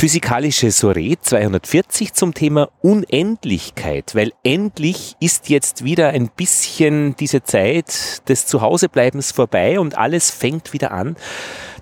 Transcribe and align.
Physikalische 0.00 0.70
Soiree 0.70 1.16
240 1.20 2.14
zum 2.14 2.32
Thema 2.32 2.70
Unendlichkeit, 2.80 4.14
weil 4.14 4.32
endlich 4.42 5.14
ist 5.20 5.50
jetzt 5.50 5.84
wieder 5.84 6.08
ein 6.08 6.30
bisschen 6.34 7.16
diese 7.16 7.42
Zeit 7.42 8.26
des 8.26 8.46
Zuhausebleibens 8.46 9.30
vorbei 9.30 9.78
und 9.78 9.98
alles 9.98 10.30
fängt 10.30 10.72
wieder 10.72 10.92
an. 10.92 11.16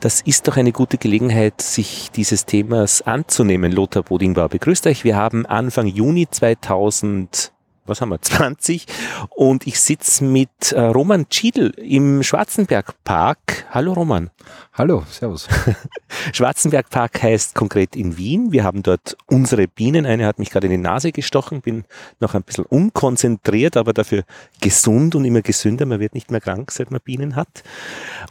Das 0.01 0.21
ist 0.21 0.49
doch 0.49 0.57
eine 0.57 0.73
gute 0.73 0.99
Gelegenheit, 0.99 1.63
sich 1.63 2.11
dieses 2.11 2.45
Themas 2.45 3.03
anzunehmen. 3.03 3.71
Lothar 3.71 4.03
Bodingbauer 4.03 4.49
begrüßt 4.49 4.89
euch. 4.89 5.05
Wir 5.05 5.15
haben 5.15 5.47
Anfang 5.47 5.87
Juni 5.87 6.27
2000 6.29 7.53
was 7.89 8.01
haben 8.01 8.11
wir, 8.11 8.21
20 8.21 8.87
und 9.31 9.67
ich 9.67 9.81
sitze 9.81 10.25
mit 10.25 10.73
äh, 10.73 10.81
Roman 10.81 11.27
Schiedl 11.31 11.71
im 11.77 12.23
Schwarzenbergpark. 12.23 13.67
Hallo 13.71 13.93
Roman. 13.93 14.31
Hallo, 14.73 15.05
servus. 15.11 15.49
Schwarzenbergpark 16.33 17.23
heißt 17.23 17.55
konkret 17.55 17.97
in 17.97 18.17
Wien. 18.17 18.53
Wir 18.53 18.65
haben 18.65 18.83
dort 18.83 19.17
unsere 19.27 19.67
Bienen. 19.67 20.07
Eine 20.07 20.27
hat 20.27 20.39
mich 20.39 20.51
gerade 20.51 20.67
in 20.67 20.71
die 20.71 20.79
Nase 20.79 21.13
gestochen, 21.13 21.61
bin 21.61 21.85
noch 22.21 22.35
ein 22.35 22.43
bisschen 22.43 22.65
unkonzentriert, 22.65 23.77
aber 23.77 23.93
dafür 23.93 24.25
gesund 24.61 25.15
und 25.15 25.25
immer 25.25 25.43
gesünder. 25.43 25.87
Man 25.87 26.01
wird 26.01 26.15
nicht 26.15 26.31
mehr 26.31 26.41
krank, 26.41 26.71
seit 26.71 26.91
man 26.91 27.01
Bienen 27.01 27.37
hat. 27.37 27.65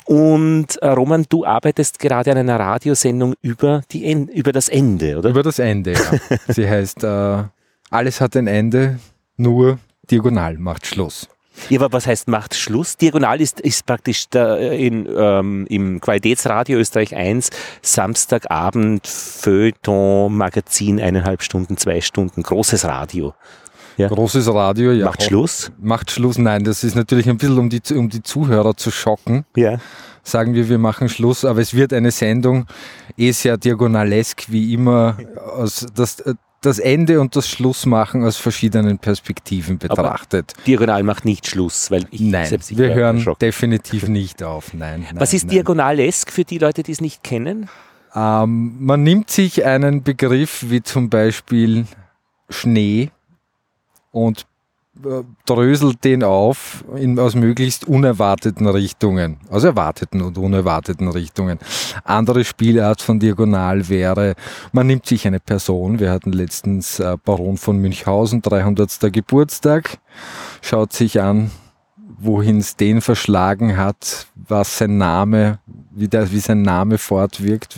Und 0.05 0.77
äh, 0.81 0.87
Roman, 0.87 1.25
du 1.27 1.45
arbeitest 1.45 1.99
gerade 1.99 2.31
an 2.31 2.37
einer 2.37 2.59
Radiosendung 2.59 3.35
über, 3.41 3.81
die 3.91 4.05
en 4.05 4.27
über 4.27 4.51
das 4.51 4.69
Ende, 4.69 5.17
oder? 5.17 5.29
Über 5.29 5.43
das 5.43 5.59
Ende, 5.59 5.93
ja. 5.93 6.37
Sie 6.53 6.69
heißt 6.69 7.03
äh, 7.03 7.43
Alles 7.89 8.21
hat 8.21 8.35
ein 8.35 8.47
Ende, 8.47 8.99
nur 9.37 9.79
diagonal 10.09 10.57
macht 10.57 10.85
Schluss. 10.85 11.27
Ja, 11.69 11.79
aber 11.81 11.91
was 11.91 12.07
heißt 12.07 12.27
macht 12.27 12.55
Schluss? 12.55 12.97
Diagonal 12.97 13.41
ist, 13.41 13.59
ist 13.59 13.85
praktisch 13.85 14.25
da 14.29 14.57
in, 14.57 15.07
ähm, 15.17 15.65
im 15.69 15.99
Qualitätsradio 15.99 16.77
Österreich 16.77 17.15
1 17.15 17.49
Samstagabend 17.81 19.07
Feuilleton, 19.07 20.35
Magazin, 20.35 21.01
eineinhalb 21.01 21.41
Stunden, 21.41 21.77
zwei 21.77 22.01
Stunden, 22.01 22.43
großes 22.43 22.85
Radio. 22.85 23.33
Ja. 23.97 24.07
Großes 24.09 24.47
Radio, 24.53 24.91
ja. 24.91 25.05
Macht 25.05 25.23
Schluss? 25.23 25.71
Macht 25.81 26.11
Schluss, 26.11 26.37
nein, 26.37 26.63
das 26.63 26.83
ist 26.83 26.95
natürlich 26.95 27.27
ein 27.27 27.37
bisschen, 27.37 27.57
um 27.57 27.69
die, 27.69 27.81
um 27.95 28.09
die 28.09 28.21
Zuhörer 28.21 28.77
zu 28.77 28.91
schocken. 28.91 29.43
Ja. 29.55 29.79
Sagen 30.21 30.53
wir, 30.53 30.69
wir 30.69 30.77
machen 30.77 31.09
Schluss, 31.09 31.43
aber 31.45 31.61
es 31.61 31.73
wird 31.73 31.93
eine 31.93 32.11
Sendung, 32.11 32.67
eh 33.17 33.31
sehr 33.31 33.57
diagonalesk, 33.57 34.51
wie 34.51 34.73
immer. 34.73 35.17
Aus, 35.55 35.87
das, 35.95 36.21
das 36.61 36.79
Ende 36.79 37.21
und 37.21 37.35
das 37.35 37.47
Schlussmachen 37.47 38.23
aus 38.23 38.37
verschiedenen 38.37 38.97
Perspektiven 38.97 39.77
betrachtet. 39.77 40.53
Aber 40.55 40.63
Diagonal 40.65 41.03
macht 41.03 41.23
nicht 41.23 41.47
Schluss, 41.47 41.91
weil 41.91 42.05
ich 42.09 42.21
Nein, 42.21 42.47
selbst 42.47 42.75
wir 42.77 42.93
hören 42.93 43.19
Schock. 43.19 43.39
definitiv 43.39 44.07
nicht 44.07 44.41
auf. 44.43 44.73
Nein. 44.73 45.01
nein 45.11 45.19
Was 45.19 45.33
ist 45.33 45.45
nein. 45.45 45.55
diagonalesk 45.55 46.31
für 46.31 46.43
die 46.43 46.57
Leute, 46.57 46.83
die 46.83 46.91
es 46.91 47.01
nicht 47.01 47.23
kennen? 47.23 47.69
Ähm, 48.15 48.75
man 48.79 49.03
nimmt 49.03 49.29
sich 49.29 49.65
einen 49.65 50.01
Begriff 50.01 50.65
wie 50.69 50.81
zum 50.81 51.09
Beispiel 51.09 51.85
Schnee 52.49 53.11
und 54.11 54.46
dröselt 55.45 56.03
den 56.03 56.23
auf 56.23 56.83
in, 56.95 57.19
aus 57.19 57.35
möglichst 57.35 57.87
unerwarteten 57.87 58.67
Richtungen, 58.67 59.37
aus 59.49 59.63
erwarteten 59.63 60.21
und 60.21 60.37
unerwarteten 60.37 61.07
Richtungen. 61.09 61.59
Andere 62.03 62.43
Spielart 62.43 63.01
von 63.01 63.19
Diagonal 63.19 63.89
wäre, 63.89 64.35
man 64.71 64.87
nimmt 64.87 65.05
sich 65.05 65.27
eine 65.27 65.39
Person, 65.39 65.99
wir 65.99 66.11
hatten 66.11 66.31
letztens 66.31 66.99
äh, 66.99 67.17
Baron 67.23 67.57
von 67.57 67.77
Münchhausen, 67.77 68.41
300. 68.41 69.13
Geburtstag, 69.13 69.99
schaut 70.61 70.93
sich 70.93 71.21
an, 71.21 71.51
wohin 72.19 72.57
es 72.57 72.75
den 72.75 73.01
verschlagen 73.01 73.77
hat, 73.77 74.27
was 74.35 74.77
sein 74.79 74.97
Name, 74.97 75.59
wie, 75.91 76.07
der, 76.07 76.31
wie 76.31 76.39
sein 76.39 76.61
Name 76.61 76.97
fortwirkt, 76.97 77.77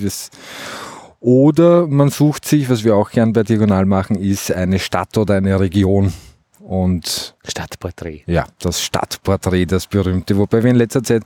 oder 1.22 1.86
man 1.88 2.10
sucht 2.10 2.46
sich, 2.46 2.70
was 2.70 2.86
wir 2.86 2.96
auch 2.96 3.12
gern 3.12 3.34
bei 3.34 3.44
Diagonal 3.44 3.86
machen, 3.86 4.16
ist 4.16 4.54
eine 4.54 4.80
Stadt 4.80 5.18
oder 5.18 5.36
eine 5.36 5.60
Region 5.60 6.14
und 6.60 7.36
Stadtporträt. 7.48 8.24
Ja, 8.26 8.46
das 8.60 8.82
Stadtporträt, 8.82 9.66
das 9.66 9.88
berühmte, 9.88 10.38
wobei 10.38 10.64
wir 10.64 10.72
in 10.72 10.76
letzter 10.76 11.04
Zeit 11.04 11.24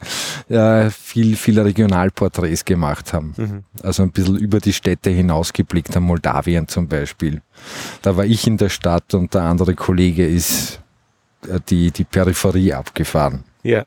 äh, 0.49 0.89
viel, 0.89 1.35
viele 1.35 1.65
Regionalporträts 1.65 2.65
gemacht 2.65 3.13
haben. 3.13 3.33
Mhm. 3.35 3.63
Also 3.81 4.03
ein 4.03 4.11
bisschen 4.11 4.37
über 4.37 4.59
die 4.59 4.73
Städte 4.73 5.09
hinausgeblickt 5.09 5.95
haben, 5.95 6.03
Moldawien 6.03 6.67
zum 6.67 6.87
Beispiel. 6.87 7.41
Da 8.01 8.15
war 8.15 8.25
ich 8.25 8.47
in 8.47 8.57
der 8.57 8.69
Stadt 8.69 9.13
und 9.13 9.33
der 9.33 9.43
andere 9.43 9.75
Kollege 9.75 10.25
ist 10.25 10.79
äh, 11.47 11.59
die, 11.69 11.91
die 11.91 12.03
Peripherie 12.03 12.73
abgefahren. 12.73 13.43
Ja. 13.63 13.85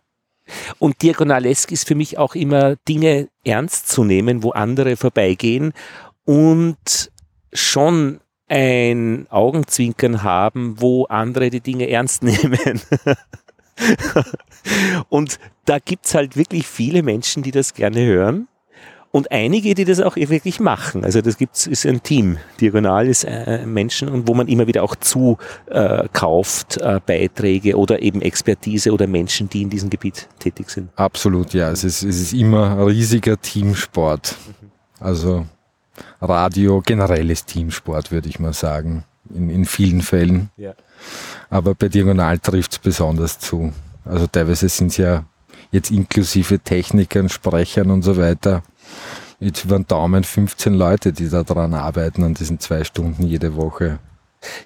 Und 0.78 1.02
diagonalesk 1.02 1.72
ist 1.72 1.88
für 1.88 1.96
mich 1.96 2.18
auch 2.18 2.34
immer 2.34 2.76
Dinge 2.88 3.28
ernst 3.44 3.88
zu 3.88 4.04
nehmen, 4.04 4.42
wo 4.44 4.50
andere 4.50 4.96
vorbeigehen 4.96 5.72
und 6.24 7.10
schon 7.52 8.20
ein 8.48 9.26
Augenzwinkern 9.30 10.22
haben, 10.22 10.76
wo 10.78 11.04
andere 11.04 11.50
die 11.50 11.60
Dinge 11.60 11.88
ernst 11.88 12.22
nehmen. 12.22 12.80
und 15.08 15.38
da 15.64 15.78
gibt's 15.78 16.14
halt 16.14 16.36
wirklich 16.36 16.66
viele 16.66 17.02
Menschen, 17.02 17.42
die 17.42 17.50
das 17.50 17.74
gerne 17.74 18.04
hören. 18.04 18.48
Und 19.12 19.32
einige, 19.32 19.74
die 19.74 19.86
das 19.86 20.00
auch 20.00 20.16
wirklich 20.16 20.60
machen. 20.60 21.02
Also 21.02 21.22
das 21.22 21.38
gibt's, 21.38 21.66
ist 21.66 21.86
ein 21.86 22.02
Team. 22.02 22.36
Diagonal 22.60 23.06
ist 23.06 23.24
äh, 23.24 23.64
Menschen 23.64 24.10
und 24.10 24.28
wo 24.28 24.34
man 24.34 24.46
immer 24.46 24.66
wieder 24.66 24.82
auch 24.82 24.94
zukauft 24.94 26.76
äh, 26.76 26.96
äh, 26.96 27.00
Beiträge 27.00 27.78
oder 27.78 28.02
eben 28.02 28.20
Expertise 28.20 28.92
oder 28.92 29.06
Menschen, 29.06 29.48
die 29.48 29.62
in 29.62 29.70
diesem 29.70 29.88
Gebiet 29.88 30.28
tätig 30.38 30.68
sind. 30.68 30.90
Absolut, 30.96 31.54
ja. 31.54 31.70
Es 31.70 31.82
ist, 31.82 32.02
es 32.02 32.20
ist 32.20 32.34
immer 32.34 32.72
ein 32.72 32.82
riesiger 32.88 33.40
Teamsport. 33.40 34.36
Also 35.00 35.46
Radio 36.20 36.80
generelles 36.80 37.44
Teamsport, 37.44 38.10
würde 38.12 38.28
ich 38.28 38.38
mal 38.38 38.52
sagen, 38.52 39.04
in, 39.34 39.50
in 39.50 39.64
vielen 39.64 40.02
Fällen. 40.02 40.50
Ja. 40.56 40.74
Aber 41.50 41.74
bei 41.74 41.88
Diagonal 41.88 42.38
trifft 42.38 42.72
es 42.72 42.78
besonders 42.78 43.38
zu. 43.38 43.72
Also 44.04 44.26
teilweise 44.26 44.68
sind 44.68 44.88
es 44.88 44.96
ja 44.96 45.24
jetzt 45.70 45.90
inklusive 45.90 46.58
Technikern, 46.60 47.28
Sprechern 47.28 47.90
und 47.90 48.02
so 48.02 48.16
weiter, 48.16 48.62
jetzt 49.40 49.64
über 49.64 49.76
den 49.76 49.86
Daumen 49.86 50.24
15 50.24 50.74
Leute, 50.74 51.12
die 51.12 51.28
da 51.28 51.42
dran 51.42 51.74
arbeiten 51.74 52.24
an 52.24 52.34
diesen 52.34 52.60
zwei 52.60 52.84
Stunden 52.84 53.26
jede 53.26 53.56
Woche. 53.56 53.98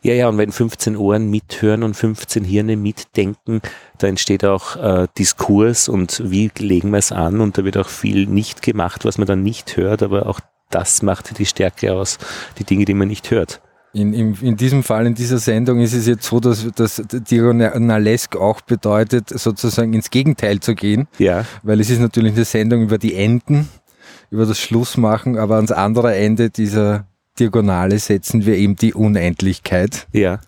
Ja, 0.02 0.12
ja, 0.12 0.28
und 0.28 0.36
wenn 0.36 0.52
15 0.52 0.96
Ohren 0.96 1.30
mithören 1.30 1.82
und 1.82 1.94
15 1.94 2.44
Hirne 2.44 2.76
mitdenken, 2.76 3.62
da 3.98 4.08
entsteht 4.08 4.44
auch 4.44 4.76
äh, 4.76 5.08
Diskurs 5.16 5.88
und 5.88 6.22
wie 6.24 6.50
legen 6.58 6.90
wir 6.90 6.98
es 6.98 7.12
an 7.12 7.40
und 7.40 7.56
da 7.56 7.64
wird 7.64 7.76
auch 7.76 7.88
viel 7.88 8.26
nicht 8.26 8.62
gemacht, 8.62 9.04
was 9.04 9.16
man 9.16 9.26
dann 9.26 9.42
nicht 9.42 9.76
hört, 9.76 10.02
aber 10.02 10.26
auch 10.26 10.40
das 10.70 11.02
macht 11.02 11.38
die 11.38 11.46
Stärke 11.46 11.92
aus, 11.92 12.18
die 12.58 12.64
Dinge, 12.64 12.84
die 12.84 12.94
man 12.94 13.08
nicht 13.08 13.30
hört. 13.30 13.60
In, 13.92 14.14
in, 14.14 14.34
in 14.40 14.56
diesem 14.56 14.84
Fall, 14.84 15.06
in 15.06 15.14
dieser 15.14 15.38
Sendung 15.38 15.80
ist 15.80 15.94
es 15.94 16.06
jetzt 16.06 16.24
so, 16.24 16.38
dass, 16.38 16.64
dass 16.76 17.02
Diagonalesk 17.10 18.36
auch 18.36 18.60
bedeutet, 18.60 19.28
sozusagen 19.28 19.94
ins 19.94 20.10
Gegenteil 20.10 20.60
zu 20.60 20.76
gehen. 20.76 21.08
Ja. 21.18 21.44
Weil 21.64 21.80
es 21.80 21.90
ist 21.90 21.98
natürlich 21.98 22.34
eine 22.34 22.44
Sendung 22.44 22.82
über 22.82 22.98
die 22.98 23.16
Enden, 23.16 23.68
über 24.30 24.46
das 24.46 24.60
Schlussmachen, 24.60 25.36
aber 25.36 25.56
ans 25.56 25.72
andere 25.72 26.14
Ende 26.14 26.50
dieser 26.50 27.06
Diagonale 27.40 27.98
setzen 27.98 28.44
wir 28.44 28.56
eben 28.56 28.76
die 28.76 28.92
Unendlichkeit. 28.92 30.06
Ja. 30.12 30.40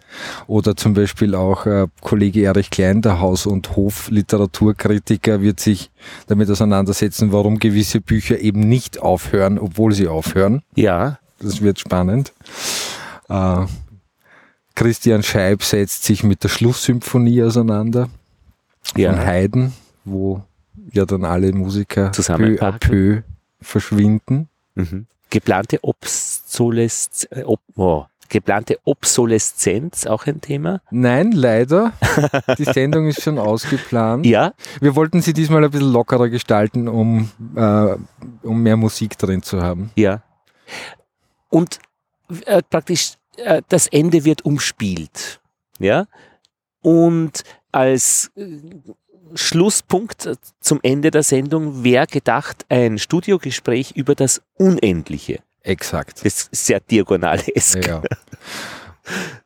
Oder 0.47 0.77
zum 0.77 0.93
Beispiel 0.93 1.35
auch 1.35 1.65
äh, 1.65 1.87
Kollege 2.03 2.43
Erich 2.43 2.71
Klein, 2.71 3.01
der 3.01 3.19
Haus- 3.19 3.47
und 3.47 3.75
Hof-Literaturkritiker, 3.75 5.41
wird 5.41 5.59
sich 5.59 5.91
damit 6.27 6.51
auseinandersetzen, 6.51 7.33
warum 7.33 7.59
gewisse 7.59 8.03
Bücher 8.03 8.39
eben 8.39 8.61
nicht 8.61 9.01
aufhören, 9.01 9.59
obwohl 9.59 9.93
sie 9.93 10.07
aufhören. 10.07 10.63
Ja. 10.77 11.19
Das 11.41 11.63
wird 11.63 11.81
spannend. 11.81 12.33
Äh, 13.31 13.65
Christian 14.75 15.23
Scheib 15.23 15.63
setzt 15.63 16.05
sich 16.05 16.23
mit 16.23 16.45
der 16.45 16.49
Schlusssymphonie 16.49 17.43
auseinander 17.43 18.11
ja. 18.97 19.13
von 19.13 19.25
Haydn, 19.25 19.73
wo 20.05 20.43
ja 20.93 21.07
dann 21.07 21.25
alle 21.25 21.53
Musiker 21.53 22.11
peu 22.11 22.61
à 22.61 22.73
peu 22.73 23.23
verschwinden. 23.61 24.49
Mhm 24.75 25.07
geplante 25.33 25.83
Obsoleszenz, 25.83 27.27
äh, 27.31 27.43
ob, 27.45 27.61
oh, 27.77 28.05
geplante 28.29 28.79
Obsoleszenz 28.85 30.07
auch 30.07 30.27
ein 30.27 30.41
Thema? 30.41 30.83
Nein, 30.91 31.33
leider. 31.33 31.95
Die 32.59 32.65
Sendung 32.65 33.09
ist 33.09 33.23
schon 33.23 33.39
ausgeplant. 33.39 34.27
Ja. 34.27 34.53
Wir 34.81 34.95
wollten 34.95 35.23
sie 35.23 35.33
diesmal 35.33 35.65
ein 35.65 35.71
bisschen 35.71 35.91
lockerer 35.91 36.29
gestalten, 36.29 36.87
um, 36.87 37.31
äh, 37.57 37.97
um 38.43 38.63
mehr 38.63 38.77
Musik 38.77 39.19
drin 39.19 39.43
zu 39.43 39.63
haben. 39.63 39.91
Ja. 39.97 40.23
Und 41.49 41.79
äh, 42.45 42.63
praktisch 42.63 43.15
äh, 43.39 43.63
das 43.69 43.87
Ende 43.87 44.25
wird 44.25 44.45
umspielt. 44.45 45.41
Ja. 45.79 46.07
Und 46.83 47.43
als 47.73 48.31
äh, 48.37 48.59
Schlusspunkt 49.35 50.29
zum 50.61 50.81
Ende 50.83 51.11
der 51.11 51.23
Sendung 51.23 51.85
wäre 51.85 52.07
gedacht 52.07 52.65
ein 52.69 52.99
Studiogespräch 52.99 53.93
über 53.93 54.15
das 54.15 54.43
Unendliche. 54.55 55.41
Exakt. 55.63 56.25
Das 56.25 56.49
ist 56.51 56.67
sehr 56.67 56.81
diagonalesk. 56.81 57.87
Ja. 57.87 58.03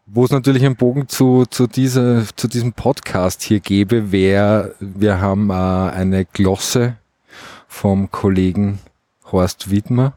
Wo 0.06 0.24
es 0.24 0.30
natürlich 0.30 0.64
einen 0.64 0.76
Bogen 0.76 1.08
zu, 1.08 1.44
zu, 1.46 1.66
dieser, 1.66 2.24
zu 2.36 2.48
diesem 2.48 2.72
Podcast 2.72 3.42
hier 3.42 3.60
gäbe, 3.60 4.12
wäre, 4.12 4.74
wir 4.80 5.20
haben 5.20 5.50
äh, 5.50 5.52
eine 5.52 6.24
Glosse 6.24 6.96
vom 7.66 8.10
Kollegen 8.10 8.78
Horst 9.30 9.70
Widmer, 9.70 10.14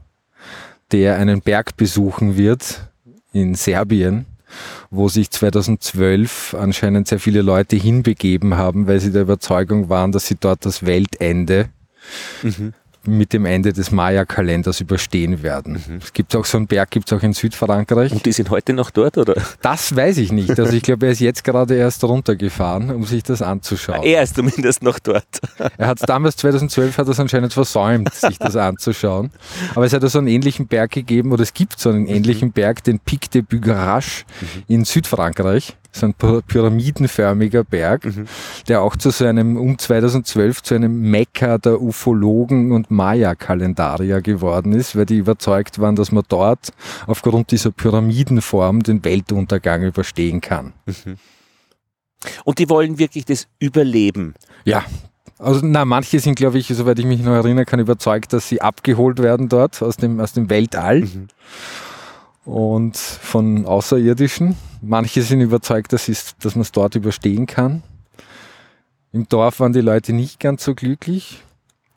der 0.91 1.17
einen 1.17 1.41
Berg 1.41 1.75
besuchen 1.75 2.37
wird 2.37 2.87
in 3.33 3.55
Serbien, 3.55 4.25
wo 4.91 5.07
sich 5.07 5.29
2012 5.29 6.55
anscheinend 6.59 7.07
sehr 7.07 7.19
viele 7.19 7.41
Leute 7.41 7.75
hinbegeben 7.75 8.57
haben, 8.57 8.87
weil 8.87 8.99
sie 8.99 9.11
der 9.11 9.23
Überzeugung 9.23 9.89
waren, 9.89 10.11
dass 10.11 10.27
sie 10.27 10.35
dort 10.35 10.65
das 10.65 10.85
Weltende 10.85 11.69
mhm 12.41 12.73
mit 13.05 13.33
dem 13.33 13.45
Ende 13.45 13.73
des 13.73 13.91
Maya-Kalenders 13.91 14.81
überstehen 14.81 15.41
werden. 15.43 15.83
Mhm. 15.87 15.97
Es 16.03 16.13
gibt 16.13 16.35
auch 16.35 16.45
so 16.45 16.57
einen 16.57 16.67
Berg, 16.67 16.91
gibt 16.91 17.11
es 17.11 17.17
auch 17.17 17.23
in 17.23 17.33
Südfrankreich. 17.33 18.11
Und 18.11 18.25
die 18.25 18.31
sind 18.31 18.49
heute 18.49 18.73
noch 18.73 18.91
dort, 18.91 19.17
oder? 19.17 19.35
Das 19.61 19.95
weiß 19.95 20.17
ich 20.17 20.31
nicht. 20.31 20.59
Also 20.59 20.73
ich 20.73 20.83
glaube, 20.83 21.05
er 21.05 21.11
ist 21.13 21.19
jetzt 21.19 21.43
gerade 21.43 21.75
erst 21.75 22.03
runtergefahren, 22.03 22.91
um 22.91 23.05
sich 23.05 23.23
das 23.23 23.41
anzuschauen. 23.41 24.03
Er 24.03 24.23
ist 24.23 24.35
zumindest 24.35 24.83
noch 24.83 24.99
dort. 24.99 25.25
Er 25.77 25.87
hat 25.87 25.99
damals 26.07 26.35
2012 26.37 26.97
hat 26.97 27.07
er 27.07 27.19
anscheinend 27.19 27.53
versäumt, 27.53 28.13
sich 28.13 28.37
das 28.37 28.55
anzuschauen. 28.55 29.31
Aber 29.75 29.85
es 29.85 29.93
hat 29.93 30.07
so 30.09 30.17
einen 30.17 30.27
ähnlichen 30.27 30.67
Berg 30.67 30.91
gegeben, 30.91 31.31
oder 31.31 31.43
es 31.43 31.53
gibt 31.53 31.79
so 31.79 31.89
einen 31.89 32.03
mhm. 32.03 32.09
ähnlichen 32.09 32.51
Berg, 32.51 32.83
den 32.83 32.99
Pic 32.99 33.29
de 33.31 33.41
Bugarache 33.41 34.25
mhm. 34.41 34.63
in 34.67 34.85
Südfrankreich 34.85 35.75
so 35.91 36.05
ein 36.05 36.13
pyramidenförmiger 36.13 37.63
Berg, 37.63 38.05
mhm. 38.05 38.25
der 38.67 38.81
auch 38.81 38.95
zu 38.95 39.09
so 39.09 39.25
einem, 39.25 39.57
um 39.57 39.77
2012 39.77 40.63
zu 40.63 40.75
einem 40.75 41.01
Mekka 41.09 41.57
der 41.57 41.81
Ufologen 41.81 42.71
und 42.71 42.91
Maya-Kalendarier 42.91 44.21
geworden 44.21 44.73
ist, 44.73 44.95
weil 44.95 45.05
die 45.05 45.17
überzeugt 45.17 45.79
waren, 45.79 45.95
dass 45.95 46.11
man 46.11 46.23
dort 46.27 46.71
aufgrund 47.07 47.51
dieser 47.51 47.71
Pyramidenform 47.71 48.83
den 48.83 49.03
Weltuntergang 49.03 49.83
überstehen 49.83 50.41
kann. 50.41 50.73
Mhm. 50.85 51.17
Und 52.43 52.59
die 52.59 52.69
wollen 52.69 52.99
wirklich 52.99 53.25
das 53.25 53.47
Überleben. 53.59 54.35
Ja, 54.65 54.83
also 55.37 55.61
na, 55.63 55.85
manche 55.85 56.19
sind, 56.19 56.35
glaube 56.35 56.57
ich, 56.57 56.67
soweit 56.67 56.99
ich 56.99 57.05
mich 57.05 57.21
noch 57.21 57.33
erinnern 57.33 57.65
kann, 57.65 57.79
überzeugt, 57.79 58.33
dass 58.33 58.49
sie 58.49 58.61
abgeholt 58.61 59.19
werden 59.19 59.47
dort 59.47 59.81
aus 59.81 59.95
dem, 59.95 60.19
aus 60.19 60.33
dem 60.33 60.49
Weltall. 60.49 61.01
Mhm 61.01 61.27
und 62.49 62.97
von 62.97 63.65
Außerirdischen. 63.65 64.57
Manche 64.81 65.21
sind 65.21 65.41
überzeugt, 65.41 65.93
dass, 65.93 66.09
dass 66.39 66.55
man 66.55 66.61
es 66.61 66.71
dort 66.71 66.95
überstehen 66.95 67.45
kann. 67.45 67.83
Im 69.11 69.27
Dorf 69.27 69.59
waren 69.59 69.73
die 69.73 69.81
Leute 69.81 70.13
nicht 70.13 70.39
ganz 70.39 70.63
so 70.63 70.73
glücklich. 70.73 71.43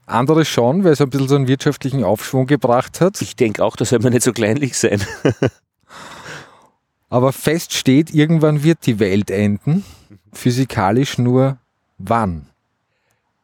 Andere 0.07 0.45
schon, 0.45 0.85
weil 0.85 0.93
es 0.93 1.01
ein 1.01 1.11
bisschen 1.11 1.29
so 1.29 1.37
einen 1.37 1.49
wirtschaftlichen 1.49 2.05
Aufschwung 2.05 2.47
gebracht 2.47 3.01
hat. 3.01 3.23
Ich 3.23 3.37
denke 3.37 3.65
auch, 3.65 3.77
da 3.77 3.85
soll 3.85 4.01
man 4.01 4.13
nicht 4.13 4.25
so 4.25 4.33
kleinlich 4.33 4.77
sein. 4.77 5.03
Aber 7.09 7.33
fest 7.33 7.73
steht, 7.73 8.15
irgendwann 8.15 8.63
wird 8.63 8.85
die 8.87 8.99
Welt 8.99 9.31
enden. 9.31 9.85
Physikalisch 10.33 11.19
nur 11.19 11.59
wann. 11.99 12.47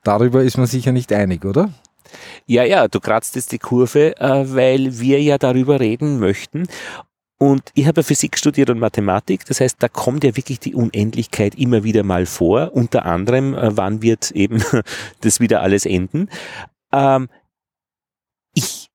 Darüber 0.02 0.42
ist 0.42 0.58
man 0.58 0.66
sicher 0.66 0.92
nicht 0.92 1.12
einig, 1.12 1.44
oder? 1.44 1.72
Ja, 2.46 2.64
ja, 2.64 2.88
du 2.88 3.00
kratzt 3.00 3.36
jetzt 3.36 3.52
die 3.52 3.58
Kurve, 3.58 4.16
äh, 4.18 4.54
weil 4.54 4.98
wir 4.98 5.20
ja 5.22 5.38
darüber 5.38 5.80
reden 5.80 6.18
möchten. 6.18 6.66
Und 7.38 7.70
ich 7.74 7.86
habe 7.86 8.00
ja 8.00 8.02
Physik 8.02 8.36
studiert 8.36 8.68
und 8.68 8.80
Mathematik, 8.80 9.44
das 9.46 9.60
heißt, 9.60 9.76
da 9.80 9.88
kommt 9.88 10.24
ja 10.24 10.36
wirklich 10.36 10.58
die 10.58 10.74
Unendlichkeit 10.74 11.54
immer 11.54 11.84
wieder 11.84 12.02
mal 12.02 12.26
vor. 12.26 12.72
Unter 12.74 13.06
anderem, 13.06 13.54
äh, 13.54 13.76
wann 13.76 14.02
wird 14.02 14.32
eben 14.32 14.62
das 15.20 15.38
wieder 15.38 15.62
alles 15.62 15.86
enden. 15.86 16.28
Ähm, 16.92 17.28
ich 18.54 18.90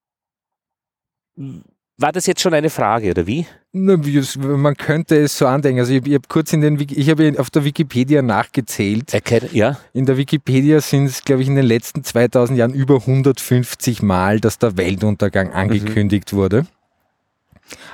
war 2.04 2.12
das 2.12 2.28
jetzt 2.28 2.42
schon 2.42 2.54
eine 2.54 2.70
Frage, 2.70 3.12
oder 3.12 3.26
wie? 3.26 3.48
Man 3.72 4.76
könnte 4.76 5.16
es 5.16 5.38
so 5.38 5.48
andenken. 5.48 5.80
Also 5.80 5.94
ich, 5.94 6.06
ich 6.06 6.14
habe 6.14 6.28
kurz 6.28 6.52
in 6.52 6.60
den 6.60 6.78
ich 6.80 7.10
habe 7.10 7.34
auf 7.38 7.50
der 7.50 7.64
Wikipedia 7.64 8.22
nachgezählt. 8.22 9.14
Okay, 9.16 9.42
ja. 9.54 9.80
In 9.94 10.06
der 10.06 10.18
Wikipedia 10.18 10.82
sind 10.82 11.06
es, 11.06 11.24
glaube 11.24 11.42
ich, 11.42 11.48
in 11.48 11.56
den 11.56 11.66
letzten 11.66 12.04
2000 12.04 12.60
Jahren 12.60 12.74
über 12.74 12.98
150 12.98 14.04
Mal, 14.04 14.42
dass 14.42 14.60
der 14.60 14.78
Weltuntergang 14.78 15.54
angekündigt 15.54 16.34
mhm. 16.34 16.38
wurde. 16.38 16.66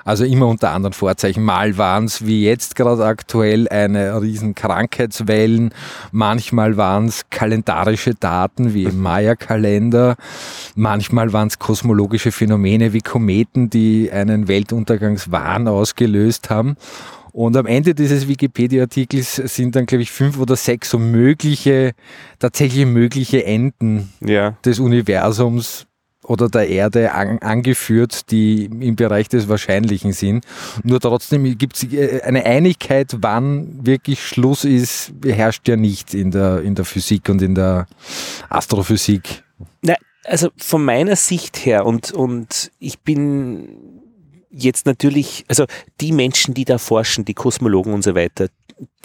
Also 0.04 0.26
immer 0.26 0.48
unter 0.48 0.72
anderen 0.72 0.94
Vorzeichen. 0.94 1.44
Mal 1.44 1.78
waren 1.78 2.06
es 2.06 2.26
wie 2.26 2.44
jetzt 2.44 2.76
gerade 2.76 3.06
aktuell 3.06 3.68
eine 3.68 4.22
riesen 4.22 4.56
Krankheitswellen, 4.56 5.74
manchmal 6.12 6.78
waren 6.78 7.06
es 7.06 7.30
kalendarische 7.30 8.16
Daten 8.16 8.74
wie 8.74 8.84
im 8.84 9.00
Maya-Kalender, 9.00 10.16
manchmal 10.76 11.34
waren 11.34 11.48
es 11.48 11.60
kosmologische 11.60 12.32
Phänomene 12.32 12.94
wie 12.94 13.02
Kometen, 13.02 13.70
die 13.70 14.12
einen 14.12 14.48
Weltuntergangswahn 14.48 15.68
ausgelöst 15.68 16.50
haben. 16.50 16.76
Und 17.32 17.56
am 17.56 17.68
Ende 17.68 17.94
dieses 17.94 18.28
Wikipedia-Artikels 18.28 19.36
sind 19.36 19.76
dann, 19.76 19.86
glaube 19.86 20.02
ich, 20.02 20.12
fünf 20.12 20.40
oder 20.40 20.56
sechs 20.56 20.90
so 20.90 20.98
mögliche, 20.98 21.94
tatsächlich 22.40 22.86
mögliche 22.86 23.46
Enden 23.46 24.12
ja. 24.20 24.58
des 24.66 24.80
Universums 24.80 25.86
oder 26.30 26.48
der 26.48 26.70
Erde 26.70 27.12
an, 27.14 27.40
angeführt, 27.40 28.30
die 28.32 28.66
im 28.66 28.96
Bereich 28.96 29.28
des 29.30 29.50
Wahrscheinlichen 29.50 30.14
sind. 30.14 30.46
Nur 30.84 31.00
trotzdem 31.00 31.58
gibt 31.58 31.76
es 31.78 31.92
äh, 31.92 32.22
eine 32.22 32.46
Einigkeit, 32.46 33.18
wann 33.22 33.86
wirklich 33.86 34.26
Schluss 34.26 34.64
ist, 34.64 35.12
herrscht 35.26 35.68
ja 35.68 35.76
nicht 35.76 36.14
in 36.14 36.32
der, 36.32 36.62
in 36.62 36.76
der 36.76 36.86
Physik 36.86 37.30
und 37.30 37.42
in 37.42 37.56
der 37.56 37.88
Astrophysik. 38.48 39.44
Na, 39.82 39.96
also 40.24 40.50
von 40.58 40.86
meiner 40.86 41.16
Sicht 41.16 41.66
her 41.66 41.86
und, 41.86 42.12
und 42.12 42.72
ich 42.80 43.00
bin 43.00 43.70
jetzt 44.52 44.86
natürlich, 44.86 45.46
also 45.48 45.66
die 46.00 46.12
Menschen, 46.12 46.54
die 46.54 46.66
da 46.66 46.78
forschen, 46.78 47.26
die 47.26 47.34
Kosmologen 47.34 47.94
und 47.94 48.04
so 48.04 48.14
weiter, 48.14 48.50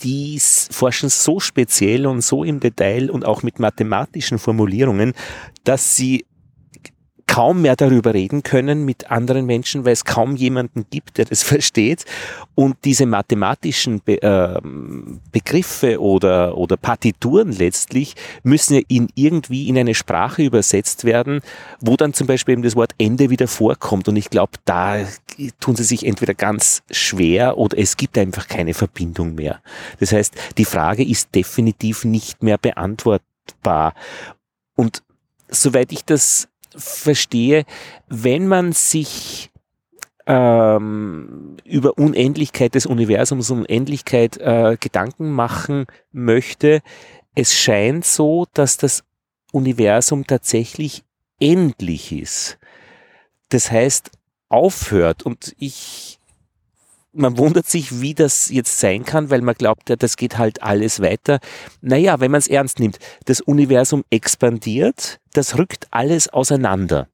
die 0.01 0.39
forschen 0.41 1.09
so 1.09 1.41
speziell 1.41 2.07
und 2.07 2.21
so 2.21 2.45
im 2.45 2.61
Detail 2.61 3.11
und 3.11 3.25
auch 3.25 3.43
mit 3.43 3.59
mathematischen 3.59 4.39
Formulierungen, 4.39 5.15
dass 5.65 5.97
sie 5.97 6.27
kaum 7.35 7.63
mehr 7.63 7.75
darüber 7.75 8.15
reden 8.15 8.45
können 8.45 8.85
mit 8.85 9.11
anderen 9.11 9.45
Menschen, 9.45 9.85
weil 9.85 9.93
es 9.93 10.05
kaum 10.05 10.37
jemanden 10.37 10.87
gibt, 10.89 11.19
der 11.19 11.25
das 11.25 11.43
versteht. 11.53 12.05
Und 12.55 12.77
diese 12.85 13.07
mathematischen 13.07 14.01
Be 14.01 14.23
äh, 14.23 14.61
Begriffe 15.33 16.01
oder, 16.01 16.57
oder 16.57 16.77
Partituren 16.77 17.51
letztlich 17.51 18.15
müssen 18.45 18.75
ja 18.75 18.81
in 18.87 19.09
irgendwie 19.17 19.69
in 19.69 19.77
eine 19.77 19.97
Sprache 19.97 20.45
übersetzt 20.45 21.05
werden, 21.05 21.41
wo 21.81 21.97
dann 21.97 22.13
zum 22.13 22.29
Beispiel 22.29 22.53
eben 22.53 22.63
das 22.63 22.77
Wort 22.77 22.95
Ende 22.99 23.31
wieder 23.31 23.49
vorkommt. 23.49 24.07
Und 24.07 24.15
ich 24.15 24.31
glaube, 24.31 24.53
da 24.65 24.99
tun 25.59 25.75
sie 25.75 25.83
sich 25.83 26.07
entweder 26.07 26.35
ganz 26.35 26.85
schwer 26.89 27.59
oder 27.59 27.77
es 27.77 27.97
gibt 27.97 28.17
einfach 28.17 28.47
keine 28.47 28.75
Verbindung 28.75 29.35
mehr. 29.35 29.61
Das 29.99 30.13
heißt, 30.13 30.35
die 30.57 30.65
Frage 30.65 31.05
ist 31.05 31.35
definitiv 31.35 32.05
nicht 32.05 32.45
mehr 32.45 32.59
beantwortbar. 32.59 33.95
Und 34.77 35.03
soweit 35.49 35.91
ich 35.91 36.05
das 36.05 36.49
verstehe, 36.77 37.65
wenn 38.09 38.47
man 38.47 38.73
sich 38.73 39.51
ähm, 40.27 41.57
über 41.65 41.99
Unendlichkeit 41.99 42.75
des 42.75 42.87
Universums, 42.87 43.51
Unendlichkeit 43.51 44.39
äh, 44.39 44.77
Gedanken 44.79 45.31
machen 45.33 45.87
möchte, 46.13 46.81
es 47.35 47.55
scheint 47.55 48.05
so, 48.05 48.47
dass 48.55 48.77
das 48.77 49.05
Universum 49.53 50.27
tatsächlich 50.27 51.05
endlich 51.41 52.13
ist. 52.13 52.59
Das 53.51 53.71
heißt, 53.71 54.11
aufhört. 54.49 55.25
Und 55.25 55.55
ich 55.59 56.19
man 57.15 57.39
wundert 57.39 57.67
sich, 57.67 58.01
wie 58.01 58.15
das 58.15 58.51
jetzt 58.51 58.79
sein 58.79 59.05
kann, 59.05 59.31
weil 59.31 59.41
man 59.41 59.55
glaubt 59.55 59.89
ja, 59.89 59.97
das 59.97 60.17
geht 60.17 60.39
halt 60.39 60.63
alles 60.63 61.01
weiter. 61.01 61.39
Naja, 61.81 62.21
wenn 62.21 62.31
man 62.31 62.39
es 62.39 62.49
ernst 62.49 62.81
nimmt, 62.81 62.99
das 63.27 63.41
Universum 63.41 64.05
expandiert, 64.11 65.21
das 65.33 65.57
rückt 65.57 65.87
alles 65.91 66.29
auseinander. 66.29 67.09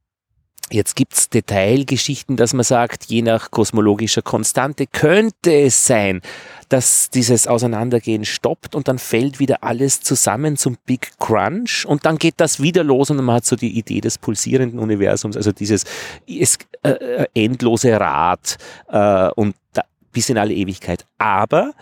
Jetzt 0.73 0.95
gibt's 0.95 1.29
Detailgeschichten, 1.29 2.37
dass 2.37 2.53
man 2.53 2.63
sagt, 2.63 3.07
je 3.07 3.23
nach 3.23 3.51
kosmologischer 3.51 4.23
Konstante 4.23 4.87
könnte 4.87 5.53
es 5.53 5.85
sein, 5.85 6.21
dass 6.69 7.11
dieses 7.11 7.49
Auseinandergehen 7.49 8.25
stoppt 8.25 8.77
und 8.77 8.87
dann 8.87 9.01
fällt 9.01 9.41
wieder 9.41 9.65
alles 9.65 10.01
zusammen 10.01 10.57
zum 10.57 10.77
Big 10.87 11.11
Crunch 11.19 11.85
und 11.85 12.07
dann 12.07 12.19
geht 12.19 12.35
das 12.37 12.61
wieder 12.63 12.85
los 12.85 13.11
und 13.11 13.17
man 13.17 13.35
hat 13.35 13.47
so 13.47 13.57
die 13.57 13.77
Idee 13.77 14.01
des 14.01 14.19
pulsierenden 14.19 14.79
Universums, 14.79 15.37
also 15.37 15.51
dieses 15.51 15.85
es, 16.29 16.59
äh, 16.85 16.91
äh 16.91 17.27
endlose 17.35 17.99
Rad 17.99 18.57
äh, 18.89 19.31
und 19.35 19.57
da, 19.73 19.83
bis 20.13 20.29
in 20.29 20.39
alle 20.39 20.55
Ewigkeit. 20.55 21.07
Aber 21.19 21.73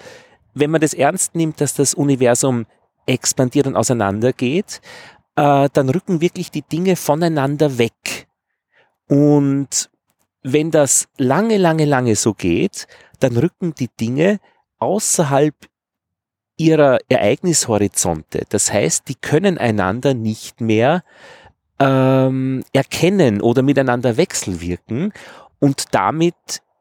wenn 0.55 0.71
man 0.71 0.81
das 0.81 0.95
ernst 0.95 1.35
nimmt, 1.35 1.61
dass 1.61 1.75
das 1.75 1.95
Universum 1.95 2.67
expandiert 3.07 3.67
und 3.67 3.77
auseinandergeht, 3.77 4.81
äh, 5.37 5.69
dann 5.73 5.89
rücken 5.89 6.21
wirklich 6.21 6.51
die 6.51 6.63
Dinge 6.63 6.97
voneinander 6.97 7.79
weg. 7.79 8.27
Und 9.09 9.91
wenn 10.43 10.71
das 10.71 11.09
lange, 11.17 11.57
lange, 11.57 11.85
lange 11.85 12.17
so 12.17 12.35
geht, 12.35 12.87
dann 13.21 13.37
rücken 13.37 13.75
die 13.75 13.89
Dinge 13.89 14.41
außerhalb 14.79 15.55
ihrer 16.57 16.99
Ereignishorizonte. 17.09 18.43
Das 18.49 18.73
heißt, 18.73 19.09
die 19.09 19.15
können 19.15 19.59
einander 19.59 20.15
nicht 20.15 20.61
mehr 20.61 21.05
ähm, 21.79 22.65
erkennen 22.73 23.41
oder 23.41 23.63
miteinander 23.63 24.17
wechselwirken 24.17 25.13
und 25.61 25.95
damit 25.95 26.35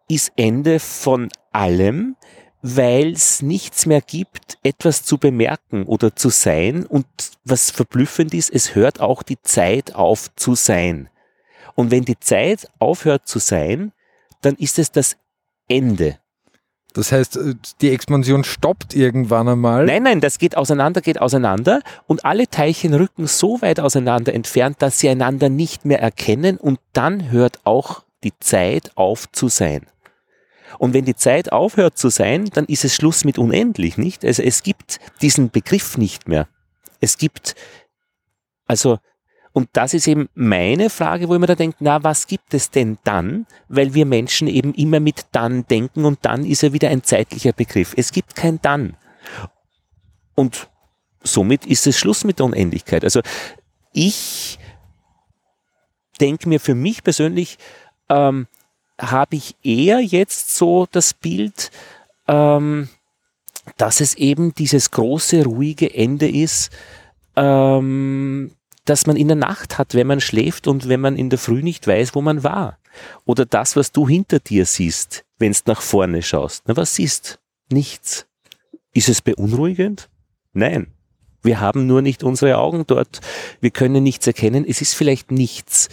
ist 0.09 0.31
Ende 0.35 0.79
von 0.79 1.29
allem, 1.51 2.15
weil 2.61 3.13
es 3.13 3.41
nichts 3.41 3.85
mehr 3.85 4.01
gibt, 4.01 4.57
etwas 4.63 5.03
zu 5.03 5.17
bemerken 5.17 5.83
oder 5.85 6.15
zu 6.15 6.29
sein 6.29 6.85
und 6.85 7.05
was 7.45 7.71
verblüffend 7.71 8.33
ist, 8.33 8.49
es 8.49 8.75
hört 8.75 8.99
auch 8.99 9.23
die 9.23 9.41
Zeit 9.41 9.95
auf 9.95 10.33
zu 10.35 10.55
sein. 10.55 11.09
Und 11.75 11.91
wenn 11.91 12.03
die 12.03 12.19
Zeit 12.19 12.67
aufhört 12.79 13.27
zu 13.27 13.39
sein, 13.39 13.91
dann 14.41 14.55
ist 14.55 14.79
es 14.79 14.91
das 14.91 15.17
Ende. 15.67 16.17
Das 16.93 17.11
heißt, 17.11 17.37
äh, 17.37 17.53
die 17.81 17.91
Expansion 17.91 18.43
stoppt 18.43 18.95
irgendwann 18.95 19.47
einmal. 19.47 19.85
Nein, 19.85 20.03
nein, 20.03 20.19
das 20.19 20.39
geht 20.39 20.57
auseinander, 20.57 21.01
geht 21.01 21.21
auseinander 21.21 21.81
und 22.07 22.25
alle 22.25 22.47
Teilchen 22.47 22.93
rücken 22.95 23.27
so 23.27 23.61
weit 23.61 23.79
auseinander 23.79 24.33
entfernt, 24.33 24.81
dass 24.81 24.99
sie 24.99 25.09
einander 25.09 25.49
nicht 25.49 25.85
mehr 25.85 26.01
erkennen 26.01 26.57
und 26.57 26.79
dann 26.93 27.29
hört 27.29 27.59
auch 27.65 28.03
die 28.23 28.33
Zeit 28.39 28.91
auf 28.95 29.31
zu 29.31 29.47
sein. 29.47 29.85
Und 30.79 30.93
wenn 30.93 31.05
die 31.05 31.15
Zeit 31.15 31.51
aufhört 31.51 31.97
zu 31.97 32.09
sein, 32.09 32.45
dann 32.53 32.65
ist 32.65 32.85
es 32.85 32.95
Schluss 32.95 33.23
mit 33.25 33.37
unendlich, 33.37 33.97
nicht? 33.97 34.25
Also 34.25 34.43
es 34.43 34.63
gibt 34.63 34.99
diesen 35.21 35.49
Begriff 35.49 35.97
nicht 35.97 36.27
mehr. 36.27 36.47
Es 36.99 37.17
gibt, 37.17 37.55
also 38.65 38.99
und 39.57 39.69
das 39.73 39.95
ist 39.95 40.07
eben 40.07 40.29
meine 40.35 40.91
Frage, 40.91 41.27
wo 41.27 41.33
ich 41.33 41.39
mir 41.39 41.47
da 41.47 41.55
denke, 41.55 41.77
na, 41.79 42.03
was 42.03 42.27
gibt 42.27 42.53
es 42.53 42.69
denn 42.69 42.99
dann? 43.03 43.47
Weil 43.67 43.95
wir 43.95 44.05
Menschen 44.05 44.47
eben 44.47 44.71
immer 44.75 44.99
mit 44.99 45.25
dann 45.31 45.65
denken 45.65 46.05
und 46.05 46.19
dann 46.21 46.45
ist 46.45 46.61
ja 46.61 46.73
wieder 46.73 46.89
ein 46.89 47.01
zeitlicher 47.01 47.53
Begriff. 47.53 47.95
Es 47.97 48.11
gibt 48.11 48.35
kein 48.35 48.61
dann. 48.61 48.95
Und 50.35 50.69
somit 51.23 51.65
ist 51.65 51.87
es 51.87 51.97
Schluss 51.97 52.23
mit 52.23 52.37
der 52.37 52.45
Unendlichkeit. 52.45 53.03
Also 53.03 53.21
ich 53.93 54.59
denke 56.21 56.47
mir 56.49 56.59
für 56.59 56.75
mich 56.75 57.03
persönlich, 57.03 57.57
ähm, 58.09 58.45
habe 58.99 59.35
ich 59.35 59.55
eher 59.63 59.99
jetzt 59.99 60.55
so 60.55 60.87
das 60.91 61.13
Bild, 61.13 61.71
ähm, 62.27 62.89
dass 63.77 64.01
es 64.01 64.15
eben 64.15 64.53
dieses 64.55 64.91
große, 64.91 65.43
ruhige 65.43 65.93
Ende 65.93 66.29
ist, 66.29 66.71
ähm, 67.35 68.51
das 68.85 69.05
man 69.05 69.17
in 69.17 69.27
der 69.27 69.37
Nacht 69.37 69.77
hat, 69.77 69.93
wenn 69.93 70.07
man 70.07 70.21
schläft 70.21 70.67
und 70.67 70.87
wenn 70.87 71.01
man 71.01 71.17
in 71.17 71.29
der 71.29 71.39
Früh 71.39 71.61
nicht 71.61 71.85
weiß, 71.85 72.15
wo 72.15 72.21
man 72.21 72.43
war. 72.43 72.77
Oder 73.25 73.45
das, 73.45 73.75
was 73.75 73.91
du 73.91 74.07
hinter 74.07 74.39
dir 74.39 74.65
siehst, 74.65 75.25
wenn 75.37 75.51
du 75.51 75.59
nach 75.65 75.81
vorne 75.81 76.23
schaust. 76.23 76.63
Na, 76.67 76.77
was 76.77 76.95
siehst? 76.95 77.39
Nichts. 77.69 78.25
Ist 78.93 79.09
es 79.09 79.21
beunruhigend? 79.21 80.09
Nein. 80.53 80.87
Wir 81.43 81.59
haben 81.59 81.85
nur 81.85 82.01
nicht 82.01 82.23
unsere 82.23 82.57
Augen 82.57 82.85
dort. 82.87 83.21
Wir 83.61 83.69
können 83.69 84.03
nichts 84.03 84.25
erkennen. 84.25 84.65
Es 84.67 84.81
ist 84.81 84.95
vielleicht 84.95 85.31
nichts. 85.31 85.89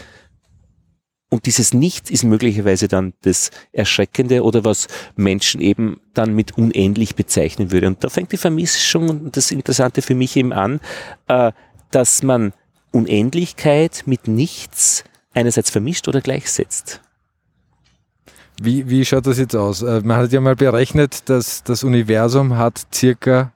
Und 1.35 1.47
dieses 1.47 1.75
Nichts 1.75 2.11
ist 2.11 2.23
möglicherweise 2.23 2.87
dann 2.87 3.13
das 3.23 3.51
Erschreckende 3.73 4.45
oder 4.45 4.65
was 4.65 4.87
Menschen 5.17 5.61
eben 5.61 6.01
dann 6.15 6.33
mit 6.33 6.57
unendlich 6.57 7.17
bezeichnen 7.17 7.73
würde. 7.73 7.89
Und 7.89 8.05
da 8.05 8.09
fängt 8.09 8.31
die 8.31 8.37
Vermischung 8.37 9.09
und 9.09 9.37
das 9.37 9.51
Interessante 9.51 10.01
für 10.01 10.15
mich 10.15 10.37
eben 10.37 10.53
an, 10.53 10.79
äh, 11.27 11.51
dass 11.91 12.23
man 12.23 12.53
Unendlichkeit 12.93 14.05
mit 14.07 14.29
nichts 14.29 15.03
einerseits 15.33 15.71
vermischt 15.71 16.07
oder 16.07 16.21
gleichsetzt. 16.21 17.01
Wie, 18.63 18.89
wie 18.89 19.05
schaut 19.05 19.27
das 19.27 19.39
jetzt 19.39 19.57
aus? 19.57 19.83
Äh, 19.83 20.03
man 20.05 20.19
hat 20.19 20.33
ja 20.33 20.41
mal 20.41 20.55
berechnet, 20.55 21.29
dass 21.29 21.65
das 21.65 21.83
Universum 21.83 22.57
hat 22.57 22.87
circa 22.95 23.53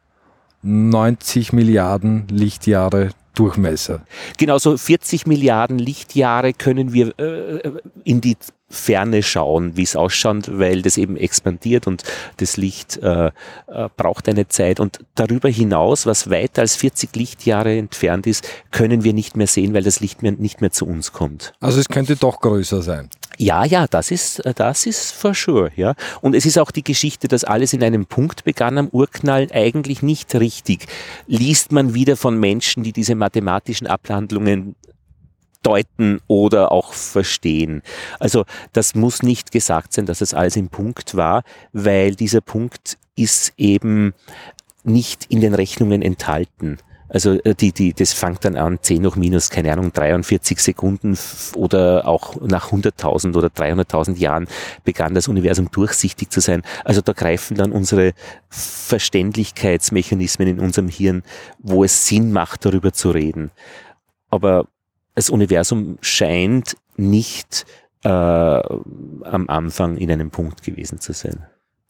90 0.62 1.52
Milliarden 1.52 2.26
Lichtjahre 2.26 3.10
Durchmesser. 3.38 4.04
Genau, 4.36 4.58
so 4.58 4.76
40 4.76 5.26
Milliarden 5.26 5.78
Lichtjahre 5.78 6.52
können 6.52 6.92
wir 6.92 7.16
äh, 7.18 7.70
in 8.02 8.20
die 8.20 8.36
Ferne 8.70 9.22
schauen, 9.22 9.76
wie 9.76 9.82
es 9.82 9.96
ausschaut, 9.96 10.58
weil 10.58 10.82
das 10.82 10.98
eben 10.98 11.16
expandiert 11.16 11.86
und 11.86 12.02
das 12.36 12.56
Licht 12.56 12.98
äh, 12.98 13.26
äh, 13.28 13.30
braucht 13.96 14.28
eine 14.28 14.48
Zeit. 14.48 14.78
Und 14.78 14.98
darüber 15.14 15.48
hinaus, 15.48 16.04
was 16.04 16.28
weiter 16.30 16.62
als 16.62 16.76
40 16.76 17.14
Lichtjahre 17.16 17.76
entfernt 17.76 18.26
ist, 18.26 18.46
können 18.70 19.04
wir 19.04 19.14
nicht 19.14 19.36
mehr 19.36 19.46
sehen, 19.46 19.72
weil 19.72 19.82
das 19.82 20.00
Licht 20.00 20.22
mehr, 20.22 20.32
nicht 20.32 20.60
mehr 20.60 20.70
zu 20.70 20.86
uns 20.86 21.12
kommt. 21.12 21.54
Also 21.60 21.80
es 21.80 21.88
könnte 21.88 22.16
doch 22.16 22.40
größer 22.40 22.82
sein. 22.82 23.08
Ja, 23.38 23.64
ja, 23.64 23.86
das 23.86 24.10
ist, 24.10 24.40
äh, 24.40 24.52
das 24.52 24.84
ist 24.84 25.12
for 25.12 25.32
sure, 25.32 25.70
ja. 25.76 25.94
Und 26.20 26.34
es 26.34 26.44
ist 26.44 26.58
auch 26.58 26.70
die 26.70 26.84
Geschichte, 26.84 27.28
dass 27.28 27.44
alles 27.44 27.72
in 27.72 27.82
einem 27.82 28.04
Punkt 28.04 28.44
begann 28.44 28.76
am 28.76 28.88
Urknall, 28.88 29.46
eigentlich 29.52 30.02
nicht 30.02 30.34
richtig. 30.34 30.86
Liest 31.26 31.72
man 31.72 31.94
wieder 31.94 32.16
von 32.16 32.38
Menschen, 32.38 32.82
die 32.82 32.92
diese 32.92 33.14
mathematischen 33.14 33.86
Abhandlungen 33.86 34.74
deuten 35.62 36.20
oder 36.26 36.72
auch 36.72 36.92
verstehen. 36.92 37.82
Also 38.18 38.44
das 38.72 38.94
muss 38.94 39.22
nicht 39.22 39.50
gesagt 39.50 39.92
sein, 39.92 40.06
dass 40.06 40.20
es 40.20 40.34
alles 40.34 40.56
im 40.56 40.68
Punkt 40.68 41.16
war, 41.16 41.42
weil 41.72 42.14
dieser 42.14 42.40
Punkt 42.40 42.98
ist 43.16 43.52
eben 43.56 44.14
nicht 44.84 45.26
in 45.28 45.40
den 45.40 45.54
Rechnungen 45.54 46.02
enthalten. 46.02 46.78
Also 47.08 47.40
äh, 47.42 47.54
die, 47.54 47.72
die, 47.72 47.94
das 47.94 48.12
fängt 48.12 48.44
dann 48.44 48.56
an 48.56 48.78
10 48.80 49.00
noch 49.02 49.16
minus, 49.16 49.50
keine 49.50 49.72
Ahnung, 49.72 49.92
43 49.92 50.60
Sekunden 50.60 51.18
oder 51.54 52.06
auch 52.06 52.40
nach 52.40 52.70
100.000 52.70 53.34
oder 53.36 53.48
300.000 53.48 54.18
Jahren 54.18 54.46
begann 54.84 55.14
das 55.14 55.28
Universum 55.28 55.70
durchsichtig 55.70 56.30
zu 56.30 56.40
sein. 56.40 56.62
Also 56.84 57.00
da 57.00 57.12
greifen 57.12 57.56
dann 57.56 57.72
unsere 57.72 58.12
Verständlichkeitsmechanismen 58.50 60.48
in 60.48 60.60
unserem 60.60 60.88
Hirn, 60.88 61.22
wo 61.58 61.82
es 61.82 62.06
Sinn 62.06 62.32
macht, 62.32 62.66
darüber 62.66 62.92
zu 62.92 63.10
reden. 63.10 63.50
Aber 64.30 64.66
das 65.18 65.30
Universum 65.30 65.98
scheint 66.00 66.76
nicht 66.96 67.66
äh, 68.04 68.08
am 68.08 69.44
Anfang 69.48 69.96
in 69.96 70.10
einem 70.10 70.30
Punkt 70.30 70.62
gewesen 70.62 71.00
zu 71.00 71.12
sein. 71.12 71.44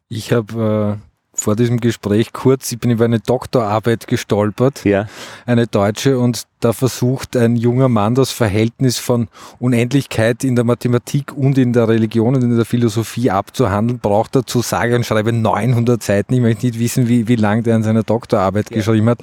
Ich 0.09 0.33
habe 0.33 0.99
äh, 0.99 1.09
vor 1.35 1.55
diesem 1.55 1.79
Gespräch 1.79 2.33
kurz, 2.33 2.73
ich 2.73 2.79
bin 2.79 2.91
über 2.91 3.05
eine 3.05 3.21
Doktorarbeit 3.21 4.07
gestolpert, 4.07 4.83
ja. 4.87 5.09
eine 5.45 5.67
deutsche, 5.67 6.19
und 6.19 6.45
da 6.61 6.73
versucht 6.73 7.37
ein 7.37 7.57
junger 7.57 7.91
Mann 7.91 8.15
das 8.15 8.31
Verhältnis 8.31 8.97
von 8.97 9.29
Unendlichkeit 9.59 10.43
in 10.43 10.57
der 10.57 10.65
Mathematik 10.65 11.37
und 11.37 11.59
in 11.59 11.75
der 11.75 11.87
Religion 11.87 12.35
und 12.35 12.43
in 12.43 12.57
der 12.57 12.65
Philosophie 12.65 13.31
abzuhandeln, 13.31 14.01
braucht 14.01 14.37
er 14.37 14.47
zu 14.47 14.63
sage 14.63 14.97
und 14.97 15.05
schreibe 15.05 15.35
900 15.35 16.03
Seiten. 16.03 16.33
Ich 16.33 16.41
möchte 16.41 16.65
nicht 16.65 16.79
wissen, 16.79 17.09
wie, 17.09 17.29
wie 17.29 17.37
lang 17.37 17.63
der 17.63 17.77
an 17.77 17.83
seiner 17.83 18.05
Doktorarbeit 18.05 18.71
ja. 18.71 18.79
geschrieben 18.79 19.11
hat. 19.11 19.21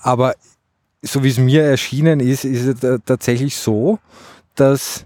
Aber 0.00 0.34
so 1.02 1.24
wie 1.24 1.28
es 1.28 1.38
mir 1.38 1.64
erschienen 1.64 2.20
ist, 2.20 2.44
ist 2.44 2.84
es 2.84 3.00
tatsächlich 3.04 3.56
so, 3.56 3.98
dass 4.54 5.04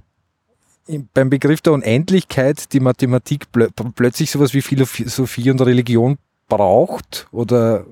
beim 1.14 1.30
Begriff 1.30 1.60
der 1.62 1.72
Unendlichkeit 1.72 2.72
die 2.72 2.80
Mathematik 2.80 3.50
plö 3.50 3.68
plötzlich 3.94 4.30
sowas 4.30 4.54
wie 4.54 4.62
Philosophie 4.62 5.50
und 5.50 5.60
Religion 5.60 6.18
braucht 6.48 7.26
oder 7.32 7.86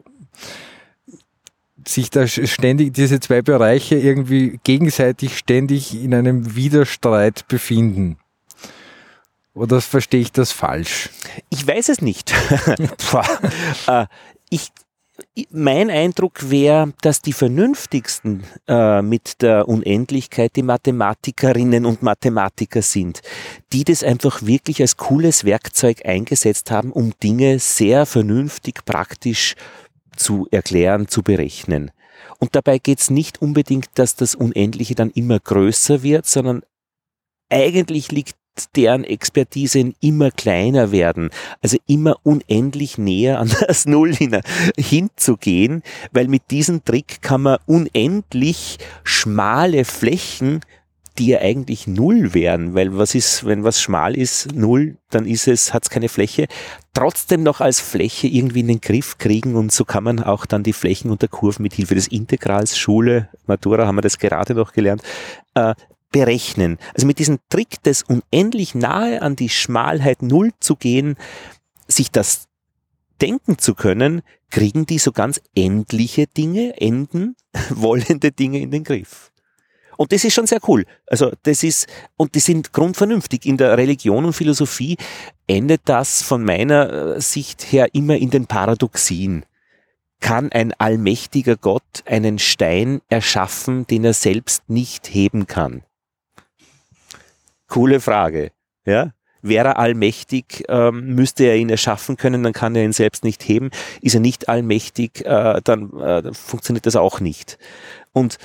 sich 1.87 2.11
da 2.11 2.27
ständig 2.27 2.95
diese 2.95 3.21
zwei 3.21 3.43
Bereiche 3.43 3.97
irgendwie 3.97 4.61
gegenseitig 4.65 5.37
ständig 5.37 5.95
in 5.95 6.15
einem 6.15 6.55
Widerstreit 6.55 7.47
befinden. 7.49 8.17
Oder 9.55 9.81
verstehe 9.81 10.21
ich 10.21 10.33
das 10.33 10.51
falsch? 10.51 11.11
Ich 11.51 11.67
weiß 11.67 11.89
es 11.89 12.01
nicht. 12.01 12.35
Äh, 13.87 14.07
ich, 14.51 14.71
mein 15.51 15.91
Eindruck 15.91 16.51
wäre, 16.51 16.93
dass 17.01 17.21
die 17.21 17.33
vernünftigsten 17.33 18.45
äh, 18.69 19.03
mit 19.03 19.43
der 19.43 19.69
Unendlichkeit 19.69 20.55
die 20.55 20.63
Mathematikerinnen 20.63 21.87
und 21.87 22.03
Mathematiker 22.03 22.83
sind, 22.83 23.21
die 23.73 23.85
das 23.85 24.05
einfach 24.05 24.43
wirklich 24.43 24.81
als 24.81 24.97
cooles 24.97 25.45
Werkzeug 25.45 26.07
eingesetzt 26.07 26.71
haben, 26.71 26.93
um 26.93 27.13
Dinge 27.23 27.59
sehr 27.59 28.07
vernünftig 28.07 28.85
praktisch 28.85 29.57
zu 30.17 30.47
erklären, 30.53 31.09
zu 31.09 31.23
berechnen. 31.23 31.91
Und 32.39 32.55
dabei 32.55 32.79
geht 32.79 33.01
es 33.01 33.11
nicht 33.11 33.43
unbedingt, 33.43 33.89
dass 33.95 34.15
das 34.15 34.35
Unendliche 34.37 34.95
dann 34.95 35.11
immer 35.11 35.41
größer 35.41 36.03
wird, 36.03 36.27
sondern 36.27 36.63
eigentlich 37.51 38.13
liegt 38.13 38.37
deren 38.77 39.05
Expertise 39.05 39.93
immer 40.01 40.31
kleiner 40.31 40.93
werden, 40.93 41.31
also 41.63 41.77
immer 41.87 42.17
unendlich 42.23 42.99
näher 42.99 43.39
an 43.41 43.51
das 43.67 43.87
Null 43.87 44.15
hin, 44.15 44.41
hinzugehen, 44.77 45.83
weil 46.13 46.29
mit 46.29 46.51
diesem 46.51 46.85
Trick 46.85 47.23
kann 47.23 47.43
man 47.43 47.59
unendlich 47.67 48.79
schmale 49.03 49.85
Flächen, 49.85 50.61
die 51.19 51.29
ja 51.29 51.39
eigentlich 51.41 51.87
Null 51.87 52.35
wären, 52.35 52.75
weil 52.75 52.97
was 52.99 53.15
ist, 53.15 53.45
wenn 53.47 53.63
was 53.63 53.81
schmal 53.81 54.17
ist, 54.17 54.53
Null, 54.53 54.97
dann 55.11 55.27
ist 55.27 55.47
es, 55.47 55.73
hat 55.73 55.85
es 55.85 55.91
keine 55.91 56.09
Fläche, 56.09 56.49
trotzdem 56.93 57.43
noch 57.45 57.61
als 57.61 57.81
Fläche 57.81 58.27
irgendwie 58.27 58.61
in 58.61 58.69
den 58.69 58.81
Griff 58.81 59.19
kriegen 59.19 59.55
und 59.55 59.71
so 59.71 59.85
kann 59.85 60.03
man 60.05 60.23
auch 60.23 60.45
dann 60.45 60.65
die 60.65 60.73
Flächen 60.73 61.11
und 61.11 61.23
der 61.23 61.29
Kurven 61.29 61.63
mit 61.63 61.75
Hilfe 61.75 61.95
des 61.95 62.09
Integrals, 62.09 62.77
Schule, 62.77 63.29
Matura 63.47 63.87
haben 63.87 63.97
wir 63.97 64.03
das 64.03 64.19
gerade 64.19 64.55
noch 64.55 64.73
gelernt, 64.73 65.03
äh, 65.55 65.75
berechnen. 66.15 66.79
Also 66.95 67.09
mit 67.09 67.19
diesem 67.19 67.41
Trick 67.49 67.83
des 67.83 68.05
unendlich 68.05 68.77
nahe 68.77 69.21
an 69.21 69.35
die 69.35 69.49
Schmalheit 69.49 70.23
Null 70.23 70.53
zu 70.61 70.77
gehen, 70.77 71.17
sich 71.89 72.13
das 72.13 72.47
denken 73.21 73.59
zu 73.59 73.75
können, 73.75 74.23
kriegen 74.49 74.87
die 74.87 74.99
so 74.99 75.11
ganz 75.11 75.41
endliche 75.57 76.29
Dinge, 76.29 76.81
enden, 76.81 77.35
wollende 77.71 78.31
Dinge 78.31 78.61
in 78.61 78.71
den 78.71 78.85
Griff. 78.85 79.33
Und 79.97 80.13
das 80.13 80.23
ist 80.25 80.35
schon 80.35 80.47
sehr 80.47 80.61
cool. 80.69 80.85
Also 81.09 81.33
das 81.43 81.65
ist, 81.65 81.89
und 82.17 82.37
die 82.37 82.41
sind 82.41 82.73
grundvernünftig. 82.73 83.45
In 83.45 83.57
der 83.57 83.77
Religion 83.77 84.25
und 84.25 84.35
Philosophie 84.35 84.97
endet 85.49 85.83
das 85.87 86.23
von 86.23 86.45
meiner 86.45 87.17
äh, 87.17 87.21
Sicht 87.21 87.73
her 87.73 87.89
immer 87.93 88.17
in 88.17 88.31
den 88.31 88.47
Paradoxien. 88.47 89.45
Kann 90.21 90.53
ein 90.53 90.73
allmächtiger 90.75 91.57
Gott 91.57 92.05
einen 92.07 92.39
Stein 92.39 93.01
erschaffen, 93.09 93.85
den 93.89 94.05
er 94.05 94.15
selbst 94.15 94.69
nicht 94.69 95.13
heben 95.13 95.49
kann? 95.49 95.83
Coole 97.75 98.01
Frage. 98.01 98.53
Ja? 98.87 99.13
Wäre 99.43 99.69
er 99.69 99.79
allmächtig, 99.79 100.65
ähm, 100.69 101.15
müsste 101.15 101.45
er 101.45 101.57
ihn 101.57 101.69
erschaffen 101.69 102.17
können, 102.17 102.45
dann 102.45 102.53
kann 102.53 102.77
er 102.77 102.85
ihn 102.85 102.93
selbst 102.93 103.25
nicht 103.25 103.43
heben. 103.43 103.71
Ist 104.01 104.15
er 104.15 104.21
nicht 104.21 104.49
allmächtig, 104.49 105.27
äh, 105.27 105.61
dann 105.63 105.93
äh, 105.99 106.33
funktioniert 106.33 106.87
das 106.87 106.95
auch 106.95 107.19
nicht. 107.19 107.59
Und 108.13 108.39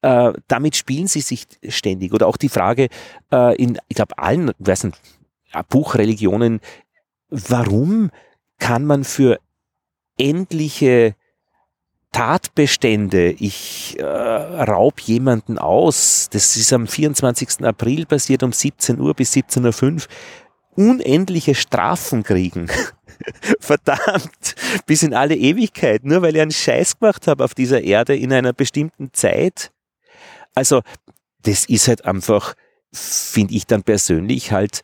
äh, 0.00 0.32
damit 0.48 0.74
spielen 0.74 1.06
sie 1.06 1.20
sich 1.20 1.46
ständig. 1.68 2.14
Oder 2.14 2.26
auch 2.26 2.38
die 2.38 2.48
Frage 2.48 2.88
äh, 3.30 3.54
in, 3.56 3.78
ich 3.88 3.96
glaube, 3.96 4.16
allen, 4.16 4.52
weiß 4.58 4.84
nicht, 4.84 5.00
Buchreligionen, 5.68 6.60
warum 7.28 8.10
kann 8.58 8.86
man 8.86 9.04
für 9.04 9.38
endliche 10.18 11.14
Tatbestände, 12.12 13.30
ich 13.30 13.98
äh, 13.98 14.04
raub 14.04 15.00
jemanden 15.00 15.58
aus, 15.58 16.28
das 16.30 16.56
ist 16.56 16.72
am 16.72 16.86
24. 16.86 17.64
April 17.64 18.04
passiert 18.04 18.42
um 18.42 18.52
17 18.52 19.00
Uhr 19.00 19.14
bis 19.14 19.32
17.05 19.32 19.94
Uhr, 19.94 20.02
unendliche 20.76 21.54
Strafen 21.54 22.22
kriegen. 22.22 22.68
Verdammt, 23.60 24.54
bis 24.84 25.02
in 25.02 25.14
alle 25.14 25.36
Ewigkeit, 25.36 26.04
nur 26.04 26.20
weil 26.22 26.36
ich 26.36 26.42
einen 26.42 26.50
Scheiß 26.50 26.98
gemacht 26.98 27.26
habe 27.26 27.44
auf 27.44 27.54
dieser 27.54 27.82
Erde 27.82 28.14
in 28.14 28.32
einer 28.32 28.52
bestimmten 28.52 29.12
Zeit. 29.14 29.72
Also, 30.54 30.82
das 31.42 31.64
ist 31.64 31.88
halt 31.88 32.04
einfach, 32.04 32.54
finde 32.92 33.54
ich 33.54 33.66
dann 33.66 33.84
persönlich 33.84 34.52
halt, 34.52 34.82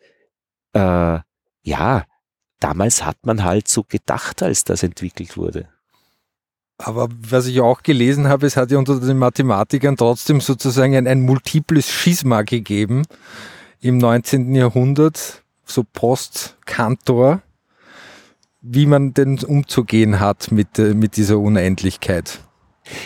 äh, 0.73 1.19
ja, 1.63 2.05
damals 2.61 3.05
hat 3.05 3.19
man 3.27 3.45
halt 3.45 3.69
so 3.69 3.85
gedacht, 3.85 4.43
als 4.43 4.65
das 4.65 4.83
entwickelt 4.83 5.37
wurde. 5.37 5.69
Aber 6.79 7.09
was 7.21 7.47
ich 7.47 7.61
auch 7.61 7.83
gelesen 7.83 8.29
habe, 8.29 8.47
es 8.47 8.57
hat 8.57 8.71
ja 8.71 8.79
unter 8.79 9.01
den 9.01 9.19
Mathematikern 9.19 9.97
trotzdem 9.97 10.41
sozusagen 10.41 10.95
ein, 10.95 11.09
ein 11.09 11.23
multiples 11.23 11.91
Schisma 11.91 12.43
gegeben 12.43 13.03
im 13.81 13.99
19. 13.99 14.55
Jahrhundert, 14.55 15.43
so 15.65 15.85
Post-Kantor, 15.85 17.43
wie 18.61 18.87
man 18.87 19.13
denn 19.13 19.41
umzugehen 19.45 20.21
hat 20.21 20.53
mit, 20.53 20.79
äh, 20.79 20.95
mit 20.95 21.17
dieser 21.17 21.39
Unendlichkeit. 21.39 22.41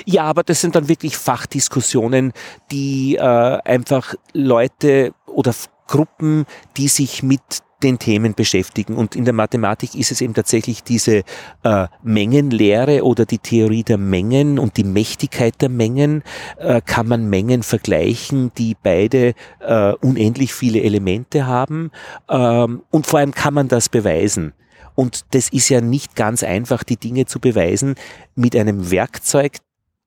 Ja, 0.04 0.24
aber 0.24 0.42
das 0.42 0.60
sind 0.60 0.76
dann 0.76 0.88
wirklich 0.88 1.16
Fachdiskussionen, 1.16 2.32
die 2.70 3.16
äh, 3.16 3.20
einfach 3.20 4.14
Leute 4.32 5.12
oder 5.26 5.54
Gruppen, 5.86 6.46
die 6.76 6.88
sich 6.88 7.22
mit 7.22 7.40
den 7.82 7.98
Themen 7.98 8.34
beschäftigen. 8.34 8.94
Und 8.96 9.16
in 9.16 9.24
der 9.24 9.34
Mathematik 9.34 9.94
ist 9.94 10.12
es 10.12 10.20
eben 10.20 10.34
tatsächlich 10.34 10.82
diese 10.82 11.22
äh, 11.62 11.88
Mengenlehre 12.02 13.04
oder 13.04 13.26
die 13.26 13.38
Theorie 13.38 13.82
der 13.82 13.98
Mengen 13.98 14.58
und 14.58 14.76
die 14.76 14.84
Mächtigkeit 14.84 15.60
der 15.60 15.68
Mengen. 15.68 16.22
Äh, 16.58 16.80
kann 16.84 17.08
man 17.08 17.28
Mengen 17.28 17.62
vergleichen, 17.62 18.52
die 18.56 18.76
beide 18.80 19.34
äh, 19.60 19.92
unendlich 20.00 20.54
viele 20.54 20.82
Elemente 20.82 21.46
haben? 21.46 21.90
Ähm, 22.28 22.82
und 22.90 23.06
vor 23.06 23.18
allem 23.18 23.32
kann 23.32 23.54
man 23.54 23.68
das 23.68 23.88
beweisen. 23.88 24.52
Und 24.94 25.24
das 25.34 25.48
ist 25.48 25.68
ja 25.68 25.80
nicht 25.80 26.16
ganz 26.16 26.42
einfach, 26.42 26.84
die 26.84 26.96
Dinge 26.96 27.26
zu 27.26 27.40
beweisen 27.40 27.94
mit 28.34 28.54
einem 28.54 28.90
Werkzeug, 28.90 29.58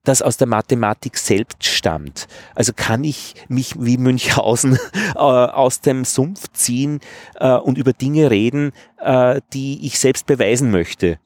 das 0.06 0.22
aus 0.22 0.38
der 0.38 0.48
Mathematik 0.48 1.18
selbst 1.18 1.66
stammt. 1.66 2.28
Also 2.54 2.72
kann 2.76 3.04
ich 3.04 3.36
mich 3.50 3.76
wie 3.78 3.98
Münchhausen 3.98 4.80
äh, 5.16 5.20
aus 5.20 5.82
dem 5.82 6.06
Sumpf 6.06 6.48
ziehen 6.54 7.00
äh, 7.36 7.56
und 7.56 7.78
über 7.78 7.94
Dinge 7.94 8.32
reden, 8.32 8.72
äh, 9.00 9.42
die 9.54 9.86
ich 9.86 10.00
selbst 10.00 10.26
beweisen 10.26 10.72
möchte. 10.72 11.20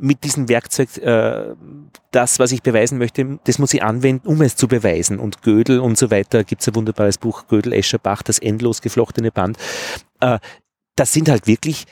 Mit 0.00 0.24
diesem 0.24 0.48
Werkzeug, 0.48 0.88
das, 2.10 2.38
was 2.40 2.50
ich 2.50 2.64
beweisen 2.64 2.98
möchte, 2.98 3.38
das 3.44 3.60
muss 3.60 3.72
ich 3.72 3.84
anwenden, 3.84 4.26
um 4.26 4.42
es 4.42 4.56
zu 4.56 4.66
beweisen. 4.66 5.20
Und 5.20 5.42
Gödel 5.42 5.78
und 5.78 5.96
so 5.96 6.10
weiter, 6.10 6.42
gibt 6.42 6.62
es 6.62 6.68
ein 6.68 6.74
wunderbares 6.74 7.16
Buch, 7.16 7.46
Gödel, 7.46 7.72
Escherbach, 7.72 8.24
das 8.24 8.40
endlos 8.40 8.82
geflochtene 8.82 9.30
Band. 9.30 9.58
Das 10.18 11.12
sind 11.12 11.28
halt 11.28 11.46
wirklich 11.46 11.86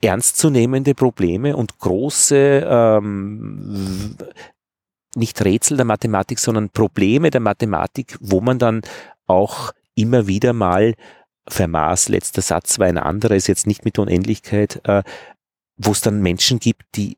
ernstzunehmende 0.00 0.94
Probleme 0.94 1.56
und 1.56 1.78
große 1.78 2.64
ähm, 2.64 4.16
nicht 5.14 5.44
Rätsel 5.44 5.76
der 5.76 5.86
Mathematik, 5.86 6.38
sondern 6.38 6.70
Probleme 6.70 7.30
der 7.30 7.40
Mathematik, 7.40 8.16
wo 8.20 8.40
man 8.40 8.58
dann 8.58 8.82
auch 9.26 9.72
immer 9.94 10.26
wieder 10.26 10.52
mal 10.52 10.94
Fermats 11.48 12.08
letzter 12.08 12.42
Satz 12.42 12.78
war 12.78 12.86
ein 12.86 12.98
anderer, 12.98 13.34
ist 13.34 13.48
jetzt 13.48 13.66
nicht 13.66 13.84
mit 13.84 13.98
Unendlichkeit, 13.98 14.80
äh, 14.84 15.02
wo 15.76 15.92
es 15.92 16.00
dann 16.00 16.20
Menschen 16.20 16.60
gibt, 16.60 16.84
die 16.96 17.16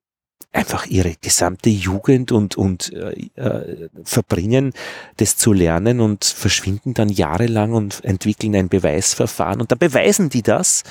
einfach 0.52 0.86
ihre 0.86 1.14
gesamte 1.20 1.70
Jugend 1.70 2.30
und, 2.30 2.56
und 2.56 2.92
äh, 2.92 3.30
äh, 3.40 3.88
verbringen, 4.04 4.72
das 5.16 5.36
zu 5.36 5.52
lernen 5.52 6.00
und 6.00 6.24
verschwinden 6.24 6.94
dann 6.94 7.08
jahrelang 7.08 7.72
und 7.72 8.04
entwickeln 8.04 8.54
ein 8.54 8.68
Beweisverfahren. 8.68 9.60
Und 9.60 9.72
dann 9.72 9.78
beweisen 9.78 10.28
die 10.28 10.42
das 10.42 10.82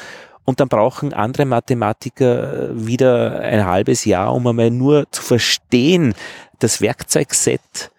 und 0.45 0.59
dann 0.59 0.67
brauchen 0.67 1.13
andere 1.13 1.45
Mathematiker 1.45 2.69
wieder 2.73 3.39
ein 3.41 3.65
halbes 3.65 4.05
Jahr, 4.05 4.33
um 4.33 4.47
einmal 4.47 4.71
nur 4.71 5.05
zu 5.11 5.21
verstehen, 5.21 6.15
das 6.63 6.81
Werkzeugset 6.81 7.91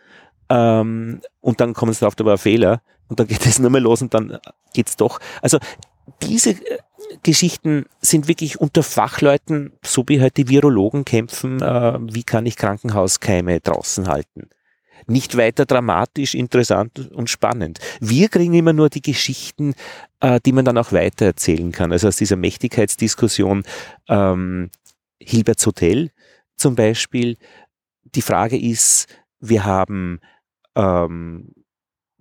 ähm, 0.49 1.21
und 1.41 1.61
dann 1.61 1.75
kommen 1.75 1.93
sie 1.93 2.01
drauf, 2.01 2.15
da 2.15 2.25
war 2.25 2.33
ein 2.33 2.39
Fehler 2.39 2.83
und 3.09 3.21
dann 3.21 3.27
geht 3.27 3.47
es 3.47 3.59
nur 3.59 3.71
mehr 3.71 3.81
los 3.81 4.03
und 4.03 4.15
dann 4.15 4.39
geht's 4.75 4.97
doch. 4.97 5.19
Also 5.41 5.59
diese 6.23 6.51
äh, 6.51 6.79
Geschichten 7.23 7.87
sind 8.01 8.29
wirklich 8.29 8.61
unter 8.61 8.83
Fachleuten, 8.83 9.73
so 9.83 10.05
wie 10.07 10.21
halt 10.21 10.37
die 10.37 10.49
Virologen 10.49 11.05
kämpfen, 11.05 11.61
äh, 11.63 11.99
wie 12.01 12.23
kann 12.23 12.47
ich 12.47 12.57
Krankenhauskeime 12.57 13.61
draußen 13.61 14.09
halten. 14.09 14.49
Nicht 15.07 15.37
weiter 15.37 15.67
dramatisch, 15.67 16.35
interessant 16.35 17.11
und 17.13 17.29
spannend. 17.29 17.81
Wir 18.01 18.29
kriegen 18.29 18.55
immer 18.55 18.73
nur 18.73 18.89
die 18.89 19.03
Geschichten, 19.03 19.75
äh, 20.21 20.39
die 20.45 20.53
man 20.53 20.65
dann 20.65 20.79
auch 20.79 20.93
weiter 20.93 21.27
erzählen 21.27 21.73
kann. 21.73 21.93
Also 21.93 22.09
aus 22.09 22.17
dieser 22.17 22.37
Mächtigkeitsdiskussion 22.37 23.65
ähm, 24.09 24.71
Hilberts 25.21 25.67
Hotel 25.67 26.11
zum 26.57 26.77
Beispiel, 26.77 27.37
die 28.15 28.23
Frage 28.23 28.59
ist, 28.59 29.07
wir 29.41 29.65
haben 29.65 30.21
ähm, 30.77 31.53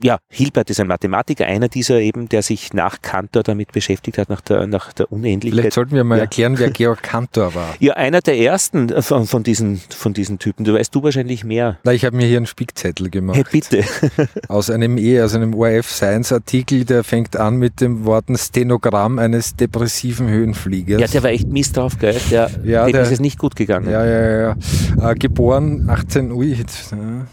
ja, 0.03 0.19
Hilbert 0.29 0.69
ist 0.69 0.79
ein 0.79 0.87
Mathematiker, 0.87 1.45
einer 1.45 1.67
dieser 1.67 1.99
eben, 1.99 2.29
der 2.29 2.41
sich 2.41 2.73
nach 2.73 3.01
Cantor 3.01 3.43
damit 3.43 3.71
beschäftigt 3.71 4.17
hat, 4.17 4.29
nach 4.29 4.41
der, 4.41 4.67
nach 4.67 4.93
der 4.93 5.11
Unendlichkeit. 5.11 5.59
Vielleicht 5.59 5.73
sollten 5.73 5.95
wir 5.95 6.03
mal 6.03 6.17
ja. 6.17 6.21
erklären, 6.21 6.57
wer 6.57 6.69
Georg 6.71 7.03
Cantor 7.03 7.55
war. 7.55 7.75
Ja, 7.79 7.93
einer 7.93 8.21
der 8.21 8.37
ersten 8.37 8.89
von, 9.01 9.25
von, 9.25 9.43
diesen, 9.43 9.81
von 9.89 10.13
diesen 10.13 10.37
Typen. 10.37 10.65
Du 10.65 10.73
weißt 10.73 10.93
du 10.93 11.01
wahrscheinlich 11.01 11.43
mehr. 11.43 11.79
Na, 11.83 11.93
ich 11.93 12.05
habe 12.05 12.15
mir 12.15 12.27
hier 12.27 12.37
einen 12.37 12.45
Spickzettel 12.45 13.09
gemacht. 13.09 13.37
Hey, 13.37 13.45
bitte. 13.49 13.83
aus 14.47 14.69
einem 14.69 14.97
E, 14.97 15.21
aus 15.21 15.33
einem 15.33 15.55
ORF 15.55 15.89
Science 15.89 16.31
Artikel, 16.31 16.85
der 16.85 17.03
fängt 17.03 17.37
an 17.37 17.55
mit 17.55 17.81
dem 17.81 18.05
Worten 18.05 18.37
Stenogramm 18.37 19.17
eines 19.19 19.55
depressiven 19.55 20.27
Höhenfliegers. 20.27 21.01
Ja, 21.01 21.07
der 21.07 21.23
war 21.23 21.31
echt 21.31 21.47
mies 21.47 21.71
drauf, 21.71 21.97
gell? 21.97 22.19
Der, 22.29 22.51
ja, 22.63 22.85
dem 22.85 22.93
der, 22.93 23.01
ist 23.01 23.11
es 23.11 23.19
nicht 23.19 23.39
gut 23.39 23.55
gegangen. 23.55 23.89
Ja, 23.89 24.05
ja, 24.05 24.21
ja. 24.21 24.55
ja. 24.99 25.11
Äh, 25.11 25.15
geboren 25.15 25.89
18, 25.89 26.31
ui, 26.31 26.53
jetzt, 26.53 26.91
ja 26.91 27.25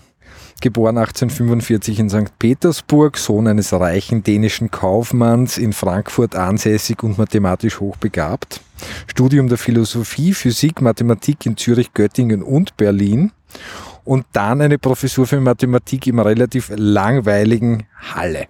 geboren 0.61 0.99
1845 0.99 1.99
in 1.99 2.11
St. 2.11 2.39
Petersburg, 2.39 3.17
Sohn 3.17 3.47
eines 3.47 3.73
reichen 3.73 4.23
dänischen 4.23 4.71
Kaufmanns, 4.71 5.59
in 5.59 5.73
Frankfurt 5.73 6.35
ansässig 6.35 7.03
und 7.03 7.19
mathematisch 7.19 7.81
hochbegabt. 7.81 8.61
Studium 9.07 9.49
der 9.49 9.59
Philosophie, 9.59 10.33
Physik, 10.33 10.81
Mathematik 10.81 11.47
in 11.47 11.57
Zürich, 11.57 11.93
Göttingen 11.95 12.43
und 12.43 12.77
Berlin. 12.77 13.33
Und 14.05 14.27
dann 14.33 14.61
eine 14.61 14.79
Professur 14.79 15.27
für 15.27 15.41
Mathematik 15.41 16.07
im 16.07 16.19
relativ 16.19 16.73
langweiligen 16.75 17.87
Halle. 18.15 18.47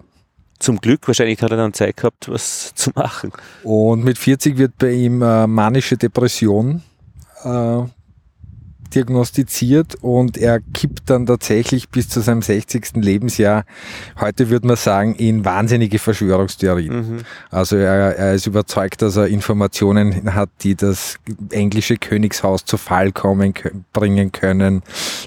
Zum 0.59 0.79
Glück, 0.79 1.07
wahrscheinlich 1.07 1.41
hat 1.41 1.51
er 1.51 1.57
dann 1.57 1.73
Zeit 1.73 1.97
gehabt, 1.97 2.29
was 2.29 2.73
zu 2.75 2.91
machen. 2.95 3.31
Und 3.63 4.03
mit 4.03 4.17
40 4.17 4.57
wird 4.57 4.77
bei 4.77 4.91
ihm 4.91 5.21
äh, 5.21 5.47
manische 5.47 5.97
Depression 5.97 6.81
äh, 7.43 7.81
diagnostiziert 8.95 9.95
und 10.01 10.37
er 10.37 10.59
kippt 10.59 11.09
dann 11.09 11.25
tatsächlich 11.25 11.89
bis 11.89 12.09
zu 12.09 12.21
seinem 12.21 12.41
60. 12.41 12.95
Lebensjahr, 12.95 13.65
heute 14.19 14.49
würde 14.49 14.67
man 14.67 14.75
sagen, 14.75 15.15
in 15.15 15.45
wahnsinnige 15.45 15.99
Verschwörungstheorien. 15.99 16.93
Mhm. 16.93 17.17
Also 17.49 17.77
er, 17.77 18.15
er, 18.17 18.33
ist 18.33 18.47
überzeugt, 18.47 19.01
dass 19.01 19.15
er 19.15 19.27
Informationen 19.27 20.33
hat, 20.33 20.49
die 20.61 20.75
das 20.75 21.17
englische 21.51 21.97
Königshaus 21.97 22.65
zu 22.65 22.77
Fall 22.77 23.11
kommen, 23.11 23.53
bringen 23.93 24.31
können, 24.31 24.81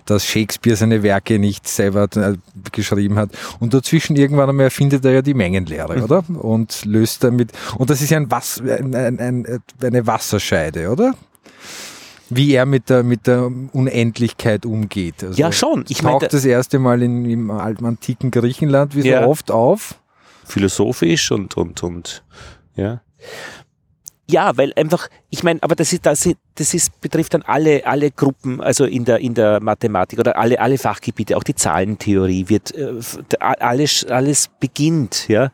dass 0.06 0.26
Shakespeare 0.26 0.76
seine 0.76 1.02
Werke 1.02 1.38
nicht 1.38 1.68
selber 1.68 2.08
äh, 2.16 2.34
geschrieben 2.72 3.16
hat. 3.16 3.30
Und 3.60 3.74
dazwischen 3.74 4.16
irgendwann 4.16 4.48
einmal 4.48 4.64
erfindet 4.64 5.04
er 5.04 5.12
ja 5.12 5.22
die 5.22 5.34
Mengenlehre, 5.34 5.96
mhm. 5.96 6.04
oder? 6.04 6.24
Und 6.28 6.84
löst 6.84 7.24
damit, 7.24 7.52
und 7.78 7.90
das 7.90 8.02
ist 8.02 8.10
ja 8.10 8.16
ein 8.18 8.30
Was, 8.30 8.60
ein, 8.60 8.94
ein, 8.94 9.18
ein, 9.20 9.60
eine 9.82 10.06
Wasserscheide, 10.06 10.90
oder? 10.90 11.14
Wie 12.36 12.54
er 12.54 12.66
mit 12.66 12.90
der, 12.90 13.02
mit 13.02 13.26
der 13.26 13.46
Unendlichkeit 13.72 14.66
umgeht. 14.66 15.22
Also 15.22 15.38
ja, 15.40 15.52
schon. 15.52 15.84
Ich 15.88 15.98
taucht 15.98 16.22
meine, 16.22 16.28
das 16.28 16.44
erste 16.44 16.78
Mal 16.78 17.02
in, 17.02 17.24
im 17.24 17.50
alten 17.50 17.84
antiken 17.84 18.30
Griechenland 18.30 18.94
wie 18.94 19.08
ja, 19.08 19.22
so 19.22 19.28
oft 19.28 19.50
auf. 19.50 20.00
Philosophisch 20.44 21.30
und, 21.30 21.56
und, 21.56 21.82
und, 21.82 22.24
ja. 22.76 23.00
Ja, 24.28 24.56
weil 24.56 24.72
einfach, 24.76 25.08
ich 25.30 25.42
meine, 25.42 25.62
aber 25.62 25.74
das 25.74 25.92
ist, 25.92 26.06
das 26.06 26.24
ist, 26.26 26.36
das 26.54 26.74
ist, 26.74 27.00
betrifft 27.00 27.34
dann 27.34 27.42
alle, 27.42 27.86
alle 27.86 28.10
Gruppen, 28.10 28.60
also 28.60 28.84
in 28.84 29.04
der, 29.04 29.18
in 29.18 29.34
der 29.34 29.60
Mathematik 29.60 30.18
oder 30.18 30.38
alle, 30.38 30.58
alle 30.58 30.78
Fachgebiete, 30.78 31.36
auch 31.36 31.42
die 31.42 31.54
Zahlentheorie 31.54 32.48
wird, 32.48 32.74
äh, 32.74 32.94
alles, 33.40 34.04
alles 34.06 34.48
beginnt, 34.58 35.28
ja, 35.28 35.50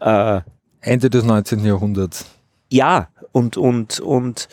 Äh, 0.00 0.40
Ende 0.80 1.10
des 1.10 1.24
19. 1.24 1.64
Jahrhunderts. 1.64 2.26
Ja, 2.68 3.08
und, 3.30 3.56
und, 3.56 4.00
und 4.00 4.48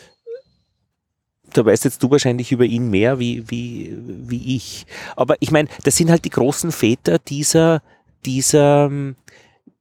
da 1.56 1.64
weißt 1.64 1.84
jetzt 1.84 2.02
du 2.02 2.10
wahrscheinlich 2.10 2.52
über 2.52 2.64
ihn 2.64 2.90
mehr 2.90 3.18
wie, 3.18 3.44
wie, 3.50 3.96
wie 4.06 4.56
ich. 4.56 4.86
Aber 5.16 5.36
ich 5.40 5.50
meine, 5.50 5.68
das 5.84 5.96
sind 5.96 6.10
halt 6.10 6.24
die 6.24 6.30
großen 6.30 6.72
Väter 6.72 7.18
dieser, 7.18 7.82
dieser, 8.24 8.90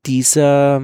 dieser, 0.05 0.82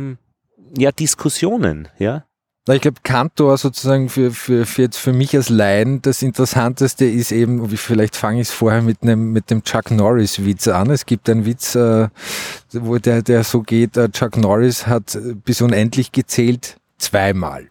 ja, 0.78 0.91
Diskussionen, 0.91 1.88
ja. 1.98 2.26
Ich 2.67 2.82
glaube, 2.82 2.98
Kantor 3.04 3.60
sozusagen 3.60 4.10
für, 4.10 4.32
für, 4.32 4.65
für 4.65 4.82
jetzt 4.82 4.98
für 4.98 5.13
mich 5.13 5.36
als 5.36 5.50
Laien 5.50 6.02
das 6.02 6.24
Interessanteste 6.24 7.06
ist 7.06 7.32
eben, 7.32 7.69
vielleicht 7.69 8.15
fange 8.15 8.41
ich 8.41 8.48
es 8.48 8.54
vorher 8.54 8.82
mit 8.82 9.04
einem 9.04 9.32
mit 9.32 9.52
dem 9.52 9.63
Chuck 9.63 9.91
Norris 9.91 10.43
Witz 10.43 10.67
an. 10.67 10.89
Es 10.89 11.06
gibt 11.06 11.30
einen 11.30 11.45
Witz, 11.45 11.76
äh, 11.76 12.08
wo 12.71 12.98
der, 12.98 13.21
der 13.21 13.43
so 13.43 13.62
geht, 13.62 13.98
äh, 13.98 14.10
Chuck 14.10 14.38
Norris 14.38 14.88
hat 14.88 15.15
bis 15.45 15.62
unendlich 15.62 16.12
gezählt 16.12 16.78
zweimal. 16.98 17.69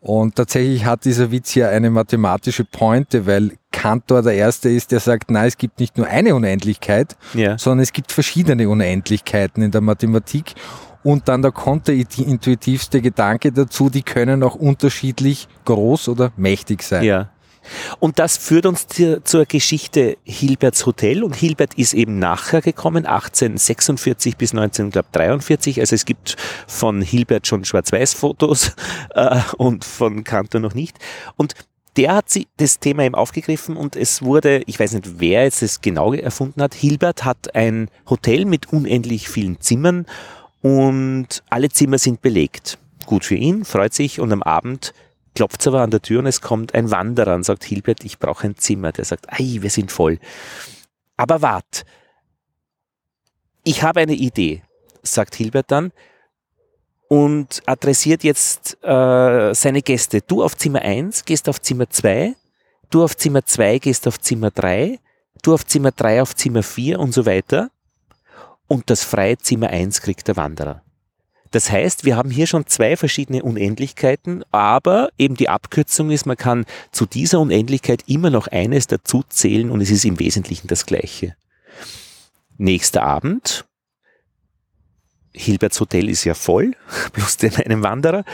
Und 0.00 0.36
tatsächlich 0.36 0.86
hat 0.86 1.04
dieser 1.04 1.30
Witz 1.30 1.54
ja 1.54 1.68
eine 1.68 1.90
mathematische 1.90 2.64
Pointe, 2.64 3.26
weil 3.26 3.52
Kantor 3.70 4.22
der 4.22 4.34
Erste 4.34 4.70
ist, 4.70 4.92
der 4.92 5.00
sagt, 5.00 5.30
nein, 5.30 5.46
es 5.46 5.58
gibt 5.58 5.78
nicht 5.78 5.98
nur 5.98 6.06
eine 6.06 6.34
Unendlichkeit, 6.34 7.16
ja. 7.34 7.58
sondern 7.58 7.82
es 7.82 7.92
gibt 7.92 8.10
verschiedene 8.10 8.68
Unendlichkeiten 8.68 9.62
in 9.62 9.70
der 9.70 9.82
Mathematik. 9.82 10.54
Und 11.02 11.28
dann 11.28 11.42
der 11.42 11.52
konterintuitivste 11.52 13.00
Gedanke 13.00 13.52
dazu, 13.52 13.88
die 13.88 14.02
können 14.02 14.42
auch 14.42 14.54
unterschiedlich 14.54 15.48
groß 15.64 16.08
oder 16.08 16.32
mächtig 16.36 16.82
sein. 16.82 17.04
Ja. 17.04 17.30
Und 17.98 18.18
das 18.18 18.36
führt 18.36 18.66
uns 18.66 18.86
zur, 18.86 19.24
zur, 19.24 19.44
Geschichte 19.46 20.16
Hilberts 20.24 20.86
Hotel. 20.86 21.22
Und 21.22 21.34
Hilbert 21.36 21.74
ist 21.74 21.94
eben 21.94 22.18
nachher 22.18 22.60
gekommen, 22.60 23.06
1846 23.06 24.36
bis 24.36 24.52
1943. 24.52 25.80
Also 25.80 25.94
es 25.94 26.04
gibt 26.04 26.36
von 26.66 27.02
Hilbert 27.02 27.46
schon 27.46 27.64
Schwarz-Weiß-Fotos 27.64 28.72
äh, 29.14 29.40
und 29.56 29.84
von 29.84 30.24
Kantor 30.24 30.60
noch 30.60 30.74
nicht. 30.74 30.98
Und 31.36 31.54
der 31.96 32.14
hat 32.14 32.30
sie 32.30 32.46
das 32.56 32.78
Thema 32.78 33.02
eben 33.02 33.14
aufgegriffen 33.14 33.76
und 33.76 33.96
es 33.96 34.22
wurde, 34.22 34.62
ich 34.66 34.78
weiß 34.78 34.92
nicht, 34.92 35.20
wer 35.20 35.44
jetzt 35.44 35.62
das 35.62 35.80
genau 35.80 36.14
erfunden 36.14 36.62
hat. 36.62 36.74
Hilbert 36.74 37.24
hat 37.24 37.54
ein 37.54 37.90
Hotel 38.08 38.44
mit 38.44 38.72
unendlich 38.72 39.28
vielen 39.28 39.60
Zimmern 39.60 40.06
und 40.62 41.42
alle 41.50 41.68
Zimmer 41.68 41.98
sind 41.98 42.22
belegt. 42.22 42.78
Gut 43.06 43.24
für 43.24 43.34
ihn, 43.34 43.64
freut 43.64 43.92
sich 43.92 44.20
und 44.20 44.32
am 44.32 44.42
Abend 44.42 44.94
klopft 45.40 45.66
aber 45.66 45.80
an 45.80 45.90
der 45.90 46.02
Tür 46.02 46.18
und 46.18 46.26
es 46.26 46.42
kommt 46.42 46.74
ein 46.74 46.90
Wanderer 46.90 47.34
und 47.34 47.44
sagt, 47.44 47.64
Hilbert, 47.64 48.04
ich 48.04 48.18
brauche 48.18 48.46
ein 48.46 48.58
Zimmer. 48.58 48.92
Der 48.92 49.06
sagt, 49.06 49.26
ei, 49.32 49.56
wir 49.60 49.70
sind 49.70 49.90
voll. 49.90 50.18
Aber 51.16 51.40
wart, 51.40 51.86
ich 53.64 53.82
habe 53.82 54.00
eine 54.00 54.12
Idee, 54.12 54.62
sagt 55.02 55.34
Hilbert 55.34 55.70
dann 55.70 55.92
und 57.08 57.62
adressiert 57.64 58.22
jetzt 58.22 58.84
äh, 58.84 59.54
seine 59.54 59.80
Gäste. 59.80 60.20
Du 60.20 60.42
auf 60.42 60.58
Zimmer 60.58 60.82
1 60.82 61.24
gehst 61.24 61.48
auf 61.48 61.62
Zimmer 61.62 61.88
2, 61.88 62.34
du 62.90 63.02
auf 63.02 63.16
Zimmer 63.16 63.42
2 63.42 63.78
gehst 63.78 64.06
auf 64.06 64.20
Zimmer 64.20 64.50
3, 64.50 64.98
du 65.42 65.54
auf 65.54 65.64
Zimmer 65.64 65.92
3 65.92 66.20
auf 66.20 66.36
Zimmer 66.36 66.62
4 66.62 66.98
und 66.98 67.14
so 67.14 67.24
weiter 67.24 67.70
und 68.68 68.90
das 68.90 69.04
freie 69.04 69.38
Zimmer 69.38 69.68
1 69.68 70.02
kriegt 70.02 70.28
der 70.28 70.36
Wanderer. 70.36 70.82
Das 71.50 71.70
heißt, 71.70 72.04
wir 72.04 72.16
haben 72.16 72.30
hier 72.30 72.46
schon 72.46 72.66
zwei 72.66 72.96
verschiedene 72.96 73.42
Unendlichkeiten, 73.42 74.44
aber 74.52 75.10
eben 75.18 75.34
die 75.34 75.48
Abkürzung 75.48 76.10
ist, 76.10 76.26
man 76.26 76.36
kann 76.36 76.64
zu 76.92 77.06
dieser 77.06 77.40
Unendlichkeit 77.40 78.04
immer 78.06 78.30
noch 78.30 78.46
eines 78.46 78.86
dazu 78.86 79.24
zählen 79.28 79.70
und 79.70 79.80
es 79.80 79.90
ist 79.90 80.04
im 80.04 80.18
Wesentlichen 80.20 80.68
das 80.68 80.86
gleiche. 80.86 81.34
Nächster 82.56 83.02
Abend, 83.02 83.64
Hilberts 85.32 85.80
Hotel 85.80 86.08
ist 86.08 86.24
ja 86.24 86.34
voll, 86.34 86.76
plus 87.12 87.36
den 87.36 87.56
einem 87.56 87.82
Wanderer, 87.82 88.24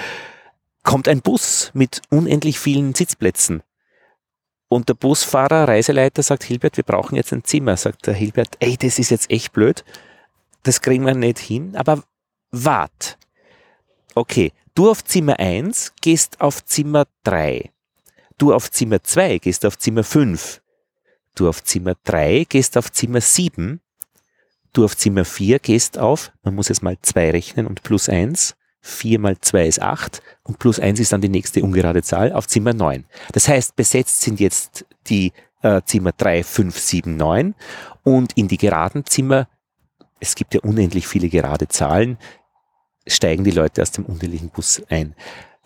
kommt 0.83 1.09
ein 1.09 1.22
Bus 1.22 1.70
mit 1.74 2.02
unendlich 2.11 2.59
vielen 2.59 2.94
Sitzplätzen. 2.94 3.62
Und 4.68 4.88
der 4.88 4.94
Busfahrer, 4.94 5.68
Reiseleiter 5.68 6.22
sagt, 6.22 6.42
Hilbert, 6.42 6.76
wir 6.76 6.85
brauchen 6.85 7.14
jetzt 7.14 7.33
ein 7.33 7.44
Zimmer. 7.44 7.76
Sagt 7.76 8.09
der 8.09 8.14
Hilbert, 8.14 8.57
ey, 8.59 8.76
das 8.76 8.98
ist 8.98 9.11
jetzt 9.11 9.31
echt 9.31 9.52
blöd 9.52 9.85
das 10.66 10.83
kriegen 10.83 11.07
wir 11.07 11.14
nicht 11.14 11.38
hin, 11.38 11.76
aber 11.76 12.02
wart. 12.51 13.19
Okay, 14.15 14.53
du 14.75 14.91
auf 14.91 15.05
Zimmer 15.05 15.39
1 15.39 15.93
gehst 16.01 16.41
auf 16.41 16.65
Zimmer 16.65 17.07
3. 17.25 17.71
Du 18.39 18.53
auf 18.53 18.71
Zimmer 18.71 19.03
2 19.03 19.39
gehst 19.39 19.65
auf 19.65 19.79
Zimmer 19.79 20.05
5. 20.05 20.61
Du 21.35 21.49
auf 21.49 21.63
Zimmer 21.65 21.95
3 22.05 22.47
gehst 22.49 22.77
auf 22.77 22.93
Zimmer 22.93 23.21
7. 23.21 23.81
Du 24.73 24.85
auf 24.85 24.97
Zimmer 24.97 25.25
4 25.25 25.59
gehst 25.59 25.99
auf, 25.99 26.33
man 26.43 26.55
muss 26.55 26.69
jetzt 26.69 26.83
mal 26.83 26.99
2 27.01 27.31
rechnen 27.31 27.67
und 27.67 27.83
plus 27.83 28.09
1. 28.09 28.57
4 28.83 29.19
mal 29.19 29.39
2 29.39 29.67
ist 29.67 29.83
8 29.83 30.23
und 30.45 30.59
plus 30.59 30.79
1 30.79 31.01
ist 31.01 31.13
dann 31.13 31.21
die 31.21 31.29
nächste 31.29 31.63
ungerade 31.63 32.03
Zahl 32.03 32.33
auf 32.33 32.47
Zimmer 32.47 32.73
9. 32.73 33.05
Das 33.33 33.49
heißt, 33.49 33.75
besetzt 33.75 34.21
sind 34.21 34.39
jetzt 34.39 34.87
die 35.09 35.33
äh, 35.63 35.83
Zimmer 35.85 36.13
3, 36.13 36.45
5, 36.45 36.79
7, 36.79 37.17
9 37.17 37.55
und 38.05 38.35
in 38.35 38.49
die 38.49 38.59
geraden 38.59 39.05
Zimmer 39.05 39.49
es 40.27 40.35
gibt 40.35 40.55
ja 40.55 40.61
unendlich 40.61 41.07
viele 41.07 41.29
gerade 41.29 41.69
Zahlen, 41.69 42.19
steigen 43.07 43.45
die 43.45 43.53
Leute 43.53 43.83
aus 43.83 43.93
dem 43.93 44.05
unendlichen 44.05 44.51
Bus 44.51 44.83
ein. 44.89 45.15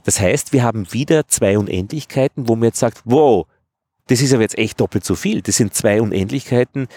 Das 0.05 0.21
heißt, 0.21 0.53
wir 0.53 0.63
haben 0.63 0.93
wieder 0.93 1.29
zwei 1.29 1.59
Unendlichkeiten, 1.59 2.49
wo 2.49 2.57
man 2.57 2.69
jetzt 2.69 2.79
sagt, 2.79 3.03
wow, 3.05 3.47
das 4.07 4.21
ist 4.21 4.33
aber 4.33 4.43
jetzt 4.43 4.59
echt 4.59 4.81
doppelt 4.81 5.05
so 5.05 5.15
viel. 5.15 5.43
Das 5.43 5.57
sind 5.57 5.75
zwei 5.75 6.01
Unendlichkeiten. 6.01 6.89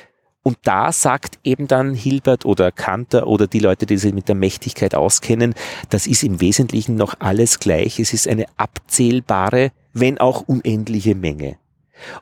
Und 0.41 0.57
da 0.63 0.91
sagt 0.91 1.39
eben 1.45 1.67
dann 1.67 1.93
Hilbert 1.93 2.45
oder 2.45 2.71
Kanter 2.71 3.27
oder 3.27 3.47
die 3.47 3.59
Leute, 3.59 3.85
die 3.85 3.97
sich 3.97 4.13
mit 4.13 4.27
der 4.27 4.35
Mächtigkeit 4.35 4.93
auskennen, 4.93 5.53
das 5.89 6.05
ist 6.05 6.23
im 6.23 6.41
Wesentlichen 6.41 6.95
noch 6.95 7.15
alles 7.19 7.59
gleich. 7.59 7.99
Es 7.99 8.13
ist 8.13 8.27
eine 8.27 8.45
abzählbare, 8.57 9.71
wenn 9.93 10.17
auch 10.17 10.41
unendliche 10.41 11.15
Menge. 11.15 11.57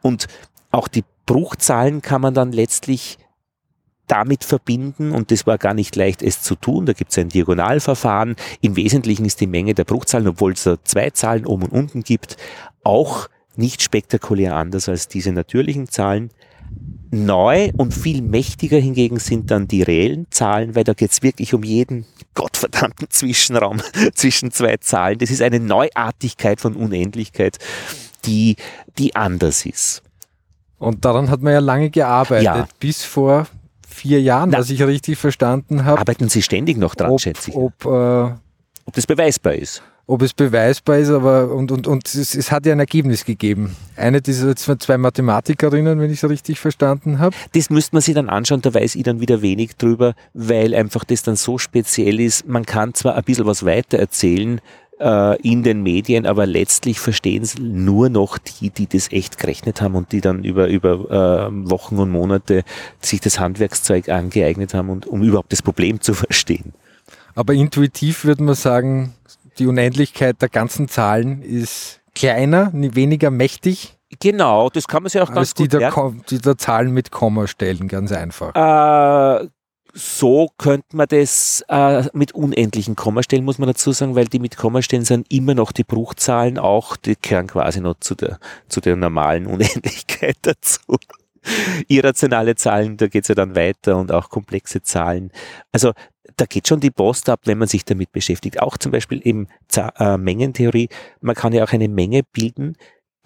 Und 0.02 0.28
auch 0.70 0.88
die 0.88 1.04
Bruchzahlen 1.26 2.04
kann 2.04 2.22
man 2.22 2.36
dann 2.36 2.52
letztlich 2.52 3.18
damit 4.12 4.44
verbinden 4.44 5.12
und 5.12 5.32
das 5.32 5.48
war 5.48 5.58
gar 5.58 5.74
nicht 5.74 5.96
leicht, 5.96 6.22
es 6.22 6.42
zu 6.42 6.56
tun. 6.56 6.86
Da 6.86 6.92
gibt 6.92 7.12
es 7.12 7.18
ein 7.18 7.30
Diagonalverfahren. 7.30 8.36
Im 8.60 8.76
Wesentlichen 8.76 9.26
ist 9.26 9.40
die 9.40 9.48
Menge 9.48 9.74
der 9.74 9.86
Bruchzahlen, 9.86 10.28
obwohl 10.28 10.52
es 10.52 10.64
da 10.64 10.76
zwei 10.84 11.12
Zahlen 11.12 11.46
oben 11.46 11.64
und 11.64 11.72
unten 11.72 12.04
gibt, 12.04 12.36
auch 12.84 13.30
nicht 13.56 13.82
spektakulär 13.82 14.56
anders 14.56 14.90
als 14.90 15.08
diese 15.08 15.32
natürlichen 15.32 15.88
Zahlen. 15.88 16.30
Neu 17.10 17.72
und 17.78 17.94
viel 17.94 18.22
mächtiger 18.22 18.78
hingegen 18.78 19.20
sind 19.20 19.50
dann 19.50 19.68
die 19.68 19.82
reellen 19.82 20.28
Zahlen, 20.30 20.76
weil 20.76 20.84
da 20.84 20.94
geht 20.94 21.12
es 21.12 21.22
wirklich 21.22 21.54
um 21.54 21.64
jeden 21.64 22.06
gottverdammten 22.36 23.10
Zwischenraum 23.10 23.82
zwischen 24.14 24.52
zwei 24.52 24.78
Zahlen. 24.78 25.20
Das 25.20 25.32
ist 25.32 25.42
eine 25.42 25.60
Neuartigkeit 25.60 26.60
von 26.60 26.76
Unendlichkeit, 26.76 27.60
die, 28.26 28.58
die 28.98 29.16
anders 29.16 29.66
ist. 29.66 30.04
Und 30.80 31.06
daran 31.06 31.30
hat 31.30 31.42
man 31.42 31.54
ja 31.54 31.60
lange 31.60 31.90
gearbeitet, 31.90 32.44
ja. 32.44 32.68
bis 32.80 33.04
vor 33.04 33.48
vier 33.92 34.22
Jahren, 34.22 34.50
Na, 34.52 34.60
was 34.60 34.70
ich 34.70 34.82
richtig 34.84 35.18
verstanden 35.18 35.86
habe. 35.86 36.00
Arbeiten 36.00 36.30
Sie 36.30 36.42
ständig 36.42 36.78
noch 36.78 36.96
dran, 36.96 37.12
ob, 37.12 37.22
schätze 37.22 37.52
ich. 37.52 37.56
Ob, 37.56 37.74
äh, 37.86 37.88
ob 37.90 38.94
das 38.94 39.06
beweisbar 39.06 39.54
ist. 39.54 39.84
Ob 40.08 40.24
es 40.24 40.34
beweisbar 40.34 40.98
ist, 40.98 41.10
aber 41.10 41.52
und, 41.52 41.72
und, 41.72 41.88
und 41.88 42.14
es, 42.14 42.36
es 42.36 42.52
hat 42.52 42.66
ja 42.66 42.74
ein 42.74 42.80
Ergebnis 42.80 43.24
gegeben. 43.24 43.76
Eine 43.96 44.22
dieser 44.22 44.56
zwei 44.56 44.98
Mathematikerinnen, 44.98 46.00
wenn 46.00 46.12
ich 46.12 46.22
es 46.22 46.30
richtig 46.30 46.60
verstanden 46.60 47.20
habe. 47.20 47.36
Das 47.54 47.70
müsste 47.70 47.96
man 47.96 48.02
sich 48.02 48.16
dann 48.16 48.28
anschauen, 48.28 48.62
da 48.62 48.74
weiß 48.74 48.96
ich 48.96 49.04
dann 49.04 49.22
wieder 49.22 49.42
wenig 49.42 49.78
drüber, 49.78 50.14
weil 50.34 50.74
einfach 50.76 51.06
das 51.06 51.24
dann 51.24 51.38
so 51.38 51.58
speziell 51.58 52.20
ist. 52.20 52.48
Man 52.48 52.66
kann 52.66 52.94
zwar 52.94 53.16
ein 53.16 53.24
bisschen 53.24 53.46
was 53.46 53.66
weiter 53.66 54.00
erzählen, 54.00 54.60
äh, 55.02 55.36
in 55.42 55.64
den 55.64 55.84
Medien, 55.84 56.26
aber 56.26 56.46
letztlich 56.46 57.00
verstehen 57.00 57.44
es 57.44 57.58
nur 57.58 58.10
noch 58.10 58.38
die, 58.38 58.70
die 58.70 58.88
das 58.88 59.12
echt 59.12 59.38
gerechnet 59.38 59.82
haben 59.82 59.96
und 59.96 60.12
die 60.12 60.22
dann 60.22 60.44
über, 60.44 60.68
über 60.68 61.50
äh, 61.50 61.70
Wochen 61.70 61.98
und 61.98 62.12
Monate 62.12 62.64
sich 63.02 63.20
das 63.20 63.40
Handwerkszeug 63.40 64.10
angeeignet 64.10 64.74
haben, 64.74 64.90
und, 64.90 65.08
um 65.08 65.24
überhaupt 65.24 65.52
das 65.52 65.62
Problem 65.62 66.02
zu 66.02 66.14
verstehen. 66.14 66.74
Aber 67.36 67.54
intuitiv 67.54 68.26
würde 68.26 68.44
man 68.44 68.56
sagen, 68.56 69.14
die 69.58 69.68
Unendlichkeit 69.68 70.42
der 70.42 70.50
ganzen 70.50 70.88
Zahlen 70.88 71.42
ist 71.42 72.02
kleiner, 72.14 72.72
weniger 72.74 73.32
mächtig. 73.32 73.98
Genau, 74.20 74.70
das 74.70 74.88
kann 74.88 75.04
man 75.04 75.10
sich 75.10 75.22
auch 75.22 75.28
ganz 75.28 75.38
als 75.38 75.56
gut 75.56 75.74
die 75.74 75.78
der, 75.78 76.14
die 76.30 76.40
der 76.40 76.58
Zahlen 76.58 76.94
mit 76.94 77.12
Komma 77.12 77.48
stellen, 77.48 77.88
ganz 77.88 78.12
einfach. 78.12 78.54
Äh, 78.56 79.48
so 79.94 80.50
könnte 80.58 80.96
man 80.96 81.08
das 81.08 81.64
äh, 81.68 82.04
mit 82.14 82.34
unendlichen 82.34 82.96
Kommastellen, 82.96 83.46
muss 83.46 83.58
man 83.58 83.68
dazu 83.68 83.92
sagen, 83.92 84.16
weil 84.16 84.26
die 84.26 84.40
mit 84.40 84.58
Kommastellen 84.58 85.06
sind 85.06 85.32
immer 85.32 85.54
noch 85.54 85.72
die 85.72 85.84
Bruchzahlen 85.84 86.58
auch, 86.58 86.96
die 86.96 87.16
gehören 87.22 87.48
quasi 87.48 87.82
noch 87.82 88.00
zu 88.00 88.16
der, 88.16 88.40
zu 88.70 88.82
der 88.82 88.96
normalen 88.96 89.48
Unendlichkeit 89.48 90.38
dazu. 90.42 90.98
Irrationale 91.88 92.56
Zahlen, 92.56 92.98
da 92.98 93.08
geht's 93.08 93.28
ja 93.28 93.36
dann 93.36 93.56
weiter 93.56 93.98
und 93.98 94.12
auch 94.12 94.30
komplexe 94.30 94.82
Zahlen. 94.84 95.32
Also 95.72 95.94
da 96.38 96.46
geht 96.46 96.68
schon 96.68 96.80
die 96.80 96.92
Post 96.92 97.30
ab, 97.30 97.42
wenn 97.46 97.58
man 97.58 97.68
sich 97.68 97.84
damit 97.84 98.12
beschäftigt. 98.12 98.62
Auch 98.62 98.78
zum 98.78 98.92
Beispiel 98.92 99.22
eben 99.24 99.48
äh, 99.76 100.18
Mengentheorie. 100.18 100.90
Man 101.20 101.36
kann 101.36 101.54
ja 101.54 101.64
auch 101.64 101.74
eine 101.74 101.90
Menge 101.90 102.22
bilden, 102.32 102.78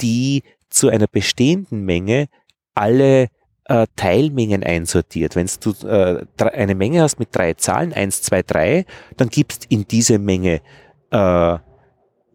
die 0.02 0.44
zu 0.70 0.90
einer 0.90 1.08
bestehenden 1.08 1.84
Menge 1.84 2.28
alle 2.74 3.28
äh, 3.66 3.88
Teilmengen 3.96 4.64
einsortiert. 4.64 5.36
Wenn 5.36 5.50
du 5.60 5.72
äh, 5.88 6.26
eine 6.54 6.76
Menge 6.76 7.02
hast 7.02 7.20
mit 7.20 7.36
drei 7.36 7.54
Zahlen, 7.54 7.94
eins, 7.94 8.22
zwei, 8.22 8.42
drei, 8.42 8.86
dann 9.18 9.30
gibst 9.30 9.66
in 9.70 9.88
diese 9.88 10.20
Menge, 10.20 10.62
äh, 11.12 11.58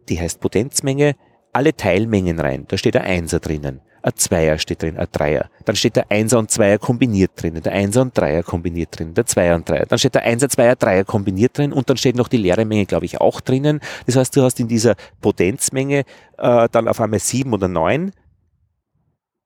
die 0.09 0.19
heißt 0.19 0.39
Potenzmenge, 0.39 1.15
alle 1.53 1.75
Teilmengen 1.75 2.39
rein. 2.39 2.65
Da 2.67 2.77
steht 2.77 2.95
ein 2.95 3.03
Einser 3.03 3.39
drinnen. 3.39 3.81
Ein 4.03 4.13
Zweier 4.15 4.57
steht 4.57 4.81
drin, 4.81 4.97
ein 4.97 5.07
Dreier. 5.11 5.49
Dann 5.63 5.75
steht 5.75 5.95
der 5.95 6.09
Einser 6.09 6.39
und 6.39 6.49
Zweier 6.49 6.79
kombiniert 6.79 7.31
drinnen, 7.35 7.61
der 7.61 7.73
Einser 7.73 8.01
und 8.01 8.17
Dreier 8.17 8.41
kombiniert 8.41 8.97
drin, 8.97 9.13
der 9.13 9.27
Zweier 9.27 9.55
und 9.55 9.69
Dreier. 9.69 9.85
Dann 9.85 9.99
steht 9.99 10.15
der 10.15 10.23
Einser, 10.23 10.49
Zweier, 10.49 10.75
Dreier 10.75 11.03
kombiniert 11.03 11.57
drin 11.57 11.71
und 11.71 11.87
dann 11.87 11.97
steht 11.97 12.15
noch 12.15 12.27
die 12.27 12.37
leere 12.37 12.65
Menge, 12.65 12.87
glaube 12.87 13.05
ich, 13.05 13.21
auch 13.21 13.41
drinnen. 13.41 13.79
Das 14.07 14.15
heißt, 14.15 14.35
du 14.35 14.41
hast 14.41 14.59
in 14.59 14.67
dieser 14.67 14.95
Potenzmenge 15.21 16.03
äh, 16.39 16.69
dann 16.71 16.87
auf 16.87 16.99
einmal 16.99 17.19
sieben 17.19 17.53
oder 17.53 17.67
neun 17.67 18.11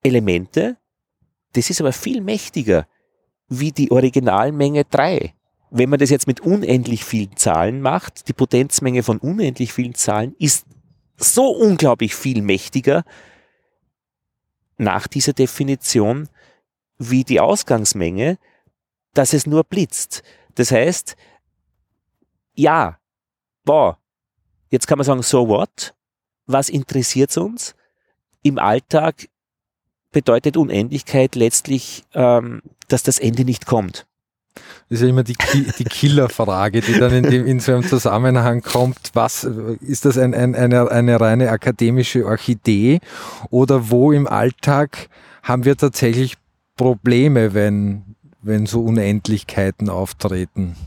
Elemente. 0.03 0.77
Das 1.55 1.69
ist 1.69 1.79
aber 1.79 1.93
viel 1.93 2.21
mächtiger 2.21 2.85
wie 3.47 3.71
die 3.71 3.91
Originalmenge 3.91 4.83
drei. 4.85 5.33
Wenn 5.69 5.89
man 5.89 5.99
das 5.99 6.09
jetzt 6.09 6.27
mit 6.27 6.41
unendlich 6.41 7.05
vielen 7.05 7.35
Zahlen 7.37 7.81
macht, 7.81 8.27
die 8.27 8.33
Potenzmenge 8.33 9.03
von 9.03 9.19
unendlich 9.19 9.71
vielen 9.71 9.95
Zahlen 9.95 10.35
ist 10.37 10.65
so 11.17 11.49
unglaublich 11.51 12.13
viel 12.13 12.41
mächtiger, 12.41 13.03
nach 14.77 15.07
dieser 15.07 15.31
Definition 15.31 16.27
wie 16.97 17.23
die 17.23 17.39
Ausgangsmenge, 17.39 18.37
dass 19.13 19.31
es 19.31 19.47
nur 19.47 19.63
blitzt. 19.63 20.23
Das 20.55 20.71
heißt, 20.71 21.15
ja, 22.55 22.99
boah, 23.63 23.97
jetzt 24.71 24.87
kann 24.87 24.97
man 24.97 25.05
sagen, 25.05 25.21
so 25.21 25.47
what? 25.47 25.95
Was 26.47 26.67
interessiert 26.67 27.35
uns? 27.37 27.75
Im 28.43 28.59
Alltag 28.59 29.29
bedeutet 30.15 30.55
Unendlichkeit 30.55 31.35
letztlich, 31.35 32.05
ähm, 32.13 32.61
dass 32.87 33.03
das 33.03 33.19
Ende 33.19 33.43
nicht 33.43 33.65
kommt. 33.65 34.07
Das 34.87 34.99
ist 34.99 35.01
ja 35.01 35.09
immer 35.09 35.23
die, 35.23 35.35
die 35.77 35.83
Killerfrage, 35.83 36.79
die 36.79 36.97
dann 36.97 37.11
in, 37.11 37.23
dem, 37.23 37.45
in 37.45 37.59
so 37.59 37.73
einem 37.73 37.83
Zusammenhang 37.83 38.61
kommt. 38.61 39.11
Was 39.13 39.43
ist 39.43 40.05
das 40.05 40.17
ein, 40.17 40.33
ein, 40.33 40.55
eine, 40.55 40.89
eine 40.89 41.19
reine 41.19 41.51
akademische 41.51 42.25
Orchidee 42.25 43.01
oder 43.49 43.89
wo 43.89 44.13
im 44.13 44.25
Alltag 44.25 45.09
haben 45.43 45.65
wir 45.65 45.75
tatsächlich 45.75 46.35
Probleme, 46.77 47.53
wenn, 47.53 48.15
wenn 48.41 48.67
so 48.67 48.85
Unendlichkeiten 48.85 49.89
auftreten? 49.89 50.77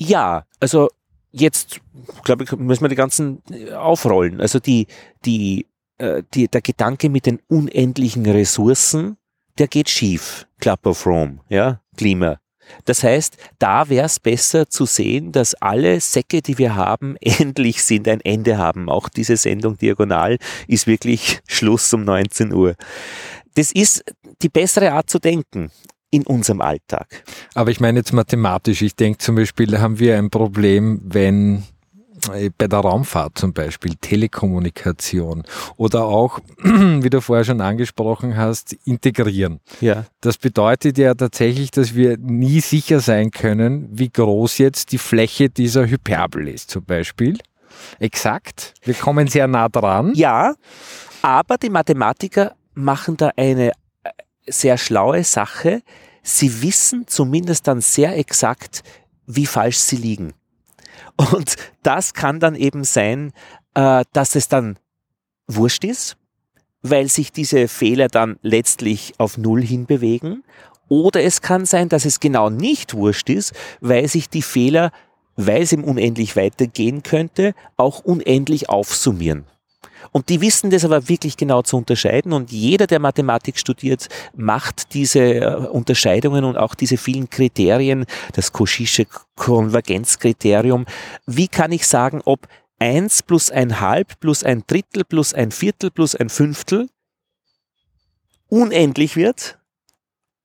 Ja, 0.00 0.46
also 0.60 0.88
jetzt, 1.30 1.82
glaube 2.24 2.44
ich, 2.44 2.52
müssen 2.52 2.84
wir 2.84 2.88
die 2.88 2.94
ganzen 2.94 3.42
aufrollen. 3.74 4.40
Also 4.40 4.60
die, 4.60 4.86
die, 5.26 5.66
äh, 6.02 6.22
die, 6.34 6.48
der 6.48 6.62
Gedanke 6.62 7.08
mit 7.08 7.26
den 7.26 7.38
unendlichen 7.48 8.26
Ressourcen, 8.26 9.16
der 9.58 9.68
geht 9.68 9.88
schief. 9.88 10.48
Club 10.58 10.84
of 10.86 11.06
Rome, 11.06 11.38
ja, 11.48 11.80
Klima. 11.96 12.38
Das 12.84 13.04
heißt, 13.04 13.36
da 13.58 13.88
wäre 13.88 14.06
es 14.06 14.18
besser 14.18 14.68
zu 14.68 14.84
sehen, 14.84 15.30
dass 15.30 15.54
alle 15.54 16.00
Säcke, 16.00 16.42
die 16.42 16.58
wir 16.58 16.74
haben, 16.74 17.16
endlich 17.20 17.84
sind, 17.84 18.08
ein 18.08 18.20
Ende 18.20 18.58
haben. 18.58 18.88
Auch 18.88 19.08
diese 19.08 19.36
Sendung 19.36 19.78
Diagonal 19.78 20.38
ist 20.66 20.86
wirklich 20.86 21.40
Schluss 21.46 21.92
um 21.94 22.04
19 22.04 22.52
Uhr. 22.52 22.74
Das 23.54 23.70
ist 23.70 24.04
die 24.42 24.48
bessere 24.48 24.92
Art 24.92 25.08
zu 25.08 25.20
denken 25.20 25.70
in 26.10 26.26
unserem 26.26 26.60
Alltag. 26.60 27.22
Aber 27.54 27.70
ich 27.70 27.78
meine 27.78 28.00
jetzt 28.00 28.12
mathematisch. 28.12 28.82
Ich 28.82 28.96
denke 28.96 29.18
zum 29.18 29.36
Beispiel, 29.36 29.78
haben 29.78 29.98
wir 29.98 30.18
ein 30.18 30.30
Problem, 30.30 31.00
wenn 31.04 31.62
bei 32.28 32.66
der 32.68 32.78
Raumfahrt 32.78 33.38
zum 33.38 33.52
Beispiel, 33.52 33.94
Telekommunikation 34.00 35.44
oder 35.76 36.04
auch, 36.04 36.40
wie 36.62 37.10
du 37.10 37.20
vorher 37.20 37.44
schon 37.44 37.60
angesprochen 37.60 38.36
hast, 38.36 38.74
integrieren. 38.84 39.60
Ja. 39.80 40.04
Das 40.20 40.38
bedeutet 40.38 40.98
ja 40.98 41.14
tatsächlich, 41.14 41.70
dass 41.70 41.94
wir 41.94 42.18
nie 42.18 42.60
sicher 42.60 43.00
sein 43.00 43.30
können, 43.30 43.88
wie 43.92 44.10
groß 44.10 44.58
jetzt 44.58 44.92
die 44.92 44.98
Fläche 44.98 45.50
dieser 45.50 45.86
Hyperbel 45.86 46.48
ist 46.48 46.70
zum 46.70 46.84
Beispiel. 46.84 47.38
Exakt. 47.98 48.74
Wir 48.82 48.94
kommen 48.94 49.26
sehr 49.28 49.48
nah 49.48 49.68
dran. 49.68 50.12
Ja, 50.14 50.54
aber 51.22 51.58
die 51.58 51.70
Mathematiker 51.70 52.54
machen 52.74 53.16
da 53.16 53.30
eine 53.36 53.70
äh, 53.70 54.10
sehr 54.46 54.78
schlaue 54.78 55.24
Sache. 55.24 55.82
Sie 56.22 56.62
wissen 56.62 57.06
zumindest 57.06 57.66
dann 57.66 57.80
sehr 57.80 58.16
exakt, 58.16 58.82
wie 59.26 59.46
falsch 59.46 59.78
sie 59.78 59.96
liegen. 59.96 60.34
Und 61.16 61.56
das 61.82 62.14
kann 62.14 62.40
dann 62.40 62.54
eben 62.54 62.84
sein, 62.84 63.32
äh, 63.74 64.04
dass 64.12 64.34
es 64.34 64.48
dann 64.48 64.78
wurscht 65.46 65.84
ist, 65.84 66.16
weil 66.82 67.08
sich 67.08 67.32
diese 67.32 67.68
Fehler 67.68 68.08
dann 68.08 68.38
letztlich 68.42 69.14
auf 69.18 69.38
Null 69.38 69.62
hinbewegen. 69.62 70.44
Oder 70.88 71.22
es 71.22 71.40
kann 71.40 71.64
sein, 71.64 71.88
dass 71.88 72.04
es 72.04 72.20
genau 72.20 72.50
nicht 72.50 72.94
wurscht 72.94 73.30
ist, 73.30 73.54
weil 73.80 74.08
sich 74.08 74.28
die 74.28 74.42
Fehler, 74.42 74.90
weil 75.36 75.62
es 75.62 75.72
im 75.72 75.84
unendlich 75.84 76.36
weitergehen 76.36 77.02
könnte, 77.02 77.54
auch 77.76 78.00
unendlich 78.00 78.68
aufsummieren. 78.68 79.44
Und 80.10 80.28
die 80.28 80.40
wissen 80.40 80.70
das 80.70 80.84
aber 80.84 81.08
wirklich 81.08 81.36
genau 81.36 81.62
zu 81.62 81.76
unterscheiden 81.76 82.32
und 82.32 82.50
jeder, 82.50 82.86
der 82.86 82.98
Mathematik 82.98 83.58
studiert, 83.58 84.08
macht 84.34 84.94
diese 84.94 85.20
äh, 85.20 85.54
Unterscheidungen 85.68 86.44
und 86.44 86.56
auch 86.56 86.74
diese 86.74 86.96
vielen 86.96 87.30
Kriterien, 87.30 88.04
das 88.32 88.52
Cauchysche 88.52 89.06
Konvergenzkriterium. 89.36 90.86
Wie 91.26 91.48
kann 91.48 91.72
ich 91.72 91.86
sagen, 91.86 92.20
ob 92.24 92.48
eins 92.78 93.22
plus 93.22 93.50
ein 93.50 93.80
halb 93.80 94.18
plus 94.18 94.42
ein 94.42 94.64
Drittel 94.66 95.04
plus 95.04 95.32
ein 95.34 95.52
Viertel 95.52 95.90
plus 95.90 96.16
ein 96.16 96.28
Fünftel 96.28 96.88
unendlich 98.48 99.16
wird 99.16 99.58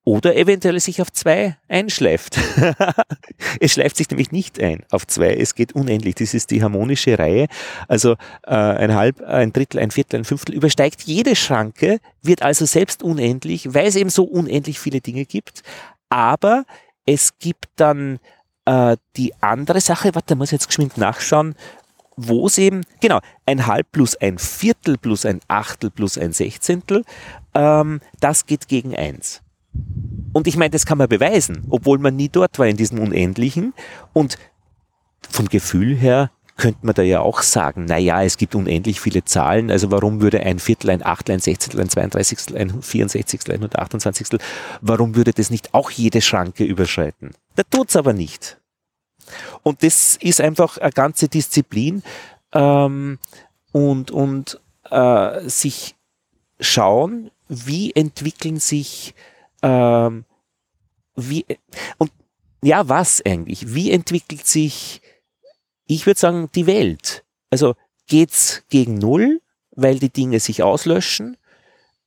oder 0.07 0.37
eventuell 0.37 0.79
sich 0.79 1.01
auf 1.01 1.11
zwei 1.11 1.57
einschleift. 1.67 2.39
es 3.59 3.73
schleift 3.73 3.97
sich 3.97 4.09
nämlich 4.09 4.31
nicht 4.31 4.57
ein 4.57 4.85
auf 4.89 5.05
zwei, 5.05 5.35
es 5.35 5.53
geht 5.53 5.73
unendlich. 5.73 6.15
Das 6.15 6.33
ist 6.33 6.49
die 6.51 6.63
harmonische 6.63 7.19
Reihe. 7.19 7.47
Also 7.89 8.13
äh, 8.43 8.55
ein 8.55 8.95
Halb, 8.95 9.19
ein 9.19 9.51
Drittel, 9.51 9.81
ein 9.81 9.91
Viertel, 9.91 10.21
ein 10.21 10.23
Fünftel 10.23 10.55
übersteigt 10.55 11.01
jede 11.01 11.35
Schranke, 11.35 11.99
wird 12.21 12.41
also 12.41 12.65
selbst 12.65 13.03
unendlich, 13.03 13.73
weil 13.73 13.87
es 13.87 13.97
eben 13.97 14.09
so 14.09 14.23
unendlich 14.23 14.79
viele 14.79 15.01
Dinge 15.01 15.25
gibt. 15.25 15.61
Aber 16.07 16.63
es 17.05 17.37
gibt 17.37 17.67
dann 17.75 18.19
äh, 18.63 18.95
die 19.17 19.33
andere 19.41 19.81
Sache, 19.81 20.15
warte, 20.15 20.37
muss 20.37 20.47
ich 20.47 20.53
jetzt 20.53 20.67
geschwind 20.67 20.97
nachschauen, 20.97 21.53
wo 22.15 22.47
es 22.47 22.57
eben, 22.57 22.85
genau, 23.01 23.19
ein 23.45 23.67
Halb 23.67 23.91
plus 23.91 24.15
ein 24.15 24.37
Viertel 24.37 24.97
plus 24.97 25.25
ein 25.25 25.41
Achtel 25.49 25.91
plus 25.91 26.17
ein 26.17 26.31
Sechzehntel, 26.31 27.03
ähm, 27.53 27.99
das 28.21 28.45
geht 28.45 28.69
gegen 28.69 28.95
eins. 28.95 29.41
Und 30.33 30.47
ich 30.47 30.57
meine, 30.57 30.71
das 30.71 30.85
kann 30.85 30.97
man 30.97 31.09
beweisen, 31.09 31.65
obwohl 31.69 31.97
man 31.97 32.15
nie 32.15 32.29
dort 32.29 32.59
war 32.59 32.67
in 32.67 32.77
diesem 32.77 32.99
Unendlichen. 32.99 33.73
Und 34.13 34.37
vom 35.29 35.47
Gefühl 35.49 35.95
her 35.95 36.31
könnte 36.57 36.85
man 36.85 36.95
da 36.95 37.03
ja 37.03 37.21
auch 37.21 37.43
sagen, 37.43 37.85
na 37.87 37.97
ja, 37.97 38.23
es 38.23 38.37
gibt 38.37 38.55
unendlich 38.55 38.99
viele 38.99 39.23
Zahlen, 39.23 39.69
also 39.69 39.91
warum 39.91 40.21
würde 40.21 40.41
ein 40.41 40.59
Viertel, 40.59 40.89
ein 40.89 41.05
Achtel, 41.05 41.33
ein 41.33 41.39
Sechzehntel, 41.39 41.81
ein 41.81 41.89
32, 41.89 42.55
ein 42.55 42.81
64, 42.81 43.41
ein 43.47 43.53
128, 43.53 44.39
warum 44.81 45.15
würde 45.15 45.33
das 45.33 45.51
nicht 45.51 45.73
auch 45.73 45.91
jede 45.91 46.21
Schranke 46.21 46.63
überschreiten? 46.63 47.31
Da 47.55 47.63
tut's 47.63 47.95
aber 47.95 48.13
nicht. 48.13 48.57
Und 49.61 49.83
das 49.83 50.17
ist 50.19 50.41
einfach 50.41 50.77
eine 50.77 50.91
ganze 50.91 51.27
Disziplin 51.27 52.01
ähm, 52.53 53.19
und, 53.71 54.09
und 54.09 54.59
äh, 54.89 55.47
sich 55.47 55.95
schauen, 56.59 57.29
wie 57.49 57.93
entwickeln 57.93 58.59
sich 58.59 59.13
ähm, 59.67 60.25
wie, 61.15 61.45
und 61.97 62.11
ja, 62.63 62.87
was 62.87 63.21
eigentlich? 63.25 63.73
Wie 63.73 63.91
entwickelt 63.91 64.45
sich, 64.47 65.01
ich 65.85 66.05
würde 66.05 66.19
sagen, 66.19 66.49
die 66.55 66.67
Welt? 66.67 67.25
Also 67.49 67.75
geht's 68.07 68.63
gegen 68.69 68.95
Null, 68.95 69.41
weil 69.71 69.99
die 69.99 70.09
Dinge 70.09 70.39
sich 70.39 70.63
auslöschen, 70.63 71.37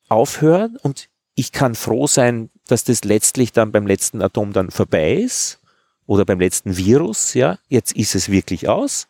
aufhören 0.08 0.76
und 0.82 1.08
ich 1.34 1.52
kann 1.52 1.74
froh 1.74 2.06
sein, 2.06 2.50
dass 2.66 2.84
das 2.84 3.04
letztlich 3.04 3.52
dann 3.52 3.72
beim 3.72 3.86
letzten 3.86 4.22
Atom 4.22 4.52
dann 4.52 4.70
vorbei 4.70 5.14
ist 5.14 5.60
oder 6.06 6.24
beim 6.24 6.40
letzten 6.40 6.76
Virus, 6.76 7.34
ja, 7.34 7.58
jetzt 7.68 7.92
ist 7.92 8.14
es 8.14 8.30
wirklich 8.30 8.68
aus. 8.68 9.06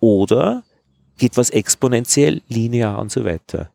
Oder 0.00 0.62
geht 1.18 1.36
was 1.36 1.50
exponentiell, 1.50 2.42
linear 2.48 2.98
und 2.98 3.10
so 3.10 3.24
weiter. 3.24 3.70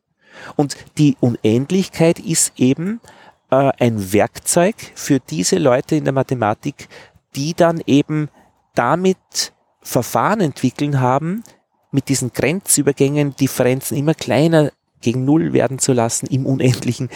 Und 0.56 0.76
die 0.98 1.15
Unendlichkeit 1.19 2.19
ist 2.19 2.54
eben 2.58 3.00
äh, 3.51 3.71
ein 3.79 4.13
Werkzeug 4.13 4.75
für 4.95 5.19
diese 5.19 5.57
Leute 5.57 5.95
in 5.95 6.03
der 6.03 6.13
Mathematik, 6.13 6.88
die 7.35 7.53
dann 7.53 7.81
eben 7.85 8.29
damit 8.75 9.53
Verfahren 9.81 10.41
entwickeln 10.41 10.99
haben, 10.99 11.43
mit 11.91 12.09
diesen 12.09 12.31
Grenzübergängen 12.31 13.35
Differenzen 13.35 13.97
immer 13.97 14.13
kleiner 14.13 14.71
gegen 15.01 15.25
Null 15.25 15.53
werden 15.53 15.79
zu 15.79 15.93
lassen 15.93 16.27
im 16.27 16.45
Unendlichen. 16.45 17.09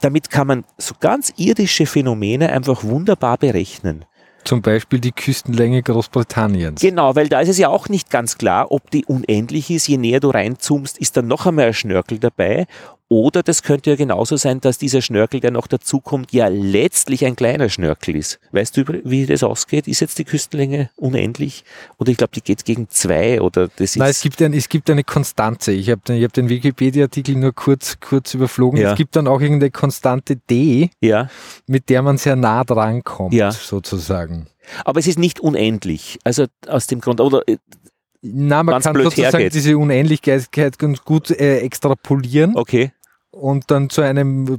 Damit 0.00 0.30
kann 0.30 0.46
man 0.46 0.64
so 0.78 0.94
ganz 0.98 1.32
irdische 1.36 1.86
Phänomene 1.86 2.50
einfach 2.50 2.84
wunderbar 2.84 3.38
berechnen. 3.38 4.04
Zum 4.44 4.62
Beispiel 4.62 5.00
die 5.00 5.10
Küstenlänge 5.10 5.82
Großbritanniens. 5.82 6.80
Genau, 6.80 7.16
weil 7.16 7.28
da 7.28 7.40
ist 7.40 7.48
es 7.48 7.58
ja 7.58 7.68
auch 7.68 7.88
nicht 7.88 8.10
ganz 8.10 8.38
klar, 8.38 8.70
ob 8.70 8.90
die 8.92 9.04
unendlich 9.04 9.70
ist. 9.70 9.88
Je 9.88 9.96
näher 9.96 10.20
du 10.20 10.30
reinzoomst, 10.30 10.98
ist 10.98 11.16
dann 11.16 11.26
noch 11.26 11.46
einmal 11.46 11.66
ein 11.66 11.74
Schnörkel 11.74 12.20
dabei. 12.20 12.66
Oder 13.08 13.44
das 13.44 13.62
könnte 13.62 13.90
ja 13.90 13.96
genauso 13.96 14.36
sein, 14.36 14.60
dass 14.60 14.78
dieser 14.78 15.00
Schnörkel, 15.00 15.38
der 15.38 15.52
noch 15.52 15.68
dazukommt, 15.68 16.32
ja 16.32 16.48
letztlich 16.48 17.24
ein 17.24 17.36
kleiner 17.36 17.68
Schnörkel 17.68 18.16
ist. 18.16 18.40
Weißt 18.50 18.76
du, 18.76 18.82
wie 19.04 19.26
das 19.26 19.44
ausgeht? 19.44 19.86
Ist 19.86 20.00
jetzt 20.00 20.18
die 20.18 20.24
Küstenlänge 20.24 20.90
unendlich? 20.96 21.64
Oder 21.98 22.10
ich 22.10 22.16
glaube, 22.16 22.32
die 22.34 22.40
geht 22.40 22.64
gegen 22.64 22.88
zwei 22.88 23.40
oder 23.40 23.68
das 23.68 23.90
ist. 23.90 23.96
Nein, 23.96 24.10
es 24.10 24.22
gibt, 24.22 24.42
ein, 24.42 24.52
es 24.52 24.68
gibt 24.68 24.90
eine 24.90 25.04
Konstanze. 25.04 25.70
Ich 25.70 25.88
habe 25.88 26.00
den, 26.06 26.22
hab 26.22 26.32
den 26.32 26.48
Wikipedia-Artikel 26.48 27.36
nur 27.36 27.52
kurz, 27.52 28.00
kurz 28.00 28.34
überflogen. 28.34 28.80
Ja. 28.80 28.90
Es 28.90 28.96
gibt 28.96 29.14
dann 29.14 29.28
auch 29.28 29.40
irgendeine 29.40 29.70
Konstante 29.70 30.36
D, 30.36 30.90
ja. 31.00 31.28
mit 31.68 31.88
der 31.88 32.02
man 32.02 32.18
sehr 32.18 32.34
nah 32.34 32.64
dran 32.64 33.04
kommt, 33.04 33.34
ja. 33.34 33.52
sozusagen. 33.52 34.48
Aber 34.84 34.98
es 34.98 35.06
ist 35.06 35.18
nicht 35.18 35.38
unendlich. 35.38 36.18
Also 36.24 36.46
aus 36.66 36.88
dem 36.88 37.00
Grund, 37.00 37.20
oder 37.20 37.46
äh, 37.46 37.58
na, 38.34 38.62
man 38.62 38.82
kann 38.82 38.94
sozusagen 38.94 39.38
hergeht. 39.38 39.54
diese 39.54 39.76
Unendlichkeit 39.78 40.78
ganz 40.78 41.04
gut 41.04 41.30
äh, 41.30 41.58
extrapolieren. 41.58 42.56
Okay 42.56 42.92
und 43.36 43.70
dann 43.70 43.90
zu 43.90 44.02
einem 44.02 44.58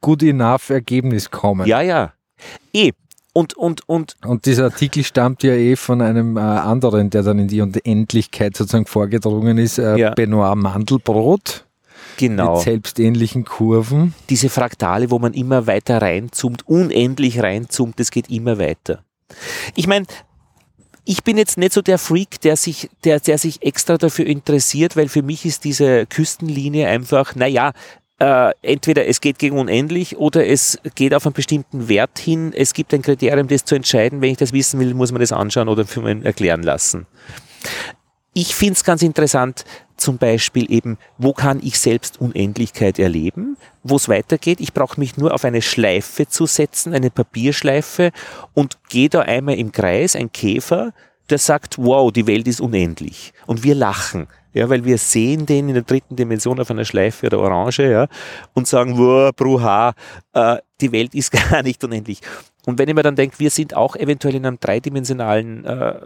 good 0.00 0.22
enough 0.22 0.70
Ergebnis 0.70 1.30
kommen. 1.30 1.66
Ja, 1.66 1.80
ja. 1.80 2.12
Eh. 2.72 2.92
Und, 3.32 3.54
und, 3.54 3.88
und, 3.88 4.14
und 4.24 4.46
dieser 4.46 4.64
Artikel 4.64 5.02
stammt 5.02 5.42
ja 5.42 5.54
eh 5.54 5.74
von 5.74 6.00
einem 6.00 6.36
äh, 6.36 6.40
anderen, 6.40 7.10
der 7.10 7.24
dann 7.24 7.40
in 7.40 7.48
die 7.48 7.60
Unendlichkeit 7.60 8.56
sozusagen 8.56 8.86
vorgedrungen 8.86 9.58
ist, 9.58 9.78
äh, 9.78 9.96
ja. 9.96 10.10
Benoit 10.10 10.56
Mandelbrot. 10.56 11.66
Genau. 12.16 12.54
Mit 12.54 12.62
selbstähnlichen 12.62 13.44
Kurven. 13.44 14.14
Diese 14.30 14.48
Fraktale, 14.48 15.10
wo 15.10 15.18
man 15.18 15.34
immer 15.34 15.66
weiter 15.66 16.00
reinzoomt, 16.00 16.68
unendlich 16.68 17.42
reinzoomt, 17.42 17.98
das 17.98 18.12
geht 18.12 18.30
immer 18.30 18.60
weiter. 18.60 19.02
Ich 19.74 19.88
meine, 19.88 20.06
ich 21.04 21.22
bin 21.22 21.36
jetzt 21.36 21.58
nicht 21.58 21.72
so 21.72 21.82
der 21.82 21.98
Freak, 21.98 22.40
der 22.40 22.56
sich, 22.56 22.88
der, 23.04 23.20
der 23.20 23.38
sich 23.38 23.62
extra 23.62 23.98
dafür 23.98 24.26
interessiert, 24.26 24.96
weil 24.96 25.08
für 25.08 25.22
mich 25.22 25.44
ist 25.44 25.64
diese 25.64 26.06
Küstenlinie 26.06 26.88
einfach, 26.88 27.34
naja, 27.34 27.72
äh, 28.18 28.52
entweder 28.62 29.06
es 29.06 29.20
geht 29.20 29.38
gegen 29.38 29.58
unendlich 29.58 30.16
oder 30.16 30.46
es 30.46 30.78
geht 30.94 31.14
auf 31.14 31.26
einen 31.26 31.34
bestimmten 31.34 31.88
Wert 31.88 32.18
hin. 32.18 32.52
Es 32.54 32.72
gibt 32.72 32.94
ein 32.94 33.02
Kriterium, 33.02 33.48
das 33.48 33.64
zu 33.64 33.74
entscheiden. 33.74 34.20
Wenn 34.20 34.30
ich 34.30 34.38
das 34.38 34.52
wissen 34.52 34.80
will, 34.80 34.94
muss 34.94 35.12
man 35.12 35.20
das 35.20 35.32
anschauen 35.32 35.68
oder 35.68 35.84
für 35.84 36.00
mich 36.00 36.24
erklären 36.24 36.62
lassen. 36.62 37.06
Ich 38.36 38.54
finde 38.54 38.74
es 38.74 38.82
ganz 38.82 39.02
interessant, 39.02 39.64
zum 39.96 40.18
Beispiel 40.18 40.70
eben, 40.70 40.98
wo 41.18 41.32
kann 41.32 41.60
ich 41.62 41.78
selbst 41.78 42.20
Unendlichkeit 42.20 42.98
erleben, 42.98 43.56
wo 43.84 43.94
es 43.94 44.08
weitergeht. 44.08 44.60
Ich 44.60 44.72
brauche 44.72 44.98
mich 44.98 45.16
nur 45.16 45.32
auf 45.32 45.44
eine 45.44 45.62
Schleife 45.62 46.26
zu 46.26 46.46
setzen, 46.46 46.94
eine 46.94 47.10
Papierschleife 47.10 48.10
und 48.52 48.78
gehe 48.88 49.08
da 49.08 49.20
einmal 49.20 49.56
im 49.56 49.70
Kreis, 49.70 50.16
ein 50.16 50.32
Käfer, 50.32 50.92
der 51.30 51.38
sagt, 51.38 51.78
wow, 51.78 52.10
die 52.10 52.26
Welt 52.26 52.48
ist 52.48 52.60
unendlich. 52.60 53.32
Und 53.46 53.62
wir 53.62 53.76
lachen. 53.76 54.26
Ja, 54.52 54.68
weil 54.68 54.84
wir 54.84 54.98
sehen 54.98 55.46
den 55.46 55.68
in 55.68 55.74
der 55.74 55.82
dritten 55.82 56.14
Dimension 56.14 56.60
auf 56.60 56.70
einer 56.70 56.84
Schleife 56.84 57.26
oder 57.26 57.40
Orange, 57.40 57.90
ja, 57.90 58.06
und 58.52 58.68
sagen, 58.68 58.96
wow, 58.96 59.32
bruha, 59.34 59.94
äh, 60.32 60.58
die 60.80 60.92
Welt 60.92 61.14
ist 61.14 61.32
gar 61.50 61.62
nicht 61.62 61.82
unendlich. 61.82 62.20
Und 62.64 62.78
wenn 62.78 62.88
ich 62.88 62.94
mir 62.94 63.02
dann 63.02 63.16
denke, 63.16 63.38
wir 63.38 63.50
sind 63.50 63.74
auch 63.74 63.96
eventuell 63.96 64.36
in 64.36 64.46
einem 64.46 64.60
dreidimensionalen, 64.60 65.64
äh, 65.64 66.00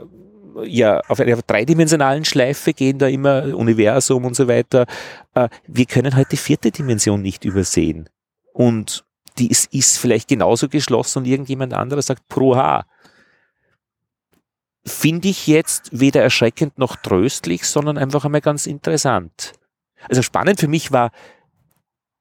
ja, 0.64 1.00
auf 1.08 1.20
einer 1.20 1.36
dreidimensionalen 1.36 2.24
Schleife 2.24 2.72
gehen 2.72 2.98
da 2.98 3.06
immer 3.08 3.56
Universum 3.56 4.24
und 4.24 4.34
so 4.34 4.48
weiter. 4.48 4.86
Äh, 5.34 5.48
wir 5.66 5.86
können 5.86 6.14
halt 6.14 6.32
die 6.32 6.36
vierte 6.36 6.70
Dimension 6.70 7.22
nicht 7.22 7.44
übersehen. 7.44 8.08
Und 8.52 9.04
die 9.38 9.50
ist, 9.50 9.72
ist 9.72 9.98
vielleicht 9.98 10.28
genauso 10.28 10.68
geschlossen 10.68 11.20
und 11.20 11.24
irgendjemand 11.26 11.74
anderes 11.74 12.06
sagt, 12.06 12.26
bruha 12.28 12.86
finde 14.84 15.28
ich 15.28 15.46
jetzt 15.46 15.90
weder 15.92 16.22
erschreckend 16.22 16.78
noch 16.78 16.96
tröstlich, 16.96 17.64
sondern 17.64 17.98
einfach 17.98 18.24
einmal 18.24 18.40
ganz 18.40 18.66
interessant. 18.66 19.52
Also 20.08 20.22
spannend 20.22 20.60
für 20.60 20.68
mich 20.68 20.92
war, 20.92 21.10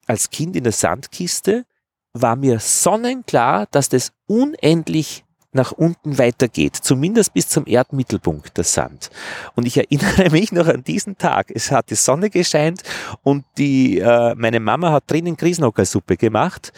als 0.06 0.30
Kind 0.30 0.56
in 0.56 0.64
der 0.64 0.74
Sandkiste, 0.74 1.66
war 2.14 2.36
mir 2.36 2.60
sonnenklar, 2.60 3.68
dass 3.72 3.90
das 3.90 4.12
unendlich 4.26 5.24
nach 5.58 5.74
unten 5.74 6.18
weitergeht, 6.18 6.76
zumindest 6.76 7.34
bis 7.34 7.50
zum 7.50 7.68
Erdmittelpunkt 7.68 8.56
der 8.56 8.64
Sand. 8.64 9.10
Und 9.56 9.66
ich 9.66 9.78
erinnere 9.78 10.30
mich 10.32 10.54
noch 10.54 10.68
an 10.68 10.84
diesen 10.84 11.18
Tag. 11.18 11.52
Es 11.54 11.72
hat 11.72 11.90
die 11.90 11.96
Sonne 11.96 12.30
gescheint 12.30 12.84
und 13.24 13.44
die, 13.58 14.00
äh, 14.00 14.36
meine 14.36 14.62
Mama 14.62 14.92
hat 14.92 15.12
drinnen 15.12 15.36
Grießnockersuppe 15.36 16.16
gemacht 16.16 16.72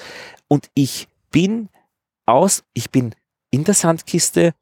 und 0.48 0.70
ich 0.74 1.08
bin 1.30 1.70
aus, 2.26 2.64
ich 2.74 2.90
bin 2.90 3.14
in 3.52 3.64
der 3.64 3.76
Sandkiste 3.76 4.54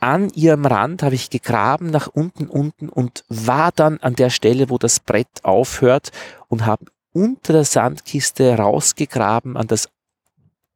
an 0.00 0.28
ihrem 0.30 0.66
Rand 0.66 1.02
habe 1.02 1.14
ich 1.14 1.30
gegraben 1.30 1.86
nach 1.86 2.08
unten, 2.08 2.48
unten 2.48 2.90
und 2.90 3.24
war 3.28 3.72
dann 3.72 3.98
an 4.00 4.14
der 4.14 4.28
Stelle, 4.28 4.68
wo 4.68 4.76
das 4.76 5.00
Brett 5.00 5.42
aufhört 5.42 6.12
und 6.48 6.66
habe 6.66 6.84
unter 7.14 7.54
der 7.54 7.64
Sandkiste 7.64 8.54
rausgegraben 8.58 9.56
an 9.56 9.66
das 9.66 9.88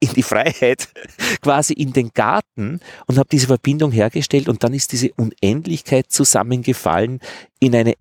in 0.00 0.12
die 0.14 0.22
Freiheit, 0.22 0.88
quasi 1.42 1.72
in 1.72 1.92
den 1.92 2.10
Garten 2.14 2.80
und 3.06 3.18
habe 3.18 3.28
diese 3.30 3.46
Verbindung 3.46 3.92
hergestellt 3.92 4.48
und 4.48 4.62
dann 4.62 4.74
ist 4.74 4.92
diese 4.92 5.10
Unendlichkeit 5.14 6.10
zusammengefallen 6.10 7.20
in 7.58 7.74
eine, 7.74 7.94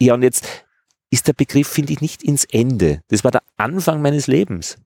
ja 0.00 0.14
und 0.14 0.22
jetzt 0.22 0.46
ist 1.10 1.28
der 1.28 1.34
Begriff, 1.34 1.68
finde 1.68 1.92
ich, 1.92 2.00
nicht 2.00 2.22
ins 2.22 2.44
Ende. 2.44 3.02
Das 3.08 3.22
war 3.22 3.30
der 3.30 3.42
Anfang 3.58 4.00
meines 4.00 4.26
Lebens. 4.26 4.78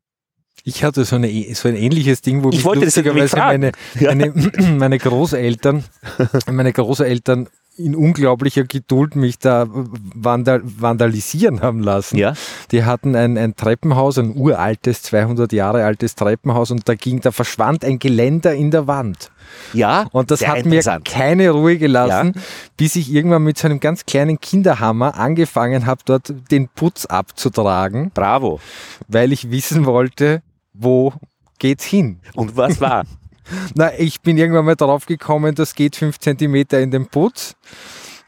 Ich 0.65 0.83
hatte 0.83 1.05
so, 1.05 1.17
eine, 1.17 1.55
so 1.55 1.69
ein 1.69 1.77
ähnliches 1.77 2.23
Ding, 2.23 2.43
wo 2.43 2.51
ich 2.51 2.65
wollte 2.65 2.87
lustigerweise 2.87 3.37
meine, 3.37 3.73
meine, 4.01 4.33
meine 4.77 4.99
Großeltern, 4.99 5.85
meine 6.51 6.73
Großeltern 6.73 7.49
in 7.77 7.95
unglaublicher 7.95 8.65
Geduld 8.65 9.17
mich 9.17 9.39
da 9.39 9.67
vandal 9.69 10.63
vandalisieren 10.65 11.61
haben 11.61 11.81
lassen. 11.81 12.17
Ja. 12.17 12.35
Die 12.71 12.85
hatten 12.85 13.15
ein, 13.15 13.37
ein 13.37 13.57
Treppenhaus, 13.57 14.19
ein 14.19 14.35
uraltes, 14.37 15.03
200 15.03 15.53
Jahre 15.53 15.85
altes 15.85 16.15
Treppenhaus 16.15 16.71
und 16.71 16.89
da 16.89 16.95
ging, 16.95 17.21
da 17.21 17.33
verschwand 17.33 17.85
ein 17.85 17.99
Geländer 17.99 18.55
in 18.55 18.71
der 18.71 18.87
Wand. 18.87 19.31
Ja. 19.73 20.07
Und 20.13 20.31
das 20.31 20.47
hat 20.47 20.65
mir 20.65 20.83
keine 21.05 21.51
Ruhe 21.51 21.79
gelassen, 21.79 22.33
ja. 22.35 22.43
bis 22.77 22.97
ich 22.97 23.13
irgendwann 23.13 23.43
mit 23.43 23.59
so 23.59 23.69
einem 23.69 23.81
ganz 23.81 24.07
kleinen 24.07 24.41
Kinderhammer 24.41 25.17
angefangen 25.17 25.87
habe, 25.87 26.01
dort 26.05 26.33
den 26.51 26.69
Putz 26.69 27.07
abzutragen. 27.07 28.11
Bravo. 28.15 28.61
Weil 29.09 29.33
ich 29.33 29.51
wissen 29.51 29.85
wollte, 29.85 30.43
wo 30.73 31.13
geht's 31.59 31.85
hin? 31.85 32.21
Und 32.35 32.57
was 32.57 32.81
war? 32.81 33.05
Na, 33.75 33.91
ich 33.99 34.21
bin 34.21 34.39
irgendwann 34.39 34.65
mal 34.65 34.77
drauf 34.77 35.07
gekommen, 35.07 35.55
das 35.55 35.75
geht 35.75 35.97
fünf 35.97 36.19
Zentimeter 36.19 36.81
in 36.81 36.91
den 36.91 37.07
Putz. 37.07 37.55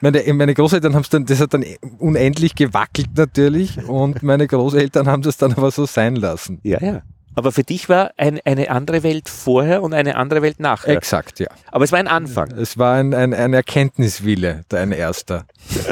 Meine, 0.01 0.23
meine 0.33 0.55
Großeltern 0.55 0.95
haben 0.95 1.03
es 1.03 1.09
dann, 1.09 1.27
das 1.27 1.41
hat 1.41 1.55
dann 1.55 1.65
unendlich 1.99 2.55
gewackelt 2.55 3.17
natürlich 3.17 3.89
und 3.89 4.23
meine 4.23 4.47
Großeltern 4.47 5.09
haben 5.09 5.23
das 5.23 5.37
dann 5.37 5.55
aber 5.55 5.71
so 5.71 5.87
sein 5.87 6.17
lassen. 6.17 6.61
Ja, 6.63 6.81
ja. 6.81 7.03
Aber 7.35 7.53
für 7.53 7.63
dich 7.63 7.89
war 7.89 8.11
ein, 8.17 8.41
eine 8.45 8.71
andere 8.71 9.05
Welt 9.05 9.29
vorher 9.29 9.83
und 9.83 9.95
eine 9.95 10.17
andere 10.17 10.43
Welt 10.43 10.59
nachher. 10.59 10.97
Exakt, 10.97 11.39
ja. 11.39 11.47
Aber 11.71 11.85
es 11.85 11.93
war 11.93 12.01
ein 12.01 12.09
Anfang. 12.09 12.51
Es 12.51 12.79
war 12.79 12.97
ein, 12.97 13.15
ein, 13.15 13.33
ein 13.33 13.55
Erkenntniswille, 13.55 14.65
ein 14.73 14.91
erster. 14.91 15.47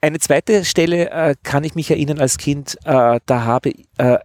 eine 0.00 0.18
zweite 0.18 0.64
Stelle 0.64 1.10
äh, 1.10 1.36
kann 1.44 1.62
ich 1.62 1.76
mich 1.76 1.90
erinnern 1.90 2.18
als 2.18 2.38
Kind, 2.38 2.78
äh, 2.84 3.20
da 3.24 3.44
habe 3.44 3.72
äh, 3.98 4.18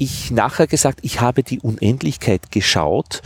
ich 0.00 0.30
nachher 0.30 0.66
gesagt, 0.66 1.00
ich 1.02 1.20
habe 1.20 1.42
die 1.42 1.60
Unendlichkeit 1.60 2.50
geschaut. 2.50 3.20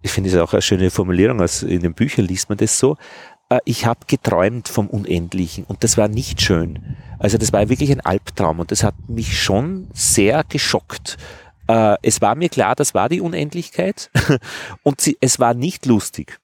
Ich 0.00 0.12
finde 0.12 0.30
es 0.30 0.36
auch 0.36 0.52
eine 0.52 0.62
schöne 0.62 0.90
Formulierung, 0.90 1.40
also 1.40 1.66
in 1.66 1.82
den 1.82 1.92
Büchern 1.92 2.24
liest 2.24 2.48
man 2.48 2.56
das 2.56 2.78
so. 2.78 2.96
Äh, 3.48 3.58
ich 3.64 3.84
habe 3.84 4.00
geträumt 4.06 4.68
vom 4.68 4.86
Unendlichen 4.86 5.64
und 5.64 5.82
das 5.84 5.98
war 5.98 6.08
nicht 6.08 6.40
schön. 6.40 6.96
Also 7.18 7.36
das 7.36 7.52
war 7.52 7.68
wirklich 7.68 7.90
ein 7.90 8.00
Albtraum 8.00 8.60
und 8.60 8.70
das 8.70 8.84
hat 8.84 8.94
mich 9.08 9.38
schon 9.38 9.88
sehr 9.92 10.44
geschockt. 10.48 11.18
Äh, 11.66 11.96
es 12.02 12.22
war 12.22 12.36
mir 12.36 12.48
klar, 12.48 12.76
das 12.76 12.94
war 12.94 13.08
die 13.08 13.20
Unendlichkeit 13.20 14.10
und 14.84 15.02
es 15.20 15.38
war 15.40 15.52
nicht 15.52 15.84
lustig. 15.84 16.38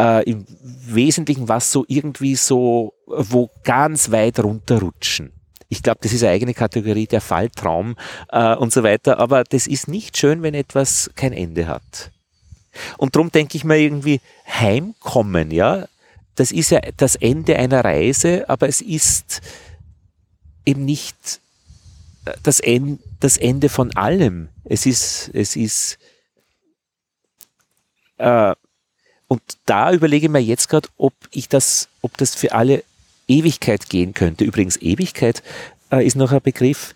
Äh, 0.00 0.28
Im 0.28 0.44
Wesentlichen 0.60 1.48
war 1.48 1.58
es 1.58 1.70
so 1.70 1.84
irgendwie 1.88 2.34
so, 2.34 2.92
wo 3.06 3.50
ganz 3.62 4.10
weit 4.10 4.40
runterrutschen. 4.40 5.32
Ich 5.68 5.82
glaube, 5.82 5.98
das 6.02 6.12
ist 6.12 6.22
eine 6.22 6.32
eigene 6.32 6.54
Kategorie, 6.54 7.06
der 7.06 7.20
Falltraum 7.20 7.96
äh, 8.30 8.54
und 8.54 8.72
so 8.72 8.82
weiter. 8.82 9.18
Aber 9.18 9.44
das 9.44 9.66
ist 9.66 9.88
nicht 9.88 10.16
schön, 10.16 10.42
wenn 10.42 10.54
etwas 10.54 11.10
kein 11.16 11.32
Ende 11.32 11.66
hat. 11.66 12.10
Und 12.98 13.16
darum 13.16 13.32
denke 13.32 13.56
ich 13.56 13.64
mir 13.64 13.78
irgendwie, 13.78 14.20
heimkommen, 14.48 15.50
ja, 15.50 15.86
das 16.34 16.52
ist 16.52 16.70
ja 16.70 16.80
das 16.96 17.16
Ende 17.16 17.56
einer 17.56 17.84
Reise, 17.84 18.48
aber 18.48 18.68
es 18.68 18.80
ist 18.80 19.40
eben 20.64 20.84
nicht 20.84 21.40
äh, 22.26 22.32
das, 22.42 22.60
End, 22.60 23.00
das 23.20 23.36
Ende 23.36 23.68
von 23.68 23.96
allem. 23.96 24.48
Es 24.64 24.86
ist, 24.86 25.30
es 25.32 25.56
ist, 25.56 25.98
äh, 28.18 28.54
und 29.28 29.42
da 29.64 29.92
überlege 29.92 30.26
ich 30.26 30.32
mir 30.32 30.40
jetzt 30.40 30.68
gerade, 30.68 30.88
ob 30.96 31.14
ich 31.30 31.48
das, 31.48 31.88
ob 32.02 32.16
das 32.16 32.34
für 32.34 32.52
alle 32.52 32.84
Ewigkeit 33.28 33.88
gehen 33.88 34.14
könnte. 34.14 34.44
Übrigens, 34.44 34.76
Ewigkeit 34.76 35.42
äh, 35.90 36.06
ist 36.06 36.16
noch 36.16 36.32
ein 36.32 36.40
Begriff, 36.42 36.94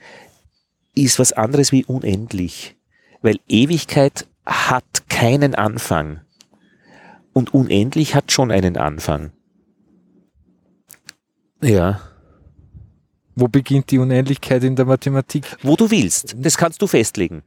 ist 0.94 1.18
was 1.18 1.32
anderes 1.32 1.72
wie 1.72 1.84
unendlich. 1.84 2.76
Weil 3.22 3.38
Ewigkeit 3.48 4.26
hat 4.46 5.08
keinen 5.08 5.54
Anfang. 5.54 6.20
Und 7.32 7.54
unendlich 7.54 8.14
hat 8.14 8.32
schon 8.32 8.50
einen 8.50 8.76
Anfang. 8.76 9.32
Ja. 11.62 12.00
Wo 13.36 13.48
beginnt 13.48 13.90
die 13.90 13.98
Unendlichkeit 13.98 14.64
in 14.64 14.76
der 14.76 14.86
Mathematik? 14.86 15.56
Wo 15.62 15.76
du 15.76 15.90
willst. 15.90 16.34
Das 16.38 16.56
kannst 16.56 16.82
du 16.82 16.86
festlegen. 16.86 17.42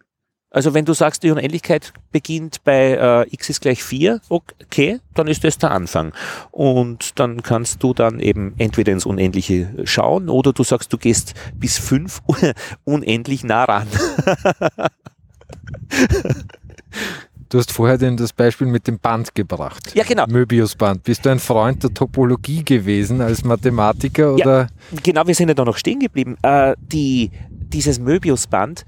Also 0.54 0.76
wenn 0.76 0.86
du 0.86 0.94
sagst, 0.94 1.24
die 1.24 1.32
Unendlichkeit 1.32 1.94
beginnt 2.12 2.64
bei 2.64 2.92
äh, 2.94 3.34
x 3.34 3.50
ist 3.50 3.62
gleich 3.62 3.84
4, 3.84 4.22
okay, 4.30 5.00
dann 5.16 5.28
ist 5.28 5.44
das 5.44 5.58
der 5.58 5.72
Anfang. 5.72 6.14
Und 6.52 7.20
dann 7.20 7.42
kannst 7.42 7.82
du 7.82 7.96
dann 7.96 8.20
eben 8.20 8.54
entweder 8.60 8.94
ins 8.94 9.08
Unendliche 9.08 9.74
schauen 9.84 10.30
oder 10.30 10.54
du 10.54 10.64
sagst, 10.64 10.94
du 10.94 11.00
gehst 11.00 11.34
bis 11.56 11.80
5 11.80 12.22
unendlich 12.86 13.44
nah 13.44 13.66
ran. 13.66 13.88
Du 17.50 17.60
hast 17.60 17.72
vorher 17.72 18.00
den, 18.00 18.18
das 18.18 18.34
Beispiel 18.34 18.66
mit 18.66 18.88
dem 18.88 18.98
Band 18.98 19.36
gebracht. 19.36 19.94
Ja, 19.94 20.04
genau. 20.04 20.26
Möbiusband. 20.26 21.04
Bist 21.04 21.24
du 21.24 21.30
ein 21.30 21.38
Freund 21.38 21.84
der 21.84 21.94
Topologie 21.94 22.64
gewesen 22.64 23.22
als 23.22 23.44
Mathematiker? 23.44 24.34
Oder? 24.34 24.62
Ja, 24.62 24.68
genau, 25.04 25.28
wir 25.28 25.36
sind 25.36 25.50
ja 25.50 25.54
da 25.54 25.64
noch 25.64 25.78
stehen 25.78 26.00
geblieben. 26.00 26.36
Äh, 26.42 26.74
die, 26.80 27.30
dieses 27.52 28.00
Möbiusband, 28.00 28.86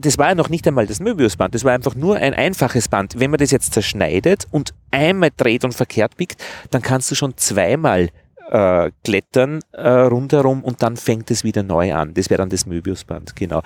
das 0.00 0.18
war 0.18 0.28
ja 0.28 0.34
noch 0.34 0.48
nicht 0.48 0.66
einmal 0.66 0.86
das 0.86 1.00
Möbiusband, 1.00 1.54
das 1.54 1.64
war 1.64 1.72
einfach 1.72 1.94
nur 1.94 2.16
ein 2.16 2.34
einfaches 2.34 2.88
Band. 2.88 3.18
Wenn 3.18 3.30
man 3.30 3.38
das 3.38 3.50
jetzt 3.50 3.74
zerschneidet 3.74 4.46
und 4.50 4.74
einmal 4.90 5.30
dreht 5.36 5.64
und 5.64 5.74
verkehrt 5.74 6.16
biegt, 6.16 6.42
dann 6.70 6.82
kannst 6.82 7.10
du 7.10 7.14
schon 7.14 7.36
zweimal 7.36 8.08
äh, 8.50 8.90
klettern 9.04 9.60
äh, 9.72 9.88
rundherum 9.88 10.64
und 10.64 10.82
dann 10.82 10.96
fängt 10.96 11.30
es 11.30 11.44
wieder 11.44 11.62
neu 11.62 11.94
an. 11.94 12.14
Das 12.14 12.30
wäre 12.30 12.38
dann 12.38 12.50
das 12.50 12.66
Möbiusband, 12.66 13.36
genau. 13.36 13.62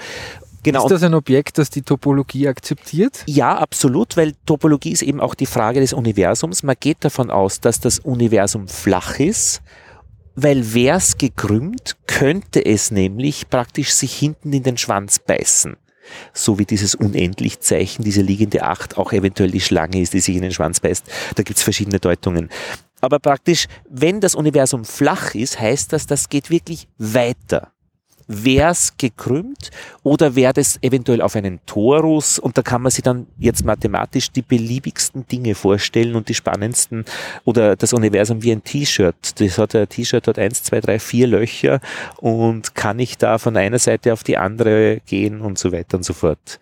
Genau. 0.63 0.85
Ist 0.85 0.93
das 0.93 1.03
ein 1.03 1.13
Objekt, 1.13 1.59
das 1.59 1.69
die 1.69 1.83
Topologie 1.83 2.49
akzeptiert? 2.49 3.23
Ja, 3.27 3.59
absolut, 3.59 4.17
weil 4.17 4.33
Topologie 4.47 4.93
ist 4.93 5.03
eben 5.03 5.21
auch 5.21 5.35
die 5.35 5.45
Frage 5.45 5.81
des 5.81 5.93
Universums. 5.93 6.63
Man 6.63 6.77
geht 6.81 7.05
davon 7.05 7.31
aus, 7.31 7.61
dass 7.61 7.81
das 7.81 7.99
Universum 7.99 8.67
flach 8.67 9.21
ist, 9.21 9.61
weil 10.37 10.73
wäre 10.73 10.97
es 10.97 11.19
gekrümmt, 11.19 11.97
könnte 12.07 12.65
es 12.65 12.91
nämlich 12.91 13.51
praktisch 13.51 13.93
sich 13.93 14.15
hinten 14.15 14.55
in 14.55 14.63
den 14.63 14.79
Schwanz 14.79 15.19
beißen 15.19 15.77
so 16.33 16.59
wie 16.59 16.65
dieses 16.65 16.95
Unendlich-Zeichen, 16.95 18.05
diese 18.05 18.23
liegende 18.23 18.63
Acht 18.63 18.97
auch 18.97 19.13
eventuell 19.13 19.51
die 19.51 19.61
Schlange 19.61 20.01
ist, 20.01 20.15
die 20.15 20.21
sich 20.21 20.37
in 20.37 20.43
den 20.43 20.53
Schwanz 20.53 20.81
beißt. 20.81 21.05
Da 21.35 21.43
gibt 21.43 21.59
es 21.59 21.63
verschiedene 21.63 22.01
Deutungen. 22.01 22.49
Aber 23.01 23.19
praktisch, 23.19 23.67
wenn 23.89 24.21
das 24.21 24.35
Universum 24.35 24.85
flach 24.85 25.35
ist, 25.35 25.61
heißt 25.61 25.93
das, 25.93 26.07
das 26.07 26.31
geht 26.31 26.49
wirklich 26.49 26.89
weiter 26.97 27.74
wäre 28.27 28.71
es 28.71 28.97
gekrümmt 28.97 29.71
oder 30.03 30.35
wäre 30.35 30.53
das 30.53 30.79
eventuell 30.83 31.21
auf 31.21 31.37
einen 31.37 31.61
Torus 31.67 32.39
und 32.39 32.57
da 32.57 32.63
kann 32.63 32.83
man 32.83 32.91
sich 32.91 33.03
dann 33.03 33.27
jetzt 33.39 33.65
mathematisch 33.65 34.31
die 34.31 34.43
beliebigsten 34.43 35.27
Dinge 35.27 35.55
vorstellen 35.55 36.15
und 36.15 36.29
die 36.29 36.35
spannendsten 36.35 37.05
oder 37.45 37.77
das 37.77 37.93
Universum 37.93 38.43
wie 38.43 38.53
ein 38.53 38.65
T-Shirt. 38.65 39.41
Das 39.41 39.59
hat 39.59 39.75
ein 39.75 39.89
T-Shirt 39.89 40.27
hat 40.27 40.39
eins, 40.39 40.63
zwei, 40.63 40.81
drei, 40.81 40.99
vier 40.99 41.27
Löcher 41.27 41.81
und 42.17 42.75
kann 42.75 42.99
ich 42.99 43.19
da 43.19 43.39
von 43.39 43.57
einer 43.57 43.79
Seite 43.79 44.13
auf 44.13 44.25
die 44.25 44.39
andere 44.39 45.01
gehen 45.07 45.41
und 45.41 45.59
so 45.59 45.73
weiter 45.73 45.97
und 45.97 46.05
so 46.05 46.15
fort. 46.15 46.61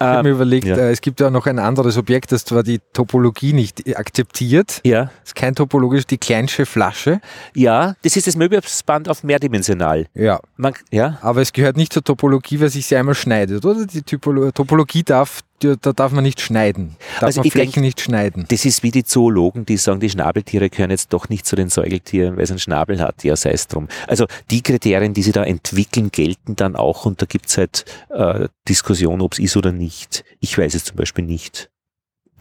Ich 0.00 0.06
habe 0.06 0.28
mir 0.28 0.34
überlegt, 0.34 0.66
ja. 0.66 0.76
äh, 0.76 0.90
es 0.90 1.00
gibt 1.00 1.20
ja 1.20 1.30
noch 1.30 1.46
ein 1.46 1.58
anderes 1.58 1.96
Objekt, 1.98 2.32
das 2.32 2.44
zwar 2.44 2.62
die 2.62 2.80
Topologie 2.92 3.52
nicht 3.52 3.96
akzeptiert. 3.96 4.80
Ja. 4.84 5.04
Das 5.04 5.12
ist 5.26 5.34
kein 5.34 5.54
topologisch, 5.54 6.06
die 6.06 6.18
Kleinsche 6.18 6.64
Flasche. 6.64 7.20
Ja, 7.54 7.94
das 8.02 8.16
ist 8.16 8.26
das 8.26 8.36
Möbiusband 8.36 9.08
auf 9.08 9.24
mehrdimensional. 9.24 10.06
Ja. 10.14 10.40
Man, 10.56 10.74
ja. 10.90 11.18
Aber 11.20 11.42
es 11.42 11.52
gehört 11.52 11.76
nicht 11.76 11.92
zur 11.92 12.02
Topologie, 12.02 12.60
weil 12.60 12.70
sich 12.70 12.86
sie 12.86 12.96
einmal 12.96 13.14
schneidet, 13.14 13.64
oder? 13.64 13.86
Die 13.86 14.02
Typolo 14.02 14.50
Topologie 14.52 15.02
darf 15.02 15.40
da 15.60 15.92
darf 15.92 16.12
man 16.12 16.24
nicht 16.24 16.40
schneiden. 16.40 16.96
Darf 17.14 17.24
also 17.24 17.40
man 17.40 17.50
Flächen 17.50 17.72
denk, 17.72 17.84
nicht 17.84 18.00
schneiden. 18.00 18.46
Das 18.48 18.64
ist 18.64 18.82
wie 18.82 18.90
die 18.90 19.04
Zoologen, 19.04 19.66
die 19.66 19.76
sagen, 19.76 20.00
die 20.00 20.10
Schnabeltiere 20.10 20.70
gehören 20.70 20.90
jetzt 20.90 21.12
doch 21.12 21.28
nicht 21.28 21.46
zu 21.46 21.56
den 21.56 21.68
Säugeltieren, 21.68 22.36
weil 22.36 22.44
es 22.44 22.50
einen 22.50 22.58
Schnabel 22.58 23.00
hat. 23.00 23.24
Ja, 23.24 23.36
sei 23.36 23.50
es 23.50 23.68
drum. 23.68 23.88
Also 24.06 24.26
die 24.50 24.62
Kriterien, 24.62 25.14
die 25.14 25.22
sie 25.22 25.32
da 25.32 25.44
entwickeln, 25.44 26.10
gelten 26.10 26.56
dann 26.56 26.76
auch 26.76 27.04
und 27.04 27.20
da 27.22 27.26
gibt 27.26 27.46
es 27.46 27.58
halt 27.58 27.84
äh, 28.10 28.48
Diskussion, 28.68 29.20
ob 29.20 29.34
es 29.34 29.38
ist 29.38 29.56
oder 29.56 29.72
nicht. 29.72 30.24
Ich 30.40 30.56
weiß 30.56 30.74
es 30.74 30.84
zum 30.84 30.96
Beispiel 30.96 31.24
nicht. 31.24 31.70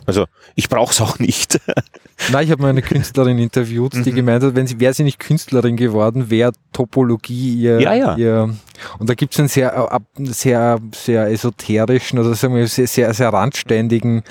Also 0.06 0.26
ich 0.56 0.70
brauche 0.70 0.92
es 0.92 1.02
auch 1.02 1.20
nicht. 1.20 1.60
Nein, 2.32 2.46
ich 2.46 2.52
habe 2.52 2.62
mal 2.62 2.70
eine 2.70 2.82
Künstlerin 2.82 3.38
interviewt, 3.38 3.94
die 3.94 4.12
mhm. 4.12 4.16
gemeint 4.16 4.44
hat, 4.44 4.56
wenn 4.56 4.68
sie, 4.68 4.80
wäre 4.80 4.94
sie 4.94 5.04
nicht 5.04 5.20
Künstlerin 5.20 5.78
geworden, 5.78 6.30
wäre 6.30 6.52
Topologie 6.74 7.56
ihr, 7.56 7.80
ja, 7.80 7.94
ja. 7.94 8.16
ihr 8.18 8.56
und 8.98 9.10
da 9.10 9.14
gibt 9.14 9.34
es 9.34 9.40
einen 9.40 9.50
sehr, 9.50 9.74
äh, 9.92 10.26
sehr, 10.26 10.80
sehr 10.94 11.28
esoterischen 11.28 12.20
oder 12.20 12.34
sagen 12.34 12.56
wir 12.56 12.68
sehr, 12.68 12.88
sehr, 12.88 13.14
sehr 13.14 13.32
randständigen 13.32 14.24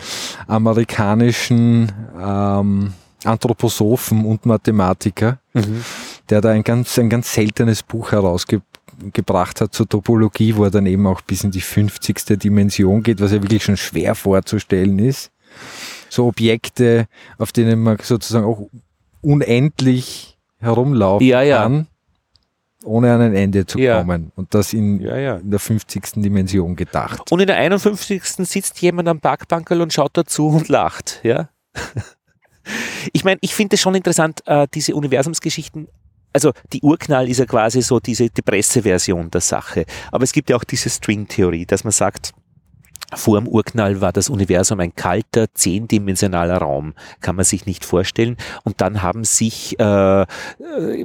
amerikanischen 0.47 1.93
ähm, 2.21 2.93
Anthroposophen 3.25 4.25
und 4.25 4.47
Mathematiker, 4.47 5.39
mhm. 5.53 5.85
der 6.31 6.41
da 6.41 6.51
ein 6.51 6.62
ganz, 6.62 6.99
ein 6.99 7.11
ganz 7.11 7.33
seltenes 7.33 7.83
Buch 7.83 8.12
herausgebracht 8.12 9.61
hat 9.61 9.75
zur 9.75 9.89
Topologie, 9.89 10.57
wo 10.57 10.64
er 10.64 10.71
dann 10.71 10.87
eben 10.87 11.07
auch 11.07 11.21
bis 11.23 11.45
in 11.45 11.51
die 11.51 11.61
50. 11.61 12.39
Dimension 12.39 13.03
geht, 13.03 13.21
was 13.21 13.33
ja 13.33 13.43
wirklich 13.43 13.64
schon 13.64 13.77
schwer 13.77 14.14
vorzustellen 14.14 14.99
ist 14.99 15.31
so 16.09 16.27
Objekte, 16.27 17.07
auf 17.39 17.53
denen 17.53 17.83
man 17.83 17.99
sozusagen 18.03 18.47
auch 18.47 18.69
unendlich 19.21 20.39
herumlaufen 20.59 21.27
ja, 21.27 21.43
ja. 21.43 21.63
kann, 21.63 21.87
ohne 22.85 23.13
an 23.13 23.21
ein 23.21 23.35
Ende 23.35 23.67
zu 23.67 23.79
ja. 23.79 23.99
kommen. 23.99 24.33
Und 24.37 24.55
das 24.55 24.73
in, 24.73 25.01
in, 25.01 25.51
der 25.51 25.59
50. 25.59 26.23
Dimension 26.23 26.77
gedacht. 26.77 27.31
Und 27.31 27.41
in 27.41 27.47
der 27.47 27.57
51. 27.57 28.23
sitzt 28.25 28.81
jemand 28.81 29.09
am 29.09 29.21
Parkbankerl 29.21 29.81
und 29.81 29.93
schaut 29.93 30.17
dazu 30.17 30.49
und 30.49 30.69
lacht. 30.69 31.21
Ja? 31.23 31.49
Ich 33.15 33.25
meine, 33.25 33.39
ich 33.41 33.55
finde 33.55 33.77
es 33.77 33.81
schon 33.81 33.95
interessant, 33.95 34.43
äh, 34.45 34.67
diese 34.75 34.95
Universumsgeschichten 34.95 35.89
also 36.33 36.53
die 36.73 36.83
Urknall 36.83 37.29
ist 37.29 37.39
ja 37.39 37.47
quasi 37.47 37.83
so 37.83 38.01
diese 38.01 38.29
die 38.29 38.43
Presseversion 38.43 39.31
der 39.31 39.41
Sache. 39.41 39.85
Aber 40.13 40.25
es 40.25 40.33
gibt 40.33 40.51
ja 40.51 40.57
auch 40.57 40.65
diese 40.65 40.91
Stringtheorie, 40.91 41.67
dass 41.67 41.85
man 41.85 41.91
sagt, 41.91 42.33
vor 43.15 43.41
dem 43.41 43.49
Urknall 43.49 44.01
war 44.01 44.13
das 44.13 44.29
Universum 44.29 44.81
ein 44.81 44.95
kalter, 44.95 45.47
zehndimensionaler 45.55 46.59
Raum, 46.59 46.93
kann 47.21 47.37
man 47.37 47.45
sich 47.45 47.65
nicht 47.65 47.85
vorstellen. 47.85 48.37
Und 48.65 48.81
dann 48.83 49.03
haben 49.03 49.25
sich, 49.25 49.79
äh, 49.81 50.23
äh 50.23 50.27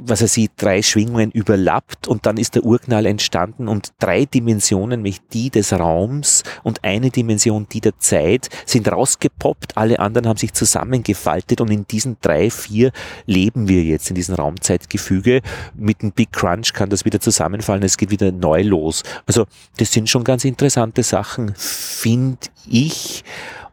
was 0.02 0.20
er 0.20 0.28
sieht, 0.28 0.52
drei 0.56 0.82
Schwingungen 0.82 1.30
überlappt 1.30 2.06
und 2.06 2.26
dann 2.26 2.36
ist 2.36 2.56
der 2.56 2.64
Urknall 2.64 3.06
entstanden 3.06 3.68
und 3.68 3.92
drei 4.00 4.26
Dimensionen, 4.26 5.00
nämlich 5.00 5.20
die 5.32 5.48
des 5.48 5.72
Raums 5.72 6.42
und 6.62 6.84
eine 6.84 7.10
Dimension, 7.10 7.66
die 7.72 7.80
der 7.80 7.98
Zeit, 7.98 8.48
sind 8.66 8.90
rausgepoppt, 8.90 9.76
alle 9.76 9.98
anderen 9.98 10.28
haben 10.28 10.36
sich 10.36 10.52
zusammengefaltet 10.52 11.60
und 11.62 11.70
in 11.70 11.86
diesen 11.86 12.18
drei, 12.20 12.50
vier 12.50 12.92
leben 13.24 13.66
wir 13.68 13.82
jetzt 13.82 14.10
in 14.10 14.14
diesem 14.14 14.34
Raumzeitgefüge. 14.34 15.40
Mit 15.74 16.02
einem 16.02 16.12
Big 16.12 16.32
Crunch 16.32 16.74
kann 16.74 16.90
das 16.90 17.04
wieder 17.06 17.20
zusammenfallen, 17.20 17.82
es 17.82 17.96
geht 17.96 18.10
wieder 18.10 18.30
neu 18.30 18.62
los. 18.62 19.02
Also 19.26 19.46
das 19.78 19.90
sind 19.92 20.10
schon 20.10 20.24
ganz 20.24 20.44
interessante 20.44 21.02
Sachen 21.02 21.54
finde 21.94 22.48
ich. 22.68 23.24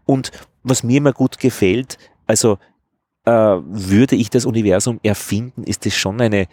Und 0.06 0.32
was 0.64 0.84
mir 0.84 0.98
immer 0.98 1.14
gut 1.14 1.40
gefällt, 1.40 1.98
also 2.28 2.58
äh, 3.26 3.32
würde 3.32 4.16
ich 4.16 4.30
das 4.30 4.46
Universum 4.46 5.00
erfinden, 5.04 5.64
ist 5.64 5.86
es 5.86 5.96
schon 5.96 6.22
eine, 6.22 6.48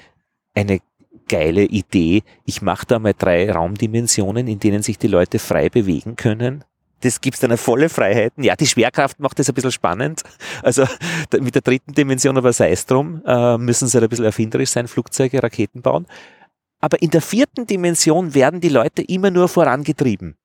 eine 0.55 0.81
geile 1.29 1.65
Idee. 1.65 2.23
Ich 2.45 2.63
mache 2.63 2.87
da 2.87 2.99
mal 2.99 3.15
drei 3.17 3.51
Raumdimensionen, 3.51 4.49
in 4.49 4.59
denen 4.59 4.83
sich 4.83 4.99
die 4.99 5.09
Leute 5.09 5.39
frei 5.39 5.69
bewegen 5.69 6.17
können. 6.17 6.65
Das 7.01 7.21
gibt 7.21 7.41
dann 7.43 7.51
eine 7.51 7.59
volle 7.59 7.89
Freiheiten. 7.89 8.43
Ja, 8.43 8.57
die 8.57 8.67
Schwerkraft 8.67 9.21
macht 9.21 9.39
das 9.39 9.49
ein 9.49 9.55
bisschen 9.55 9.71
spannend. 9.71 10.23
Also 10.63 10.85
mit 11.39 11.55
der 11.55 11.63
dritten 11.63 11.93
Dimension, 11.93 12.37
aber 12.37 12.53
sei 12.53 12.73
es 12.73 12.87
drum, 12.87 13.23
äh, 13.25 13.57
müssen 13.57 13.87
sie 13.87 13.97
halt 13.97 14.05
ein 14.05 14.11
bisschen 14.11 14.25
erfinderisch 14.25 14.71
sein, 14.71 14.89
Flugzeuge, 14.89 15.43
Raketen 15.43 15.81
bauen. 15.81 16.07
Aber 16.81 17.01
in 17.01 17.11
der 17.11 17.23
vierten 17.23 17.67
Dimension 17.67 18.35
werden 18.35 18.61
die 18.61 18.69
Leute 18.69 19.03
immer 19.03 19.31
nur 19.31 19.49
vorangetrieben 19.49 20.37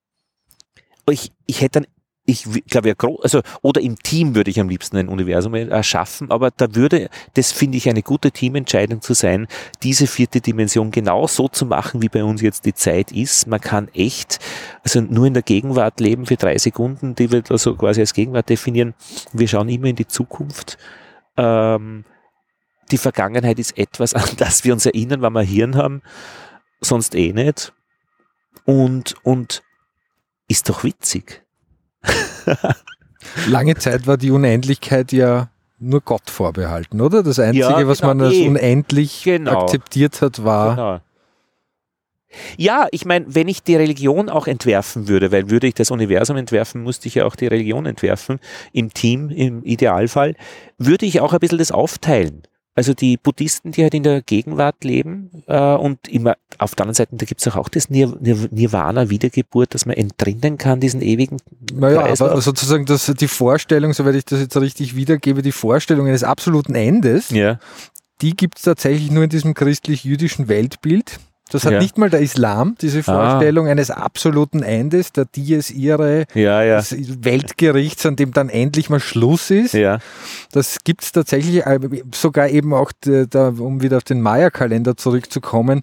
ich, 1.11 1.31
ich 1.45 1.61
hätte 1.61 1.81
dann, 1.81 1.87
ich 2.25 2.45
glaube 2.67 2.87
ja, 2.87 2.95
also, 3.21 3.41
oder 3.61 3.81
im 3.81 3.97
Team 3.99 4.33
würde 4.33 4.49
ich 4.49 4.59
am 4.59 4.69
liebsten 4.69 4.95
ein 4.95 5.09
Universum 5.09 5.55
erschaffen, 5.55 6.31
aber 6.31 6.51
da 6.51 6.73
würde, 6.73 7.09
das 7.33 7.51
finde 7.51 7.77
ich 7.77 7.89
eine 7.89 8.01
gute 8.01 8.31
Teamentscheidung 8.31 9.01
zu 9.01 9.13
sein, 9.13 9.47
diese 9.83 10.07
vierte 10.07 10.39
Dimension 10.39 10.89
genau 10.91 11.27
so 11.27 11.49
zu 11.49 11.65
machen, 11.65 12.01
wie 12.01 12.07
bei 12.07 12.23
uns 12.23 12.41
jetzt 12.41 12.65
die 12.65 12.73
Zeit 12.73 13.11
ist. 13.11 13.47
Man 13.47 13.59
kann 13.59 13.89
echt, 13.93 14.39
also 14.83 15.01
nur 15.01 15.25
in 15.25 15.33
der 15.33 15.43
Gegenwart 15.43 15.99
leben 15.99 16.25
für 16.25 16.37
drei 16.37 16.57
Sekunden, 16.57 17.13
die 17.13 17.29
wir 17.29 17.43
also 17.49 17.75
quasi 17.75 17.99
als 17.99 18.13
Gegenwart 18.13 18.49
definieren. 18.49 18.93
Wir 19.33 19.49
schauen 19.49 19.67
immer 19.67 19.87
in 19.87 19.97
die 19.97 20.07
Zukunft. 20.07 20.77
Ähm, 21.35 22.05
die 22.91 22.97
Vergangenheit 22.97 23.59
ist 23.59 23.77
etwas, 23.77 24.13
an 24.13 24.29
das 24.37 24.63
wir 24.63 24.71
uns 24.71 24.85
erinnern, 24.85 25.21
wenn 25.21 25.33
wir 25.33 25.41
Hirn 25.41 25.75
haben, 25.75 26.01
sonst 26.79 27.15
eh 27.15 27.33
nicht. 27.33 27.73
Und, 28.65 29.15
und 29.23 29.61
ist 30.47 30.69
doch 30.69 30.83
witzig. 30.83 31.43
Lange 33.47 33.75
Zeit 33.75 34.07
war 34.07 34.17
die 34.17 34.31
Unendlichkeit 34.31 35.11
ja 35.11 35.49
nur 35.79 36.01
Gott 36.01 36.29
vorbehalten, 36.29 37.01
oder? 37.01 37.23
Das 37.23 37.39
Einzige, 37.39 37.65
ja, 37.65 37.77
genau, 37.77 37.89
was 37.89 38.01
man 38.01 38.21
als 38.21 38.33
eh. 38.33 38.47
unendlich 38.47 39.23
genau. 39.23 39.63
akzeptiert 39.63 40.21
hat, 40.21 40.43
war. 40.43 40.75
Genau. 40.75 40.99
Ja, 42.57 42.87
ich 42.91 43.05
meine, 43.05 43.25
wenn 43.27 43.47
ich 43.47 43.61
die 43.61 43.75
Religion 43.75 44.29
auch 44.29 44.47
entwerfen 44.47 45.07
würde, 45.07 45.31
weil 45.31 45.49
würde 45.51 45.67
ich 45.67 45.75
das 45.75 45.91
Universum 45.91 46.37
entwerfen, 46.37 46.81
musste 46.81 47.07
ich 47.07 47.15
ja 47.15 47.25
auch 47.25 47.35
die 47.35 47.47
Religion 47.47 47.85
entwerfen, 47.85 48.39
im 48.71 48.93
Team, 48.93 49.29
im 49.29 49.63
Idealfall, 49.63 50.35
würde 50.77 51.05
ich 51.05 51.21
auch 51.21 51.33
ein 51.33 51.39
bisschen 51.39 51.59
das 51.59 51.71
aufteilen. 51.71 52.43
Also 52.75 52.93
die 52.95 53.17
Buddhisten, 53.17 53.71
die 53.71 53.83
halt 53.83 53.93
in 53.93 54.01
der 54.01 54.21
Gegenwart 54.23 54.83
leben 54.83 55.43
äh, 55.45 55.75
und 55.75 56.07
immer 56.07 56.37
auf 56.57 56.73
der 56.73 56.85
anderen 56.85 56.95
Seite, 56.95 57.15
da 57.15 57.25
gibt 57.25 57.39
es 57.39 57.47
auch, 57.47 57.55
auch 57.55 57.69
das 57.69 57.91
Nir 57.91 58.17
Nirvana, 58.19 59.11
Wiedergeburt, 59.11 59.75
dass 59.75 59.85
man 59.85 59.95
entrinnen 59.95 60.57
kann, 60.57 60.79
diesen 60.79 61.01
ewigen 61.01 61.37
Naja, 61.73 62.01
Kreislauf. 62.01 62.31
aber 62.31 62.41
sozusagen 62.41 62.85
dass 62.85 63.05
die 63.05 63.27
Vorstellung, 63.27 63.93
soweit 63.93 64.15
ich 64.15 64.25
das 64.25 64.39
jetzt 64.39 64.57
richtig 64.57 64.95
wiedergebe, 64.95 65.43
die 65.43 65.51
Vorstellung 65.51 66.07
eines 66.07 66.23
absoluten 66.23 66.73
Endes, 66.73 67.29
ja. 67.29 67.59
die 68.21 68.35
gibt 68.35 68.57
es 68.57 68.63
tatsächlich 68.63 69.11
nur 69.11 69.23
in 69.23 69.29
diesem 69.29 69.53
christlich-jüdischen 69.53 70.47
Weltbild. 70.47 71.19
Das 71.53 71.65
hat 71.65 71.73
ja. 71.73 71.79
nicht 71.79 71.97
mal 71.97 72.09
der 72.09 72.21
Islam, 72.21 72.75
diese 72.81 72.99
ah. 72.99 73.03
Vorstellung 73.03 73.67
ah. 73.67 73.71
eines 73.71 73.91
absoluten 73.91 74.63
Endes, 74.63 75.11
der 75.11 75.25
Dies 75.25 75.69
ihre 75.69 76.25
ja, 76.33 76.63
ja. 76.63 76.81
Weltgerichts, 76.81 78.05
an 78.05 78.15
dem 78.15 78.33
dann 78.33 78.49
endlich 78.49 78.89
mal 78.89 78.99
Schluss 78.99 79.51
ist. 79.51 79.73
Das 80.51 80.79
gibt 80.83 81.03
es 81.03 81.11
tatsächlich 81.11 81.65
äh, 81.65 81.79
sogar 82.13 82.49
eben 82.49 82.73
auch, 82.73 82.91
da, 83.01 83.49
um 83.49 83.81
wieder 83.81 83.97
auf 83.97 84.03
den 84.03 84.21
Maya-Kalender 84.21 84.97
zurückzukommen, 84.97 85.81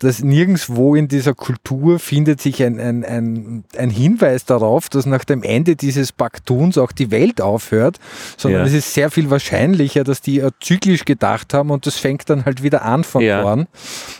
dass 0.00 0.22
nirgendwo 0.24 0.94
in 0.94 1.08
dieser 1.08 1.34
Kultur 1.34 1.98
findet 1.98 2.40
sich 2.40 2.62
ein, 2.62 2.80
ein, 2.80 3.04
ein, 3.04 3.64
ein 3.76 3.90
Hinweis 3.90 4.46
darauf, 4.46 4.88
dass 4.88 5.04
nach 5.04 5.24
dem 5.24 5.42
Ende 5.42 5.76
dieses 5.76 6.12
Baktuns 6.12 6.78
auch 6.78 6.90
die 6.90 7.10
Welt 7.10 7.42
aufhört, 7.42 7.98
sondern 8.38 8.62
ja. 8.62 8.66
es 8.66 8.72
ist 8.72 8.94
sehr 8.94 9.10
viel 9.10 9.28
wahrscheinlicher, 9.28 10.02
dass 10.02 10.22
die 10.22 10.42
zyklisch 10.60 11.04
gedacht 11.04 11.52
haben 11.52 11.70
und 11.70 11.86
das 11.86 11.96
fängt 11.96 12.30
dann 12.30 12.46
halt 12.46 12.62
wieder 12.62 12.82
an 12.82 13.04
von 13.04 13.22
ja. 13.22 13.42
vorn. 13.42 13.66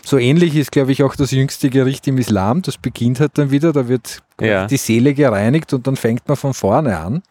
So 0.05 0.19
ähnlich 0.19 0.55
ist, 0.55 0.71
glaube 0.71 0.91
ich, 0.91 1.01
auch 1.01 1.15
das 1.15 1.31
jüngste 1.31 1.71
Gericht 1.71 2.07
im 2.07 2.19
Islam. 2.19 2.61
Das 2.61 2.77
beginnt 2.77 3.19
halt 3.19 3.39
dann 3.39 3.49
wieder, 3.49 3.73
da 3.73 3.87
wird 3.87 4.19
ja. 4.39 4.67
die 4.67 4.77
Seele 4.77 5.15
gereinigt 5.15 5.73
und 5.73 5.87
dann 5.87 5.95
fängt 5.95 6.27
man 6.27 6.37
von 6.37 6.53
vorne 6.53 6.99
an. 6.99 7.23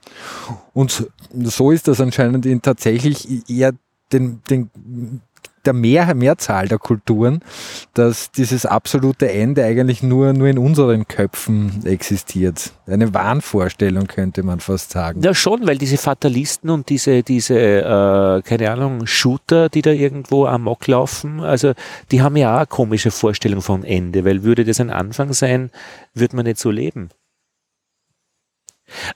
Und 0.72 1.08
so 1.44 1.70
ist 1.70 1.86
das 1.86 2.00
anscheinend 2.00 2.46
in 2.46 2.62
tatsächlich 2.62 3.48
eher 3.48 3.72
den, 4.12 4.42
den 4.50 4.70
der 5.70 5.80
Mehr, 5.80 6.14
Mehrzahl 6.14 6.68
der 6.68 6.78
Kulturen, 6.78 7.40
dass 7.94 8.30
dieses 8.32 8.66
absolute 8.66 9.30
Ende 9.30 9.64
eigentlich 9.64 10.02
nur, 10.02 10.32
nur 10.32 10.48
in 10.48 10.58
unseren 10.58 11.06
Köpfen 11.06 11.84
existiert. 11.84 12.72
Eine 12.86 13.14
Wahnvorstellung 13.14 14.06
könnte 14.06 14.42
man 14.42 14.60
fast 14.60 14.90
sagen. 14.90 15.22
Ja, 15.22 15.32
schon, 15.32 15.66
weil 15.66 15.78
diese 15.78 15.96
Fatalisten 15.96 16.70
und 16.70 16.88
diese, 16.88 17.22
diese 17.22 17.58
äh, 17.58 18.42
keine 18.42 18.70
Ahnung, 18.70 19.06
Shooter, 19.06 19.68
die 19.68 19.82
da 19.82 19.90
irgendwo 19.90 20.46
amok 20.46 20.86
laufen, 20.86 21.40
also 21.40 21.72
die 22.10 22.22
haben 22.22 22.36
ja 22.36 22.54
auch 22.54 22.58
eine 22.58 22.66
komische 22.66 23.10
Vorstellung 23.10 23.62
vom 23.62 23.84
Ende, 23.84 24.24
weil 24.24 24.42
würde 24.42 24.64
das 24.64 24.80
ein 24.80 24.90
Anfang 24.90 25.32
sein, 25.32 25.70
würde 26.14 26.36
man 26.36 26.46
nicht 26.46 26.58
so 26.58 26.70
leben. 26.70 27.10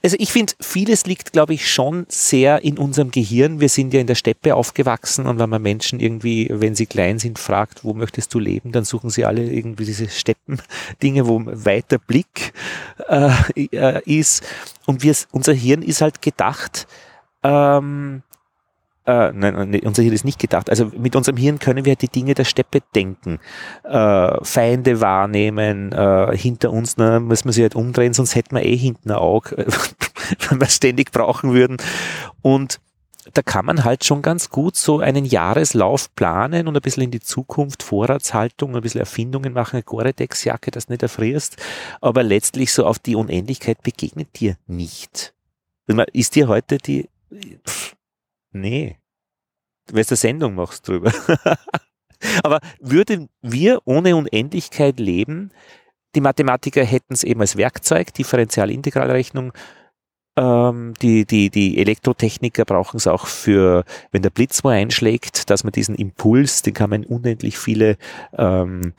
Also 0.03 0.15
ich 0.19 0.31
finde, 0.31 0.53
vieles 0.59 1.05
liegt, 1.05 1.33
glaube 1.33 1.53
ich, 1.53 1.71
schon 1.71 2.05
sehr 2.09 2.63
in 2.63 2.77
unserem 2.77 3.11
Gehirn. 3.11 3.59
Wir 3.59 3.69
sind 3.69 3.93
ja 3.93 3.99
in 3.99 4.07
der 4.07 4.15
Steppe 4.15 4.55
aufgewachsen 4.55 5.25
und 5.25 5.39
wenn 5.39 5.49
man 5.49 5.61
Menschen 5.61 5.99
irgendwie, 5.99 6.47
wenn 6.51 6.75
sie 6.75 6.85
klein 6.85 7.19
sind, 7.19 7.39
fragt, 7.39 7.83
wo 7.83 7.93
möchtest 7.93 8.33
du 8.33 8.39
leben, 8.39 8.71
dann 8.71 8.85
suchen 8.85 9.09
sie 9.09 9.25
alle 9.25 9.43
irgendwie 9.43 9.85
diese 9.85 10.09
Steppendinge, 10.09 11.27
wo 11.27 11.41
weiter 11.45 11.97
Blick 11.97 12.53
äh, 13.07 13.31
äh 13.71 14.01
ist. 14.05 14.43
Und 14.85 15.03
wir, 15.03 15.15
unser 15.31 15.53
Hirn 15.53 15.81
ist 15.81 16.01
halt 16.01 16.21
gedacht, 16.21 16.87
ähm, 17.43 18.23
äh, 19.05 19.31
nein, 19.33 19.81
unser 19.83 20.03
Hirn 20.03 20.13
ist 20.13 20.25
nicht 20.25 20.39
gedacht. 20.39 20.69
Also 20.69 20.91
mit 20.97 21.15
unserem 21.15 21.37
Hirn 21.37 21.59
können 21.59 21.85
wir 21.85 21.95
die 21.95 22.07
Dinge 22.07 22.33
der 22.33 22.45
Steppe 22.45 22.79
denken, 22.95 23.39
äh, 23.83 24.43
Feinde 24.43 25.01
wahrnehmen, 25.01 25.91
äh, 25.91 26.35
hinter 26.35 26.71
uns 26.71 26.97
na, 26.97 27.19
muss 27.19 27.45
man 27.45 27.53
sich 27.53 27.61
halt 27.61 27.75
umdrehen, 27.75 28.13
sonst 28.13 28.35
hätten 28.35 28.55
wir 28.55 28.65
eh 28.65 28.75
hinten 28.75 29.11
ein 29.11 29.17
Auge, 29.17 29.55
wenn 30.49 30.59
wir 30.59 30.67
es 30.67 30.75
ständig 30.75 31.11
brauchen 31.11 31.53
würden. 31.53 31.77
Und 32.41 32.79
da 33.33 33.41
kann 33.41 33.65
man 33.65 33.83
halt 33.83 34.05
schon 34.05 34.21
ganz 34.21 34.49
gut 34.49 34.75
so 34.75 34.99
einen 34.99 35.25
Jahreslauf 35.25 36.13
planen 36.15 36.67
und 36.67 36.75
ein 36.75 36.81
bisschen 36.81 37.03
in 37.03 37.11
die 37.11 37.19
Zukunft, 37.19 37.83
Vorratshaltung, 37.83 38.75
ein 38.75 38.81
bisschen 38.81 38.99
Erfindungen 38.99 39.53
machen, 39.53 39.77
eine 39.77 39.83
Gore-Tex-Jacke, 39.83 40.71
dass 40.71 40.87
du 40.87 40.93
nicht 40.93 41.03
erfrierst, 41.03 41.57
aber 42.01 42.23
letztlich 42.23 42.71
so 42.71 42.85
auf 42.85 42.99
die 42.99 43.15
Unendlichkeit 43.15 43.81
begegnet 43.81 44.39
dir 44.39 44.57
nicht. 44.67 45.33
Ist 46.13 46.35
dir 46.35 46.47
heute 46.47 46.77
die, 46.77 47.09
pff, 47.67 47.94
Nee. 48.55 48.97
Weil 49.91 50.03
du 50.03 50.09
eine 50.09 50.17
Sendung 50.17 50.55
machst 50.55 50.87
drüber. 50.87 51.11
Aber 52.43 52.59
würden 52.79 53.29
wir 53.41 53.81
ohne 53.85 54.15
Unendlichkeit 54.15 54.99
leben, 54.99 55.51
die 56.15 56.21
Mathematiker 56.21 56.83
hätten 56.83 57.13
es 57.13 57.23
eben 57.23 57.41
als 57.41 57.57
Werkzeug, 57.57 58.13
Differentialintegralrechnung, 58.13 59.51
ähm, 60.37 60.93
die, 61.01 61.25
die, 61.25 61.49
die 61.49 61.77
Elektrotechniker 61.77 62.65
brauchen 62.65 62.97
es 62.97 63.07
auch 63.07 63.27
für, 63.27 63.83
wenn 64.11 64.21
der 64.21 64.29
Blitz 64.29 64.63
wo 64.63 64.69
einschlägt, 64.69 65.49
dass 65.49 65.63
man 65.63 65.71
diesen 65.71 65.95
Impuls, 65.95 66.61
den 66.61 66.73
kann 66.73 66.89
man 66.89 67.03
in 67.03 67.09
unendlich 67.09 67.57
viele 67.57 67.97
ähm, 68.37 68.93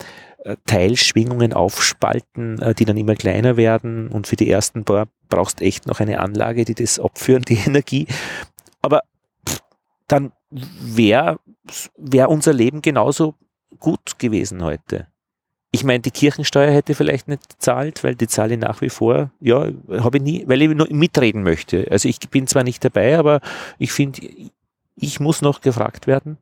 äh, 0.45 0.57
Teilschwingungen 0.67 1.53
aufspalten, 1.53 2.61
äh, 2.61 2.75
die 2.75 2.85
dann 2.85 2.97
immer 2.97 3.17
kleiner 3.17 3.57
werden 3.57 4.09
und 4.09 4.27
für 4.27 4.37
die 4.37 4.51
ersten 4.51 4.85
paar 4.85 5.09
brauchst 5.29 5.61
echt 5.61 5.87
noch 5.87 6.01
eine 6.01 6.21
Anlage, 6.21 6.65
die 6.65 6.75
das 6.75 6.99
abführen, 6.99 7.43
die 7.43 7.59
Energie. 7.67 8.07
Aber 8.81 9.01
dann 10.09 10.33
wäre 10.51 11.41
wär 11.97 12.29
unser 12.31 12.53
Leben 12.53 12.83
genauso 12.83 13.35
gut 13.79 14.19
gewesen 14.19 14.63
heute. 14.63 15.09
Ich 15.73 15.85
meine, 15.85 16.01
die 16.01 16.11
Kirchensteuer 16.11 16.71
hätte 16.71 16.95
vielleicht 16.95 17.29
nicht 17.29 17.49
gezahlt, 17.49 18.03
weil 18.05 18.15
die 18.15 18.29
zahle 18.29 18.55
ich 18.55 18.61
nach 18.61 18.81
wie 18.81 18.89
vor, 18.89 19.31
ja, 19.41 19.69
habe 19.91 20.19
ich 20.19 20.23
nie, 20.23 20.45
weil 20.47 20.63
ich 20.63 20.71
nur 20.71 20.87
mitreden 20.91 21.43
möchte. 21.43 21.87
Also 21.91 22.09
ich 22.09 22.19
bin 22.31 22.47
zwar 22.47 22.63
nicht 22.63 22.85
dabei, 22.85 23.19
aber 23.19 23.41
ich 23.79 23.93
finde, 23.93 24.23
ich 24.95 25.21
muss 25.21 25.43
noch 25.43 25.61
gefragt 25.61 26.07
werden. 26.07 26.39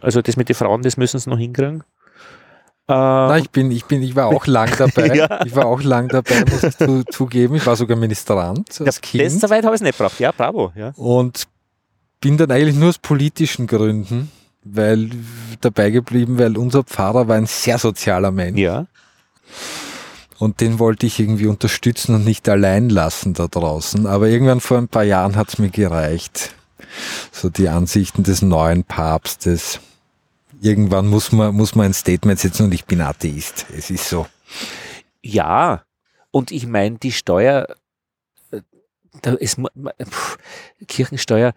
Also 0.00 0.22
das 0.22 0.36
mit 0.36 0.48
den 0.48 0.56
Frauen, 0.56 0.82
das 0.82 0.96
müssen 0.96 1.18
sie 1.18 1.30
noch 1.30 1.38
hinkriegen. 1.38 1.84
Äh, 2.88 2.94
Na, 2.94 3.38
ich 3.38 3.50
bin, 3.50 3.70
ich 3.70 3.84
bin, 3.84 4.02
ich 4.02 4.16
war 4.16 4.26
auch 4.26 4.46
lang 4.46 4.70
dabei. 4.78 5.14
ja. 5.14 5.44
Ich 5.46 5.54
war 5.54 5.66
auch 5.66 5.82
lang 5.82 6.08
dabei, 6.08 6.44
muss 6.50 6.64
ich 6.64 6.76
zu, 6.76 7.04
zugeben. 7.04 7.54
Ich 7.54 7.64
war 7.64 7.76
sogar 7.76 7.96
Ministrant 7.96 8.80
als 8.80 8.96
ja, 8.96 9.00
Kind. 9.00 9.24
Das 9.24 9.40
soweit 9.40 9.64
habe 9.64 9.74
ich 9.74 9.80
es 9.80 9.84
nicht 9.84 9.96
gebracht. 9.96 10.18
Ja, 10.18 10.32
bravo. 10.32 10.72
Ja. 10.74 10.92
Und 10.96 11.46
bin 12.22 12.38
dann 12.38 12.50
eigentlich 12.50 12.76
nur 12.76 12.88
aus 12.88 12.98
politischen 12.98 13.66
Gründen 13.66 14.30
weil 14.64 15.10
dabei 15.60 15.90
geblieben, 15.90 16.38
weil 16.38 16.56
unser 16.56 16.84
Pfarrer 16.84 17.28
war 17.28 17.36
ein 17.36 17.46
sehr 17.46 17.78
sozialer 17.78 18.30
Mensch. 18.30 18.58
Ja. 18.58 18.86
Und 20.38 20.60
den 20.60 20.78
wollte 20.78 21.06
ich 21.06 21.20
irgendwie 21.20 21.46
unterstützen 21.46 22.14
und 22.16 22.24
nicht 22.24 22.48
allein 22.48 22.88
lassen 22.88 23.34
da 23.34 23.46
draußen. 23.46 24.06
Aber 24.06 24.28
irgendwann 24.28 24.60
vor 24.60 24.78
ein 24.78 24.88
paar 24.88 25.04
Jahren 25.04 25.36
hat 25.36 25.50
es 25.50 25.58
mir 25.58 25.70
gereicht. 25.70 26.54
So 27.30 27.48
die 27.48 27.68
Ansichten 27.68 28.22
des 28.22 28.42
neuen 28.42 28.84
Papstes. 28.84 29.80
Irgendwann 30.60 31.06
muss 31.08 31.32
man, 31.32 31.54
muss 31.54 31.74
man 31.74 31.86
ein 31.86 31.94
Statement 31.94 32.38
setzen 32.38 32.66
und 32.66 32.74
ich 32.74 32.84
bin 32.84 33.00
Atheist. 33.00 33.66
Es 33.76 33.90
ist 33.90 34.08
so. 34.08 34.26
Ja. 35.22 35.84
Und 36.30 36.50
ich 36.50 36.66
meine, 36.66 36.98
die 36.98 37.12
Steuer, 37.12 37.66
äh, 38.50 38.62
da 39.22 39.34
ist, 39.34 39.58
pff, 39.58 40.38
Kirchensteuer, 40.88 41.52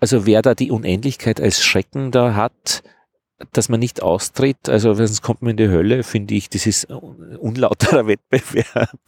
also 0.00 0.26
wer 0.26 0.42
da 0.42 0.54
die 0.54 0.70
Unendlichkeit 0.70 1.40
als 1.40 1.62
Schrecken 1.62 2.10
da 2.10 2.34
hat, 2.34 2.82
dass 3.52 3.68
man 3.68 3.80
nicht 3.80 4.02
austritt, 4.02 4.68
also 4.68 4.92
sonst 4.94 5.22
kommt 5.22 5.42
man 5.42 5.52
in 5.52 5.56
die 5.56 5.68
Hölle, 5.68 6.02
finde 6.02 6.34
ich, 6.34 6.48
das 6.48 6.66
ist 6.66 6.86
unlauterer 6.86 8.06
Wettbewerb. 8.06 8.98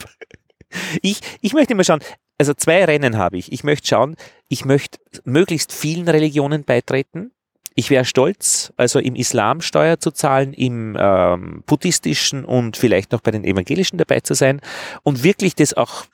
Ich, 1.03 1.21
ich 1.41 1.53
möchte 1.53 1.75
immer 1.75 1.85
schauen, 1.85 2.01
also 2.39 2.55
zwei 2.55 2.85
Rennen 2.85 3.19
habe 3.19 3.37
ich. 3.37 3.53
Ich 3.53 3.63
möchte 3.63 3.89
schauen, 3.89 4.17
ich 4.49 4.65
möchte 4.65 4.99
möglichst 5.25 5.73
vielen 5.73 6.09
Religionen 6.09 6.65
beitreten. 6.65 7.33
Ich 7.75 7.91
wäre 7.91 8.05
stolz, 8.05 8.73
also 8.77 8.99
im 8.99 9.15
Islam 9.15 9.61
Steuer 9.61 9.99
zu 9.99 10.11
zahlen, 10.11 10.53
im 10.53 10.97
ähm, 10.99 11.63
buddhistischen 11.67 12.45
und 12.45 12.77
vielleicht 12.77 13.13
noch 13.13 13.21
bei 13.21 13.31
den 13.31 13.45
evangelischen 13.45 13.99
dabei 13.99 14.21
zu 14.21 14.35
sein 14.35 14.61
und 15.03 15.25
wirklich 15.25 15.55
das 15.55 15.75
auch 15.75 16.05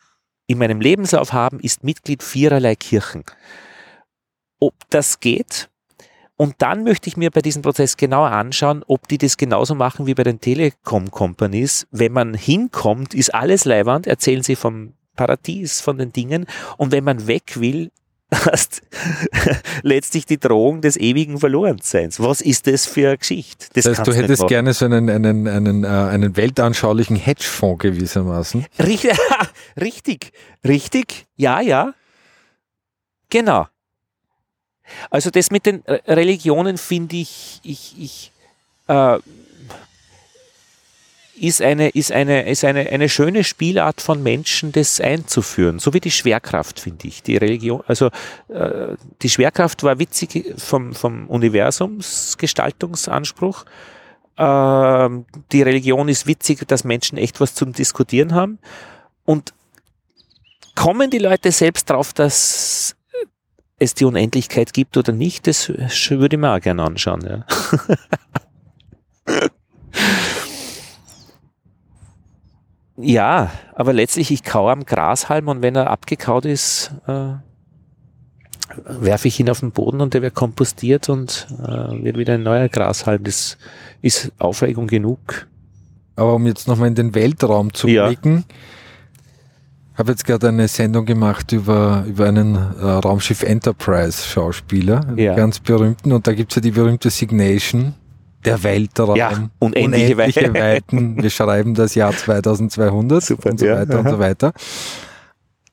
in 0.47 0.59
meinem 0.59 0.81
Lebenslauf 0.81 1.33
haben, 1.33 1.61
ist 1.61 1.85
Mitglied 1.85 2.23
viererlei 2.23 2.75
Kirchen 2.75 3.25
ob 4.59 4.75
das 4.91 5.21
geht. 5.21 5.69
Und 6.37 6.55
dann 6.59 6.85
möchte 6.85 7.09
ich 7.09 7.17
mir 7.17 7.31
bei 7.31 7.41
diesem 7.41 7.63
Prozess 7.63 7.97
genauer 7.97 8.31
anschauen, 8.31 8.85
ob 8.87 9.09
die 9.09 9.19
das 9.19 9.37
genauso 9.37 9.75
machen 9.75 10.07
wie 10.07 10.15
bei 10.15 10.23
den 10.23 10.41
Telekom-Companies. 10.41 11.89
Wenn 11.91 12.13
man 12.13 12.35
hinkommt, 12.35 13.13
ist 13.13 13.35
alles 13.35 13.65
leiwand, 13.65 14.07
erzählen 14.07 14.45
sie 14.45 14.55
vom 14.55 14.93
Paradies, 15.17 15.81
von 15.81 15.99
den 15.99 16.13
Dingen. 16.13 16.47
Und 16.77 16.93
wenn 16.93 17.03
man 17.03 17.27
weg 17.27 17.59
will, 17.59 17.91
hast 18.33 18.83
letztlich 19.83 20.27
die 20.27 20.39
Drohung 20.39 20.81
des 20.81 20.97
ewigen 20.97 21.39
Verlorenseins. 21.39 22.21
Was 22.21 22.41
ist 22.41 22.67
das 22.67 22.87
für 22.87 23.09
eine 23.09 23.19
Geschichte? 23.19 23.67
Das, 23.73 23.85
das 23.85 23.99
heißt, 23.99 24.07
du 24.07 24.15
hättest 24.15 24.47
gerne 24.47 24.75
so 24.75 24.85
einen, 24.85 25.09
einen, 25.09 25.49
einen, 25.49 25.85
äh, 25.85 25.89
einen 25.89 26.37
weltanschaulichen 26.37 27.17
Hedgefonds 27.17 27.83
gewissermaßen. 27.83 28.67
Richtig, 28.79 29.19
richtig, 29.81 30.33
richtig, 30.65 31.27
ja, 31.37 31.61
ja. 31.61 31.95
Genau. 33.31 33.67
Also 35.11 35.31
das 35.31 35.51
mit 35.51 35.67
den 35.67 35.83
Religionen 35.87 36.79
finde 36.79 37.17
ich, 37.17 37.61
ich, 37.63 37.95
ich, 37.99 38.33
äh, 38.89 39.19
ist 41.41 41.63
eine, 41.63 41.89
ist 41.91 42.11
eine, 42.13 42.49
ist 42.49 42.65
eine, 42.65 42.89
eine 42.91 43.09
schöne 43.09 43.45
Spielart 43.45 44.01
von 44.01 44.21
Menschen, 44.23 44.73
das 44.73 45.01
einzuführen. 45.01 45.79
So 45.79 45.95
wie 45.95 46.01
die 46.01 46.11
Schwerkraft, 46.11 46.81
finde 46.81 47.07
ich. 47.09 47.23
Die 47.23 47.37
Religion, 47.37 47.83
also 47.87 48.07
äh, 48.49 48.97
die 49.23 49.31
Schwerkraft 49.31 49.85
war 49.85 49.99
witzig 49.99 50.55
vom, 50.57 50.95
vom 50.95 51.27
Universumsgestaltungsanspruch. 51.29 53.65
Äh, 54.37 55.09
die 55.53 55.63
Religion 55.63 56.09
ist 56.09 56.27
witzig, 56.27 56.67
dass 56.67 56.83
Menschen 56.85 57.19
echt 57.19 57.41
was 57.41 57.55
zum 57.55 57.73
Diskutieren 57.73 58.35
haben. 58.35 58.59
Und 59.25 59.55
kommen 60.75 61.11
die 61.11 61.19
Leute 61.19 61.53
selbst 61.53 61.91
drauf, 61.91 62.13
dass 62.13 62.97
es 63.79 63.95
die 63.95 64.05
Unendlichkeit 64.05 64.73
gibt 64.73 64.97
oder 64.97 65.13
nicht, 65.13 65.47
das 65.47 65.69
würde 65.69 66.37
ich 66.37 66.41
mir 66.41 66.55
auch 66.55 66.61
gerne 66.61 66.83
anschauen. 66.83 67.21
Ja. 67.25 67.45
Ja, 73.01 73.53
aber 73.77 73.93
letztlich, 73.93 74.33
ich 74.33 74.43
kau 74.43 74.69
am 74.69 74.85
Grashalm 74.85 75.47
und 75.47 75.63
wenn 75.63 75.77
er 75.77 75.89
abgekaut 75.89 76.45
ist, 76.45 76.91
äh, 77.07 77.35
werfe 78.89 79.29
ich 79.29 79.39
ihn 79.39 79.49
auf 79.49 79.61
den 79.61 79.71
Boden 79.71 80.01
und 80.01 80.15
der 80.15 80.23
wird 80.23 80.35
kompostiert 80.35 81.09
und 81.09 81.47
äh, 81.63 82.03
wird 82.03 82.19
wieder 82.19 82.35
ein 82.35 82.43
neuer 82.43 82.69
Grashalm. 82.69 83.23
Das 83.23 83.57
ist 84.03 84.33
Aufregung 84.39 84.89
genug. 84.89 85.47
Aber 86.17 86.35
um 86.35 86.47
jetzt 86.47 86.67
nochmal 86.67 86.89
in 86.89 86.97
den 86.97 87.15
Weltraum 87.15 87.73
zu 87.73 87.87
ja. 87.87 88.09
blicken, 88.09 88.45
habe 89.99 90.13
jetzt 90.13 90.25
gerade 90.25 90.49
eine 90.49 90.69
Sendung 90.69 91.05
gemacht 91.05 91.53
über, 91.53 92.05
über 92.07 92.27
einen 92.27 92.55
äh, 92.55 92.85
Raumschiff 92.85 93.43
Enterprise 93.43 94.27
Schauspieler, 94.27 95.01
ja. 95.17 95.35
ganz 95.35 95.59
berühmten, 95.59 96.13
und 96.13 96.27
da 96.27 96.33
gibt's 96.33 96.55
ja 96.55 96.63
die 96.63 96.71
berühmte 96.71 97.11
Signation, 97.11 97.95
der 98.45 98.63
Weltraum, 98.63 99.17
ja, 99.17 99.51
unendliche, 99.59 100.15
unendliche 100.15 100.55
Weiten. 100.55 101.21
Wir 101.21 101.31
schreiben 101.31 101.75
das 101.75 101.97
Jahr 101.97 102.13
2200 102.13 103.23
Super, 103.23 103.51
und 103.51 103.59
so 103.59 103.67
weiter 103.67 103.93
ja. 103.95 103.99
und 103.99 104.09
so 104.09 104.19
weiter. 104.19 104.53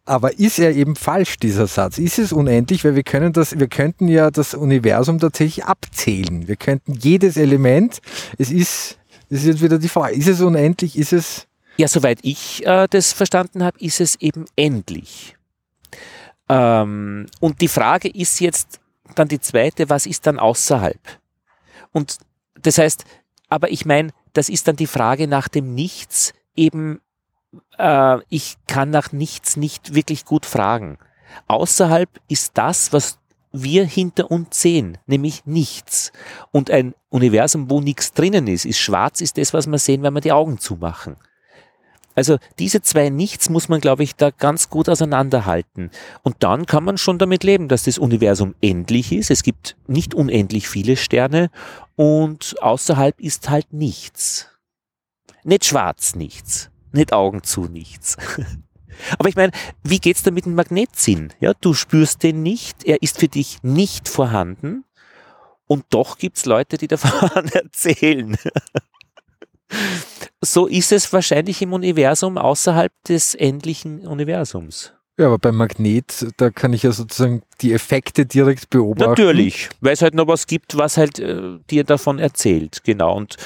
Aber 0.06 0.38
ist 0.38 0.60
er 0.60 0.76
eben 0.76 0.96
falsch, 0.96 1.38
dieser 1.38 1.68
Satz? 1.68 1.98
Ist 1.98 2.20
es 2.20 2.32
unendlich? 2.32 2.84
Weil 2.84 2.96
wir 2.96 3.04
können 3.04 3.34
das, 3.34 3.60
wir 3.60 3.68
könnten 3.68 4.08
ja 4.08 4.30
das 4.30 4.54
Universum 4.54 5.20
tatsächlich 5.20 5.66
abzählen. 5.66 6.48
Wir 6.48 6.56
könnten 6.56 6.94
jedes 6.94 7.38
Element, 7.38 8.02
es 8.38 8.52
ist, 8.52 8.98
es 9.30 9.40
ist 9.40 9.46
jetzt 9.46 9.62
wieder 9.64 9.80
die 9.80 9.90
Frage, 9.90 10.16
ist 10.16 10.28
es 10.28 10.42
unendlich? 10.42 10.98
Ist 10.98 11.14
es? 11.14 11.48
Ja, 11.78 11.88
soweit 11.88 12.20
ich 12.22 12.66
äh, 12.66 12.88
das 12.90 13.14
verstanden 13.14 13.64
habe, 13.64 13.80
ist 13.80 14.00
es 14.00 14.16
eben 14.22 14.46
endlich. 14.56 15.36
Ähm, 16.48 17.28
und 17.40 17.62
die 17.62 17.68
Frage 17.68 18.08
ist 18.08 18.40
jetzt 18.40 18.80
dann 19.16 19.28
die 19.28 19.40
zweite, 19.40 19.90
was 19.90 20.06
ist 20.06 20.26
dann 20.26 20.40
außerhalb? 20.40 21.00
Und 21.92 22.18
das 22.62 22.78
heißt, 22.78 23.06
aber 23.50 23.72
ich 23.72 23.86
meine, 23.86 24.12
das 24.34 24.50
ist 24.50 24.68
dann 24.68 24.76
die 24.76 24.88
Frage 24.88 25.28
nach 25.28 25.48
dem 25.48 25.76
Nichts 25.76 26.34
eben, 26.56 27.02
äh, 27.78 28.18
ich 28.30 28.58
kann 28.68 28.90
nach 28.90 29.12
nichts 29.12 29.58
nicht 29.58 29.94
wirklich 29.94 30.26
gut 30.26 30.46
fragen. 30.46 30.98
Außerhalb 31.48 32.10
ist 32.28 32.58
das, 32.58 32.94
was 32.94 33.20
wir 33.52 33.86
hinter 33.86 34.32
uns 34.32 34.62
sehen, 34.62 34.98
nämlich 35.06 35.46
nichts. 35.46 36.12
Und 36.52 36.70
ein 36.70 36.94
Universum, 37.10 37.70
wo 37.70 37.80
nichts 37.80 38.14
drinnen 38.14 38.48
ist, 38.48 38.66
ist 38.66 38.80
schwarz, 38.80 39.22
ist 39.22 39.38
das, 39.38 39.54
was 39.54 39.68
wir 39.68 39.80
sehen, 39.80 40.04
wenn 40.04 40.14
wir 40.14 40.22
die 40.22 40.34
Augen 40.34 40.60
zumachen. 40.60 41.16
Also 42.16 42.38
diese 42.60 42.82
zwei 42.82 43.10
Nichts 43.10 43.50
muss 43.50 43.68
man, 43.68 43.82
glaube 43.82 44.04
ich, 44.04 44.16
da 44.16 44.32
ganz 44.32 44.70
gut 44.70 44.88
auseinanderhalten. 44.90 45.92
Und 46.24 46.38
dann 46.40 46.66
kann 46.66 46.86
man 46.86 46.98
schon 46.98 47.20
damit 47.20 47.44
leben, 47.44 47.68
dass 47.68 47.84
das 47.84 47.98
Universum 47.98 48.56
endlich 48.62 49.12
ist. 49.12 49.30
Es 49.30 49.44
gibt 49.44 49.76
nicht 49.88 50.14
unendlich 50.14 50.70
viele 50.70 50.96
Sterne 50.96 51.50
und 51.96 52.56
außerhalb 52.62 53.20
ist 53.20 53.50
halt 53.50 53.74
nichts. 53.74 54.50
Nicht 55.44 55.66
schwarz 55.66 56.16
nichts, 56.16 56.72
nicht 56.92 57.14
Augen 57.14 57.44
zu 57.44 57.66
nichts. 57.66 58.18
Aber 59.20 59.28
ich 59.28 59.36
meine, 59.36 59.52
wie 59.84 60.00
geht's 60.00 60.24
da 60.24 60.32
mit 60.32 60.46
dem 60.46 60.56
Magnetsinn? 60.56 61.34
Ja, 61.42 61.54
du 61.60 61.74
spürst 61.74 62.24
den 62.24 62.42
nicht, 62.44 62.86
er 62.86 63.02
ist 63.04 63.20
für 63.20 63.28
dich 63.28 63.62
nicht 63.62 64.08
vorhanden 64.08 64.86
und 65.68 65.84
doch 65.90 66.18
gibt's 66.18 66.46
Leute, 66.46 66.78
die 66.78 66.88
davon 66.88 67.48
erzählen 67.54 68.38
so 70.46 70.68
ist 70.68 70.92
es 70.92 71.12
wahrscheinlich 71.12 71.62
im 71.62 71.74
Universum 71.74 72.38
außerhalb 72.38 72.92
des 73.08 73.36
endlichen 73.36 74.06
Universums. 74.08 74.94
Ja, 75.18 75.28
aber 75.28 75.38
beim 75.38 75.56
Magnet, 75.56 76.28
da 76.38 76.50
kann 76.50 76.74
ich 76.74 76.84
ja 76.84 76.92
sozusagen 76.92 77.42
die 77.62 77.74
Effekte 77.74 78.26
direkt 78.26 78.70
beobachten. 78.70 79.12
Natürlich, 79.12 79.70
weil 79.80 79.94
es 79.94 80.02
halt 80.02 80.14
noch 80.14 80.28
was 80.28 80.46
gibt, 80.46 80.78
was 80.78 80.98
halt 80.98 81.20
äh, 81.20 81.58
dir 81.70 81.86
davon 81.86 82.20
erzählt. 82.20 82.84
Genau. 82.84 83.16
Und 83.16 83.38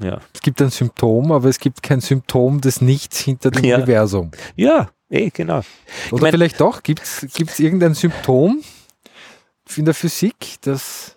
ja. 0.00 0.20
Es 0.34 0.42
gibt 0.42 0.60
ein 0.60 0.70
Symptom, 0.70 1.32
aber 1.32 1.48
es 1.48 1.58
gibt 1.58 1.82
kein 1.82 2.00
Symptom 2.00 2.60
des 2.60 2.82
Nichts 2.82 3.18
hinter 3.20 3.50
dem 3.50 3.64
ja. 3.64 3.76
Universum. 3.76 4.30
Ja, 4.56 4.90
eh, 5.08 5.30
genau. 5.30 5.60
Oder 6.10 6.16
ich 6.16 6.20
mein, 6.20 6.32
vielleicht 6.32 6.60
doch, 6.60 6.82
gibt 6.82 7.02
es 7.02 7.58
irgendein 7.58 7.94
Symptom 7.94 8.62
in 9.76 9.86
der 9.86 9.94
Physik, 9.94 10.56
das 10.60 11.16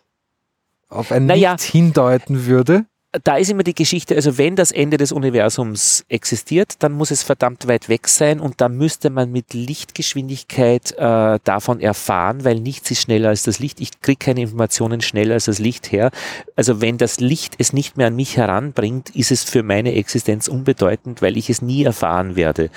auf 0.88 1.12
ein 1.12 1.26
naja, 1.26 1.54
Nichts 1.54 1.66
hindeuten 1.66 2.46
würde? 2.46 2.86
Da 3.24 3.36
ist 3.36 3.50
immer 3.50 3.64
die 3.64 3.76
Geschichte, 3.76 4.16
also 4.16 4.38
wenn 4.38 4.56
das 4.56 4.72
Ende 4.72 4.96
des 4.96 5.12
Universums 5.12 6.06
existiert, 6.08 6.76
dann 6.80 6.94
muss 6.94 7.12
es 7.12 7.24
verdammt 7.24 7.68
weit 7.68 7.90
weg 7.90 8.08
sein 8.08 8.40
und 8.40 8.62
da 8.62 8.70
müsste 8.70 9.10
man 9.10 9.32
mit 9.32 9.54
Lichtgeschwindigkeit 9.54 10.94
äh, 10.94 11.40
davon 11.44 11.82
erfahren, 11.82 12.46
weil 12.46 12.62
nichts 12.62 12.90
ist 12.90 13.02
schneller 13.02 13.30
als 13.30 13.44
das 13.44 13.60
Licht. 13.60 13.82
Ich 13.82 14.00
kriege 14.00 14.18
keine 14.18 14.42
Informationen 14.42 15.02
schneller 15.02 15.34
als 15.34 15.46
das 15.46 15.60
Licht 15.60 15.92
her. 15.92 16.12
Also 16.56 16.80
wenn 16.80 16.98
das 16.98 17.20
Licht 17.20 17.56
es 17.58 17.74
nicht 17.74 17.98
mehr 17.98 18.08
an 18.08 18.16
mich 18.16 18.38
heranbringt, 18.38 19.10
ist 19.14 19.32
es 19.32 19.44
für 19.44 19.62
meine 19.62 19.94
Existenz 19.96 20.48
unbedeutend, 20.48 21.22
weil 21.22 21.36
ich 21.36 21.50
es 21.50 21.62
nie 21.62 21.84
erfahren 21.84 22.38
werde. 22.38 22.70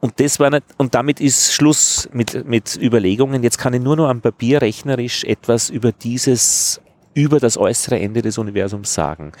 Und 0.00 0.20
das 0.20 0.40
war 0.40 0.48
nicht, 0.48 0.64
und 0.78 0.94
damit 0.94 1.20
ist 1.20 1.52
Schluss 1.52 2.08
mit, 2.14 2.46
mit 2.46 2.78
Überlegungen. 2.80 3.42
Jetzt 3.42 3.58
kann 3.58 3.74
ich 3.74 3.82
nur 3.82 3.96
noch 3.96 4.08
am 4.08 4.22
Papier 4.22 4.62
rechnerisch 4.62 5.24
etwas 5.24 5.68
über 5.68 5.92
dieses 5.92 6.80
über 7.14 7.40
das 7.40 7.56
äußere 7.56 7.98
Ende 7.98 8.22
des 8.22 8.38
Universums 8.38 8.94
sagen. 8.94 9.32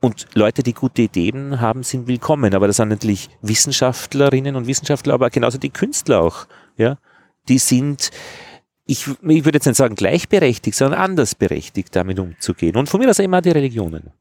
Und 0.00 0.26
Leute, 0.34 0.62
die 0.62 0.74
gute 0.74 1.02
Ideen 1.02 1.60
haben, 1.60 1.82
sind 1.82 2.06
willkommen. 2.06 2.54
Aber 2.54 2.66
das 2.66 2.76
sind 2.76 2.88
natürlich 2.88 3.30
Wissenschaftlerinnen 3.42 4.54
und 4.54 4.66
Wissenschaftler, 4.66 5.14
aber 5.14 5.30
genauso 5.30 5.58
die 5.58 5.70
Künstler 5.70 6.20
auch. 6.20 6.46
Ja, 6.76 6.98
die 7.48 7.58
sind, 7.58 8.10
ich, 8.86 9.08
ich 9.08 9.44
würde 9.44 9.56
jetzt 9.56 9.66
nicht 9.66 9.76
sagen 9.76 9.96
gleichberechtigt, 9.96 10.76
sondern 10.76 11.00
anders 11.00 11.34
berechtigt, 11.34 11.96
damit 11.96 12.18
umzugehen. 12.20 12.76
Und 12.76 12.88
von 12.88 13.00
mir 13.00 13.10
aus 13.10 13.18
immer 13.18 13.42
die 13.42 13.50
Religionen. 13.50 14.12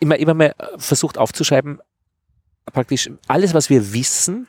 Immer, 0.00 0.16
immer 0.16 0.34
mal 0.34 0.54
versucht 0.76 1.16
aufzuschreiben, 1.16 1.80
praktisch 2.72 3.08
alles, 3.28 3.54
was 3.54 3.70
wir 3.70 3.92
wissen, 3.92 4.48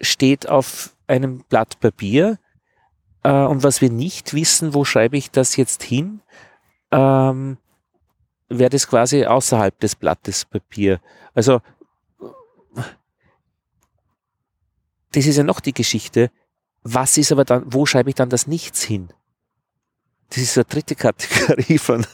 steht 0.00 0.48
auf 0.48 0.96
einem 1.06 1.44
Blatt 1.48 1.78
Papier 1.78 2.38
äh, 3.22 3.30
und 3.30 3.62
was 3.62 3.80
wir 3.80 3.90
nicht 3.90 4.34
wissen, 4.34 4.74
wo 4.74 4.84
schreibe 4.84 5.16
ich 5.16 5.30
das 5.30 5.56
jetzt 5.56 5.82
hin, 5.82 6.20
ähm, 6.90 7.58
wäre 8.48 8.70
das 8.70 8.88
quasi 8.88 9.24
außerhalb 9.26 9.78
des 9.80 9.94
Blattes 9.94 10.44
Papier. 10.44 11.00
Also 11.34 11.60
das 15.12 15.26
ist 15.26 15.36
ja 15.36 15.44
noch 15.44 15.60
die 15.60 15.74
Geschichte. 15.74 16.30
Was 16.82 17.18
ist 17.18 17.32
aber 17.32 17.44
dann, 17.44 17.64
wo 17.66 17.84
schreibe 17.84 18.10
ich 18.10 18.14
dann 18.14 18.30
das 18.30 18.46
Nichts 18.46 18.82
hin? 18.82 19.08
Das 20.30 20.38
ist 20.38 20.56
eine 20.56 20.64
dritte 20.64 20.94
Kategorie 20.94 21.78
von, 21.78 22.06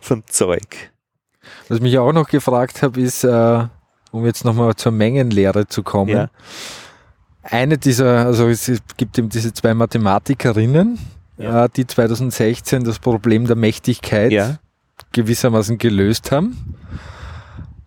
von 0.00 0.22
Zeug. 0.26 0.92
Was 1.68 1.80
mich 1.80 1.98
auch 1.98 2.12
noch 2.12 2.28
gefragt 2.28 2.82
habe, 2.82 3.00
ist, 3.00 3.24
äh, 3.24 3.66
um 4.10 4.24
jetzt 4.26 4.44
nochmal 4.44 4.76
zur 4.76 4.92
Mengenlehre 4.92 5.66
zu 5.66 5.82
kommen. 5.82 6.10
Ja 6.10 6.30
eine 7.50 7.78
dieser, 7.78 8.26
also 8.26 8.48
es 8.48 8.70
gibt 8.96 9.18
eben 9.18 9.28
diese 9.28 9.52
zwei 9.52 9.74
Mathematikerinnen, 9.74 10.98
ja. 11.38 11.64
äh, 11.64 11.68
die 11.74 11.86
2016 11.86 12.84
das 12.84 12.98
Problem 12.98 13.46
der 13.46 13.56
Mächtigkeit 13.56 14.32
ja. 14.32 14.58
gewissermaßen 15.12 15.78
gelöst 15.78 16.30
haben 16.32 16.76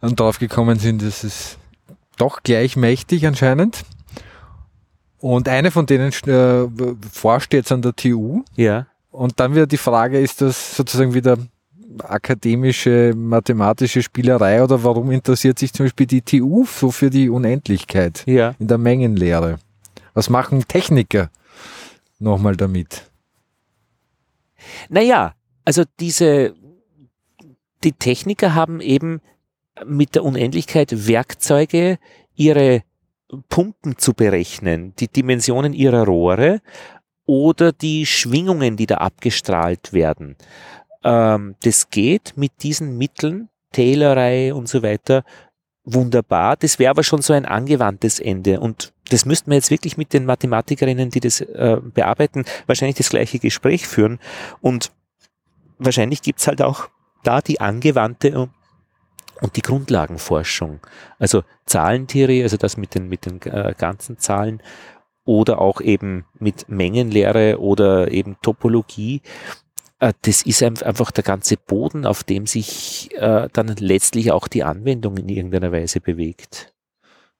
und 0.02 0.20
drauf 0.20 0.40
gekommen 0.40 0.80
sind, 0.80 1.04
dass 1.04 1.24
es 1.24 1.58
doch 2.18 2.44
gleich 2.44 2.76
mächtig 2.76 3.26
anscheinend. 3.26 3.84
Und 5.20 5.48
eine 5.48 5.70
von 5.70 5.86
denen 5.86 6.12
äh, 6.12 6.68
forscht 7.12 7.54
jetzt 7.54 7.72
an 7.72 7.84
der 7.84 7.96
TU. 7.96 8.44
Ja. 8.56 8.88
Und 9.12 9.40
dann 9.40 9.54
wieder 9.54 9.68
die 9.68 9.78
Frage, 9.78 10.20
ist 10.20 10.42
das 10.42 10.76
sozusagen 10.76 11.14
wieder 11.14 11.38
akademische, 12.00 13.14
mathematische 13.16 14.02
Spielerei 14.02 14.64
oder 14.64 14.84
warum 14.84 15.12
interessiert 15.12 15.60
sich 15.60 15.74
zum 15.74 15.86
Beispiel 15.86 16.08
die 16.08 16.22
TU 16.22 16.66
so 16.66 16.92
für 16.92 17.10
die 17.10 17.30
Unendlichkeit 17.30 18.24
ja. 18.26 18.56
in 18.60 18.68
der 18.68 18.78
Mengenlehre? 18.78 19.60
Was 20.14 20.30
machen 20.30 20.68
Techniker 20.68 21.30
nochmal 22.20 22.56
damit? 22.56 23.10
Naja, 24.90 25.34
also 25.66 25.84
diese, 26.00 26.54
die 27.84 27.94
Techniker 27.94 28.56
haben 28.56 28.82
eben 28.82 29.22
mit 29.86 30.16
der 30.16 30.24
Unendlichkeit 30.24 31.08
Werkzeuge, 31.08 31.98
ihre 32.36 32.84
Pumpen 33.50 33.98
zu 33.98 34.14
berechnen, 34.14 34.94
die 35.00 35.08
Dimensionen 35.08 35.74
ihrer 35.74 36.06
Rohre 36.06 36.62
oder 37.26 37.72
die 37.72 38.06
Schwingungen, 38.06 38.76
die 38.76 38.88
da 38.88 38.96
abgestrahlt 38.96 39.94
werden. 39.94 40.36
Ähm, 41.04 41.56
das 41.64 41.90
geht 41.90 42.34
mit 42.36 42.52
diesen 42.64 42.98
Mitteln 42.98 43.50
Taylorei 43.72 44.54
und 44.54 44.68
so 44.68 44.84
weiter, 44.84 45.24
wunderbar. 45.84 46.58
Das 46.58 46.80
wäre 46.80 46.92
aber 46.92 47.04
schon 47.04 47.22
so 47.22 47.34
ein 47.34 47.46
angewandtes 47.46 48.20
Ende. 48.20 48.60
Und 48.60 48.94
das 49.10 49.26
müssten 49.26 49.50
wir 49.50 49.56
jetzt 49.56 49.72
wirklich 49.72 49.98
mit 49.98 50.14
den 50.14 50.26
Mathematikerinnen, 50.26 51.10
die 51.10 51.20
das 51.20 51.42
äh, 51.42 51.78
bearbeiten, 51.82 52.46
wahrscheinlich 52.68 52.98
das 52.98 53.10
gleiche 53.10 53.40
Gespräch 53.40 53.88
führen. 53.88 54.20
Und 54.62 54.92
wahrscheinlich 55.78 56.22
gibt's 56.22 56.48
halt 56.48 56.62
auch 56.62 56.90
da 57.24 57.42
die 57.42 57.60
angewandte 57.60 58.50
und 59.42 59.56
die 59.56 59.62
Grundlagenforschung. 59.62 60.80
Also 61.18 61.44
Zahlentheorie, 61.66 62.44
also 62.44 62.58
das 62.58 62.78
mit 62.78 62.96
den, 62.96 63.08
mit 63.08 63.26
den 63.26 63.42
äh, 63.42 63.74
ganzen 63.78 64.18
Zahlen 64.18 64.62
oder 65.24 65.60
auch 65.60 65.82
eben 65.82 66.26
mit 66.40 66.68
Mengenlehre 66.70 67.60
oder 67.60 68.12
eben 68.12 68.38
Topologie. 68.42 69.22
Äh, 70.00 70.14
das 70.24 70.42
ist 70.42 70.64
einfach 70.64 71.12
der 71.12 71.24
ganze 71.24 71.58
Boden, 71.58 72.06
auf 72.06 72.24
dem 72.24 72.48
sich 72.48 73.10
äh, 73.16 73.48
dann 73.54 73.68
letztlich 73.78 74.32
auch 74.32 74.48
die 74.48 74.64
Anwendung 74.64 75.18
in 75.18 75.30
irgendeiner 75.30 75.72
Weise 75.72 76.02
bewegt. 76.02 76.74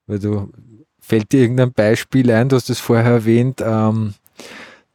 Weil 0.06 0.18
du, 0.18 0.52
fällt 1.00 1.32
dir 1.32 1.40
irgendein 1.40 1.72
Beispiel 1.72 2.30
ein, 2.30 2.48
du 2.48 2.56
hast 2.56 2.70
es 2.70 2.78
vorher 2.78 3.12
erwähnt, 3.12 3.60
ähm, 3.60 4.14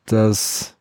dass, 0.06 0.76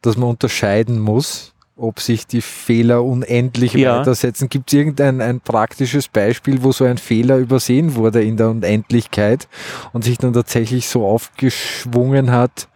dass 0.00 0.16
man 0.16 0.30
unterscheiden 0.30 0.98
muss, 0.98 1.54
ob 1.76 2.00
sich 2.00 2.26
die 2.26 2.40
Fehler 2.40 3.04
unendlich 3.04 3.74
ja. 3.74 3.98
weitersetzen. 3.98 4.48
Gibt 4.48 4.72
es 4.72 4.78
irgendein 4.78 5.20
ein 5.20 5.40
praktisches 5.40 6.08
Beispiel, 6.08 6.62
wo 6.62 6.72
so 6.72 6.84
ein 6.84 6.98
Fehler 6.98 7.36
übersehen 7.38 7.96
wurde 7.96 8.22
in 8.22 8.36
der 8.36 8.48
Unendlichkeit 8.50 9.48
und 9.92 10.04
sich 10.04 10.18
dann 10.18 10.32
tatsächlich 10.32 10.88
so 10.88 11.06
aufgeschwungen 11.06 12.30
hat, 12.30 12.68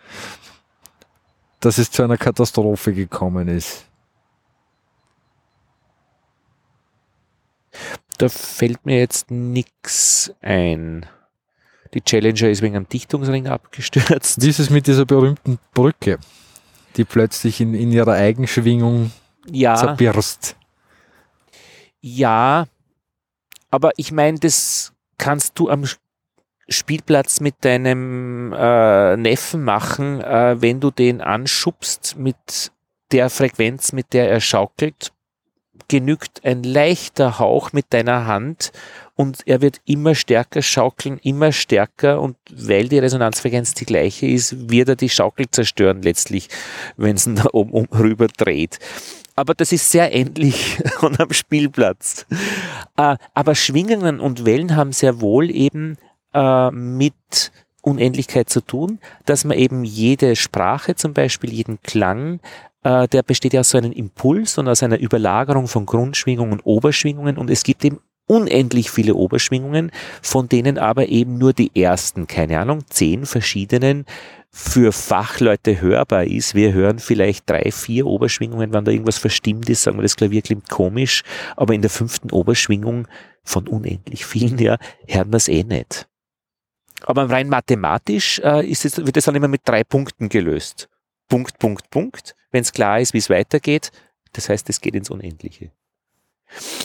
dass 1.61 1.79
es 1.79 1.91
zu 1.91 2.03
einer 2.03 2.17
Katastrophe 2.17 2.93
gekommen 2.93 3.49
ist. 3.49 3.85
Da 8.19 8.29
fällt 8.29 8.85
mir 8.85 8.99
jetzt 8.99 9.31
nichts 9.31 10.33
ein. 10.41 11.07
Die 11.95 12.03
Challenger 12.03 12.49
ist 12.49 12.63
wegen 12.63 12.77
einem 12.77 12.89
Dichtungsring 12.89 13.47
abgestürzt. 13.47 14.43
Wie 14.43 14.49
ist 14.49 14.59
es 14.59 14.71
mit 14.71 14.87
dieser 14.87 15.07
berühmten 15.07 15.59
Brücke, 15.73 16.19
die 16.97 17.05
plötzlich 17.05 17.61
in, 17.61 17.75
in 17.75 17.93
ihrer 17.93 18.13
Eigenschwingung 18.13 19.13
ja. 19.51 19.77
zerbirst? 19.77 20.57
Ja, 22.01 22.67
aber 23.71 23.93
ich 23.97 24.13
meine, 24.13 24.39
das 24.39 24.93
kannst 25.17 25.59
du 25.59 25.69
am 25.71 25.85
Spielplatz 26.69 27.41
mit 27.41 27.57
deinem 27.61 28.53
äh, 28.53 29.17
Neffen 29.17 29.65
machen, 29.65 30.21
äh, 30.21 30.61
wenn 30.61 30.81
du 30.81 30.91
den 30.91 31.21
anschubst 31.21 32.17
mit 32.19 32.73
der 33.13 33.31
Frequenz, 33.31 33.93
mit 33.93 34.13
der 34.13 34.31
er 34.31 34.41
schaukelt, 34.41 35.13
genügt 35.89 36.45
ein 36.45 36.63
leichter 36.63 37.39
Hauch 37.39 37.73
mit 37.73 37.87
deiner 37.91 38.27
Hand 38.27 38.73
und 39.15 39.47
er 39.47 39.63
wird 39.63 39.81
immer 39.87 40.15
stärker 40.15 40.63
schaukeln, 40.63 41.19
immer 41.23 41.53
stärker 41.53 42.21
und 42.21 42.37
weil 42.51 42.89
die 42.89 42.99
Resonanzfrequenz 42.99 43.75
die 43.75 43.87
gleiche 43.87 44.27
ist, 44.27 44.71
wird 44.71 44.91
er 44.91 44.97
die 44.97 45.09
Schaukel 45.09 45.51
zerstören 45.51 46.03
letztlich, 46.03 46.49
wenn 46.97 47.17
es 47.17 47.25
da 47.25 47.47
oben 47.53 47.73
um, 47.73 47.87
rüber 47.87 48.29
dreht. 48.29 48.79
Aber 49.35 49.55
das 49.55 49.73
ist 49.73 49.91
sehr 49.91 50.13
ähnlich 50.15 50.79
und 51.01 51.19
am 51.21 51.33
Spielplatz. 51.33 52.27
Äh, 52.97 53.17
aber 53.35 53.55
Schwingungen 53.55 54.21
und 54.21 54.45
Wellen 54.45 54.77
haben 54.77 54.93
sehr 54.93 55.21
wohl 55.21 55.51
eben 55.51 55.97
äh, 56.33 56.71
mit 56.71 57.53
Unendlichkeit 57.83 58.51
zu 58.51 58.61
tun, 58.61 58.99
dass 59.25 59.45
man 59.45 59.57
eben 59.57 59.85
jede 59.85 60.37
Sprache 60.37 60.95
zum 60.95 61.15
Beispiel, 61.15 61.53
jeden 61.53 61.81
Klang, 61.83 62.41
äh, 62.83 63.09
der 63.09 63.23
besteht 63.23 63.53
ja 63.53 63.61
aus 63.61 63.71
so 63.71 63.79
einem 63.79 63.93
Impuls 63.93 64.59
und 64.59 64.69
aus 64.69 64.83
einer 64.83 64.99
Überlagerung 64.99 65.69
von 65.69 65.87
Grundschwingungen 65.87 66.53
und 66.53 66.67
Oberschwingungen 66.67 67.37
und 67.39 67.51
es 67.51 67.63
gibt 67.63 67.85
eben 67.85 68.01
unendlich 68.27 68.91
viele 68.91 69.15
Oberschwingungen, 69.15 69.91
von 70.23 70.49
denen 70.49 70.79
aber 70.79 71.09
eben 71.09 71.39
nur 71.39 71.53
die 71.53 71.71
ersten, 71.75 72.27
keine 72.27 72.61
Ahnung, 72.61 72.81
zehn 72.91 73.25
verschiedenen 73.27 74.05
für 74.51 74.93
Fachleute 74.93 75.81
hörbar 75.81 76.25
ist. 76.25 76.55
Wir 76.55 76.73
hören 76.73 76.99
vielleicht 76.99 77.49
drei, 77.49 77.71
vier 77.71 78.07
Oberschwingungen, 78.07 78.73
wenn 78.73 78.85
da 78.85 78.93
irgendwas 78.93 79.19
verstimmt 79.19 79.69
ist, 79.69 79.83
sagen 79.83 79.99
wir, 79.99 80.03
das 80.03 80.17
Klavier 80.17 80.43
klingt 80.43 80.69
komisch, 80.69 81.23
aber 81.57 81.75
in 81.75 81.83
der 81.83 81.91
fünften 81.91 82.31
Oberschwingung 82.31 83.09
von 83.45 83.67
unendlich 83.67 84.27
vielen, 84.27 84.59
ja, 84.59 84.77
hören 85.07 85.33
wir 85.33 85.37
es 85.37 85.49
eh 85.49 85.65
nicht. 85.65 86.07
Aber 87.09 87.31
rein 87.31 87.49
mathematisch 87.49 88.39
äh, 88.41 88.71
ist 88.71 88.85
es, 88.85 88.99
wird 88.99 89.17
es 89.17 89.25
dann 89.25 89.35
immer 89.35 89.49
mit 89.49 89.63
drei 89.65 89.83
Punkten 89.83 90.29
gelöst. 90.29 90.91
Punkt, 91.27 91.59
Punkt, 91.59 91.89
Punkt. 91.89 92.37
Wenn 92.51 92.61
es 92.61 92.75
klar 92.75 93.01
ist, 93.01 93.15
wie 93.15 93.19
es 93.19 93.31
weitergeht, 93.31 93.93
das 94.35 94.51
heißt, 94.51 94.69
es 94.69 94.83
geht 94.83 94.95
ins 94.95 95.09
Unendliche. 95.09 95.73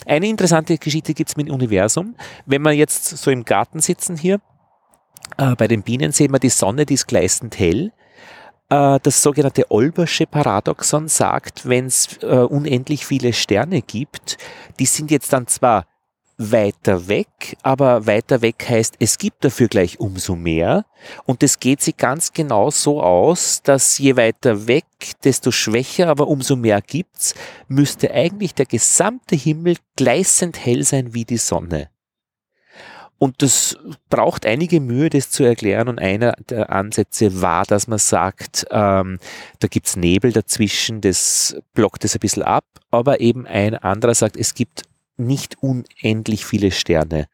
Eine 0.06 0.28
interessante 0.28 0.78
Geschichte 0.78 1.14
gibt 1.14 1.30
es 1.30 1.36
mit 1.36 1.50
dem 1.50 1.54
Universum. 1.54 2.16
Wenn 2.46 2.62
wir 2.62 2.72
jetzt 2.72 3.06
so 3.06 3.32
im 3.32 3.44
Garten 3.44 3.82
sitzen 3.82 4.16
hier, 4.16 4.40
äh, 5.38 5.56
bei 5.58 5.68
den 5.68 5.84
Bienen 5.84 6.14
sehen 6.14 6.32
wir 6.32 6.40
die 6.40 6.48
Sonne, 6.48 6.86
die 6.86 6.94
ist 6.94 7.08
gleißend 7.08 7.60
hell. 7.60 7.92
Äh, 8.70 9.00
das 9.04 9.22
sogenannte 9.22 9.70
Olbersche 9.72 10.26
Paradoxon 10.26 11.10
sagt, 11.10 11.68
wenn 11.68 11.88
es 11.88 12.20
äh, 12.22 12.28
unendlich 12.28 13.06
viele 13.06 13.34
Sterne 13.34 13.82
gibt, 13.82 14.38
die 14.80 14.86
sind 14.86 15.12
jetzt 15.12 15.34
dann 15.34 15.48
zwar 15.48 15.86
weiter 16.38 17.08
weg, 17.08 17.58
aber 17.62 18.08
weiter 18.08 18.42
weg 18.42 18.66
heißt, 18.68 18.96
es 19.00 19.18
gibt 19.18 19.44
dafür 19.46 19.68
gleich 19.68 20.00
umso 20.00 20.36
mehr. 20.36 20.86
Und 21.26 21.44
es 21.44 21.60
geht 21.60 21.82
sich 21.82 21.98
ganz 21.98 22.34
genau 22.34 22.72
so 22.72 23.02
aus, 23.02 23.62
dass 23.62 23.98
je 23.98 24.16
weiter 24.16 24.68
weg, 24.68 24.86
desto 25.24 25.52
schwächer, 25.52 26.08
aber 26.08 26.28
umso 26.28 26.56
mehr 26.56 26.82
gibt's, 26.82 27.36
müsste 27.68 28.12
eigentlich 28.12 28.56
der 28.56 28.66
gesamte 28.66 29.36
Himmel 29.36 29.78
gleißend 29.96 30.66
hell 30.66 30.84
sein 30.84 31.14
wie 31.14 31.26
die 31.26 31.38
Sonne. 31.38 31.90
Und 33.24 33.42
das 33.42 33.78
braucht 34.10 34.46
einige 34.46 34.82
Mühe, 34.82 35.10
das 35.10 35.30
zu 35.30 35.46
erklären. 35.46 35.88
Und 35.88 35.98
einer 35.98 36.34
der 36.50 36.72
Ansätze 36.72 37.42
war, 37.42 37.64
dass 37.64 37.88
man 37.88 38.00
sagt, 38.00 38.66
ähm, 38.70 39.18
da 39.60 39.70
gibt's 39.70 39.96
Nebel 39.96 40.34
dazwischen, 40.34 41.00
das 41.00 41.56
blockt 41.74 42.04
es 42.04 42.16
ein 42.16 42.20
bisschen 42.20 42.44
ab. 42.44 42.66
Aber 42.92 43.22
eben 43.22 43.48
ein 43.48 43.76
anderer 43.76 44.14
sagt, 44.14 44.36
es 44.36 44.54
gibt 44.56 44.84
nicht 45.18 45.58
unendlich 45.62 46.46
viele 46.46 46.72
Sterne 46.72 47.28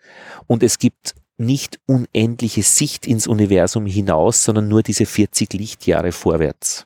und 0.47 0.63
es 0.63 0.79
gibt 0.79 1.15
nicht 1.37 1.79
unendliche 1.85 2.63
Sicht 2.63 3.07
ins 3.07 3.25
Universum 3.25 3.85
hinaus, 3.85 4.43
sondern 4.43 4.67
nur 4.67 4.83
diese 4.83 5.05
40 5.05 5.53
Lichtjahre 5.53 6.11
vorwärts. 6.11 6.85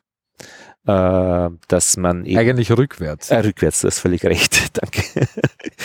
Äh, 0.85 1.49
dass 1.69 1.97
man 1.97 2.25
eben, 2.25 2.37
eigentlich 2.37 2.71
rückwärts. 2.71 3.31
Äh, 3.31 3.37
rückwärts, 3.37 3.81
du 3.81 3.87
hast 3.87 3.99
völlig 3.99 4.23
recht. 4.25 4.77
Danke. 4.81 5.27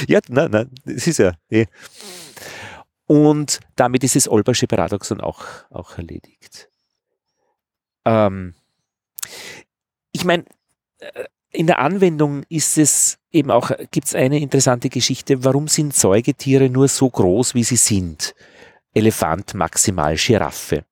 ja, 0.08 0.20
nein, 0.28 0.50
nein, 0.50 0.70
das 0.84 1.06
ist 1.06 1.18
ja. 1.18 1.34
Eh. 1.50 1.66
Und 3.06 3.60
damit 3.76 4.04
ist 4.04 4.16
das 4.16 4.28
Olbersche 4.28 4.66
Paradoxon 4.66 5.20
auch, 5.20 5.44
auch 5.70 5.96
erledigt. 5.96 6.68
Ähm, 8.04 8.54
ich 10.12 10.24
meine, 10.24 10.44
äh, 10.98 11.24
in 11.50 11.66
der 11.66 11.78
Anwendung 11.78 12.44
ist 12.48 12.78
es 12.78 13.18
eben 13.30 13.50
auch, 13.50 13.70
gibt 13.90 14.06
es 14.06 14.14
eine 14.14 14.38
interessante 14.38 14.88
Geschichte, 14.88 15.44
warum 15.44 15.68
sind 15.68 15.94
Säugetiere 15.94 16.68
nur 16.68 16.88
so 16.88 17.08
groß, 17.08 17.54
wie 17.54 17.64
sie 17.64 17.76
sind? 17.76 18.34
Elefant 18.94 19.54
maximal, 19.54 20.16
Giraffe. 20.16 20.84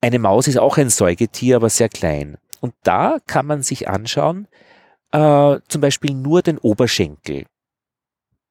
Eine 0.00 0.18
Maus 0.18 0.48
ist 0.48 0.58
auch 0.58 0.76
ein 0.76 0.90
Säugetier, 0.90 1.56
aber 1.56 1.70
sehr 1.70 1.88
klein. 1.88 2.36
Und 2.60 2.74
da 2.82 3.18
kann 3.26 3.46
man 3.46 3.62
sich 3.62 3.88
anschauen, 3.88 4.48
äh, 5.12 5.58
zum 5.68 5.80
Beispiel 5.80 6.14
nur 6.14 6.42
den 6.42 6.58
Oberschenkel. 6.58 7.46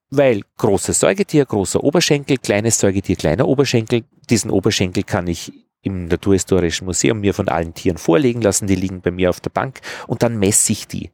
Weil 0.09 0.41
großes 0.57 0.99
Säugetier, 0.99 1.45
großer 1.45 1.83
Oberschenkel, 1.83 2.37
kleines 2.37 2.79
Säugetier, 2.79 3.15
kleiner 3.15 3.47
Oberschenkel, 3.47 4.03
diesen 4.29 4.51
Oberschenkel 4.51 5.03
kann 5.03 5.27
ich 5.27 5.51
im 5.83 6.05
Naturhistorischen 6.05 6.85
Museum 6.85 7.19
mir 7.19 7.33
von 7.33 7.49
allen 7.49 7.73
Tieren 7.73 7.97
vorlegen 7.97 8.41
lassen, 8.41 8.67
die 8.67 8.75
liegen 8.75 9.01
bei 9.01 9.11
mir 9.11 9.29
auf 9.29 9.39
der 9.39 9.51
Bank 9.51 9.81
und 10.07 10.23
dann 10.23 10.39
messe 10.39 10.71
ich 10.71 10.87
die. 10.87 11.11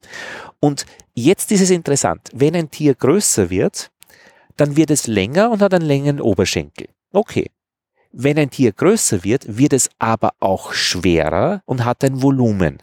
Und 0.60 0.86
jetzt 1.14 1.52
ist 1.52 1.62
es 1.62 1.72
interessant, 1.72 2.30
wenn 2.34 2.56
ein 2.56 2.72
Tier 2.72 2.96
größer 2.96 3.50
wird, 3.50 3.92
dann 4.56 4.78
wird 4.78 4.92
es 4.92 5.08
länger 5.08 5.52
und 5.52 5.62
hat 5.62 5.74
einen 5.74 5.86
längeren 5.86 6.22
Oberschenkel. 6.22 6.88
Okay. 7.12 7.52
Wenn 8.12 8.40
ein 8.40 8.50
Tier 8.50 8.72
größer 8.72 9.24
wird, 9.24 9.58
wird 9.58 9.74
es 9.74 9.90
aber 10.00 10.34
auch 10.40 10.74
schwerer 10.74 11.62
und 11.66 11.86
hat 11.86 12.04
ein 12.04 12.22
Volumen. 12.22 12.82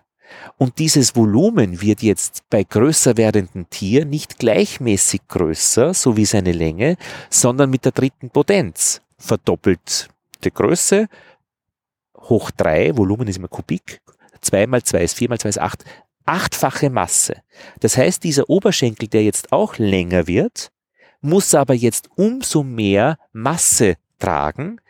Und 0.56 0.78
dieses 0.78 1.16
Volumen 1.16 1.80
wird 1.80 2.02
jetzt 2.02 2.42
bei 2.50 2.62
größer 2.64 3.16
werdenden 3.16 3.68
Tier 3.70 4.04
nicht 4.04 4.38
gleichmäßig 4.38 5.22
größer, 5.28 5.94
so 5.94 6.16
wie 6.16 6.24
seine 6.24 6.52
Länge, 6.52 6.96
sondern 7.30 7.70
mit 7.70 7.84
der 7.84 7.92
dritten 7.92 8.30
Potenz. 8.30 9.02
Verdoppelt 9.18 10.08
die 10.44 10.50
Größe, 10.50 11.08
hoch 12.28 12.50
3, 12.50 12.96
Volumen 12.96 13.28
ist 13.28 13.36
immer 13.36 13.48
Kubik, 13.48 14.00
2 14.40 14.66
mal 14.66 14.82
2 14.82 15.02
ist 15.02 15.14
4 15.14 15.28
mal 15.28 15.38
2 15.38 15.48
ist 15.48 15.58
8, 15.58 15.84
achtfache 16.24 16.90
Masse. 16.90 17.42
Das 17.80 17.96
heißt, 17.96 18.24
dieser 18.24 18.50
Oberschenkel, 18.50 19.08
der 19.08 19.24
jetzt 19.24 19.52
auch 19.52 19.78
länger 19.78 20.26
wird, 20.26 20.70
muss 21.20 21.54
aber 21.54 21.74
jetzt 21.74 22.10
umso 22.16 22.62
mehr 22.62 23.18
Masse 23.32 23.96
tragen. 24.18 24.80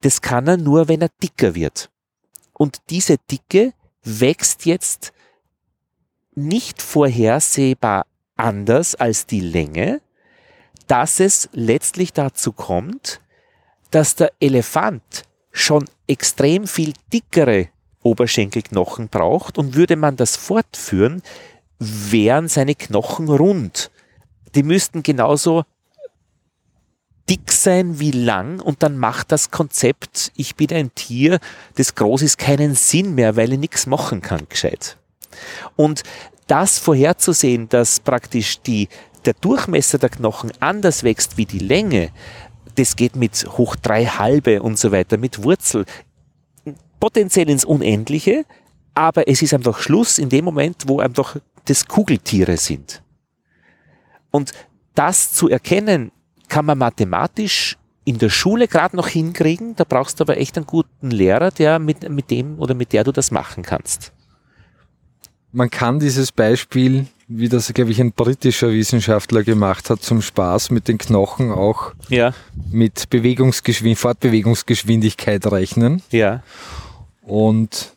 Das 0.00 0.20
kann 0.20 0.46
er 0.46 0.56
nur, 0.56 0.88
wenn 0.88 1.02
er 1.02 1.10
dicker 1.22 1.54
wird. 1.54 1.90
Und 2.52 2.78
diese 2.90 3.16
Dicke 3.30 3.72
wächst 4.02 4.66
jetzt 4.66 5.12
nicht 6.34 6.80
vorhersehbar 6.80 8.06
anders 8.36 8.94
als 8.94 9.26
die 9.26 9.40
Länge, 9.40 10.00
dass 10.86 11.20
es 11.20 11.48
letztlich 11.52 12.12
dazu 12.12 12.52
kommt, 12.52 13.20
dass 13.90 14.14
der 14.14 14.32
Elefant 14.40 15.24
schon 15.52 15.84
extrem 16.06 16.66
viel 16.66 16.92
dickere 17.12 17.68
Oberschenkelknochen 18.02 19.08
braucht 19.08 19.58
und 19.58 19.74
würde 19.74 19.96
man 19.96 20.16
das 20.16 20.36
fortführen, 20.36 21.22
wären 21.78 22.48
seine 22.48 22.74
Knochen 22.74 23.28
rund. 23.28 23.90
Die 24.54 24.62
müssten 24.62 25.02
genauso 25.02 25.64
dick 27.28 27.52
sein 27.52 28.00
wie 28.00 28.10
lang 28.10 28.60
und 28.60 28.82
dann 28.82 28.98
macht 28.98 29.30
das 29.30 29.50
Konzept, 29.50 30.32
ich 30.34 30.56
bin 30.56 30.72
ein 30.72 30.94
Tier, 30.94 31.38
das 31.76 31.94
groß 31.94 32.22
ist, 32.22 32.38
keinen 32.38 32.74
Sinn 32.74 33.14
mehr, 33.14 33.36
weil 33.36 33.52
ich 33.52 33.58
nichts 33.58 33.86
machen 33.86 34.20
kann 34.20 34.48
gescheit. 34.48 34.96
Und 35.76 36.02
das 36.48 36.80
vorherzusehen, 36.80 37.68
dass 37.68 38.00
praktisch 38.00 38.60
die, 38.62 38.88
der 39.24 39.34
Durchmesser 39.34 39.98
der 39.98 40.08
Knochen 40.08 40.50
anders 40.58 41.04
wächst 41.04 41.36
wie 41.36 41.46
die 41.46 41.60
Länge, 41.60 42.10
das 42.74 42.96
geht 42.96 43.16
mit 43.16 43.46
hoch 43.56 43.76
drei 43.76 44.04
halbe 44.06 44.62
und 44.62 44.78
so 44.78 44.92
weiter, 44.92 45.16
mit 45.16 45.42
Wurzel, 45.42 45.84
potenziell 46.98 47.48
ins 47.48 47.64
Unendliche, 47.64 48.44
aber 48.94 49.28
es 49.28 49.42
ist 49.42 49.54
einfach 49.54 49.78
Schluss 49.80 50.18
in 50.18 50.28
dem 50.28 50.44
Moment, 50.44 50.84
wo 50.86 51.00
einfach 51.00 51.36
das 51.64 51.86
Kugeltiere 51.86 52.56
sind. 52.56 53.02
Und 54.30 54.52
das 54.94 55.32
zu 55.32 55.48
erkennen, 55.48 56.12
kann 56.48 56.66
man 56.66 56.78
mathematisch 56.78 57.78
in 58.04 58.18
der 58.18 58.28
Schule 58.28 58.66
gerade 58.66 58.96
noch 58.96 59.08
hinkriegen. 59.08 59.76
Da 59.76 59.84
brauchst 59.84 60.20
du 60.20 60.24
aber 60.24 60.36
echt 60.36 60.56
einen 60.56 60.66
guten 60.66 61.10
Lehrer, 61.10 61.50
der 61.50 61.78
mit, 61.78 62.08
mit 62.08 62.30
dem 62.30 62.58
oder 62.58 62.74
mit 62.74 62.92
der 62.92 63.04
du 63.04 63.12
das 63.12 63.30
machen 63.30 63.62
kannst. 63.62 64.12
Man 65.52 65.70
kann 65.70 65.98
dieses 65.98 66.32
Beispiel, 66.32 67.06
wie 67.32 67.48
das, 67.48 67.72
glaube 67.72 67.92
ich, 67.92 68.00
ein 68.00 68.10
britischer 68.10 68.72
Wissenschaftler 68.72 69.44
gemacht 69.44 69.88
hat, 69.88 70.02
zum 70.02 70.20
Spaß 70.20 70.72
mit 70.72 70.88
den 70.88 70.98
Knochen 70.98 71.52
auch 71.52 71.92
ja. 72.08 72.34
mit 72.72 73.08
Bewegungsgeschwind 73.08 73.96
Fortbewegungsgeschwindigkeit 73.96 75.46
rechnen. 75.46 76.02
Ja. 76.10 76.42
Und 77.22 77.92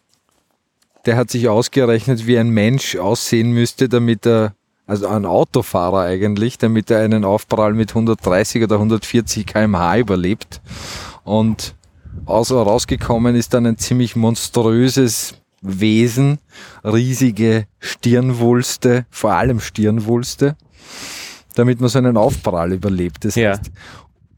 der 1.07 1.17
hat 1.17 1.31
sich 1.31 1.49
ausgerechnet, 1.49 2.27
wie 2.27 2.38
ein 2.38 2.49
Mensch 2.49 2.95
aussehen 2.95 3.51
müsste, 3.51 3.89
damit 3.89 4.27
er 4.27 4.53
also 4.86 5.07
ein 5.07 5.25
Autofahrer 5.25 6.01
eigentlich, 6.01 6.59
damit 6.59 6.91
er 6.91 6.99
einen 6.99 7.25
Aufprall 7.25 7.73
mit 7.73 7.89
130 7.89 8.61
oder 8.61 8.75
140 8.75 9.47
kmh 9.47 9.97
überlebt. 9.97 10.61
Und 11.23 11.73
rausgekommen 12.27 13.36
ist 13.36 13.55
dann 13.55 13.65
ein 13.65 13.79
ziemlich 13.79 14.15
monströses 14.15 15.36
Wesen, 15.64 16.39
riesige 16.84 17.66
Stirnwulste, 17.80 19.05
vor 19.09 19.34
allem 19.34 19.59
Stirnwulste, 19.59 20.55
damit 21.55 21.80
man 21.80 21.89
so 21.89 21.97
einen 21.97 22.18
Aufprall 22.18 22.74
überlebt. 22.74 23.26
Das 23.26 23.36
ja. 23.36 23.51
heißt, 23.51 23.72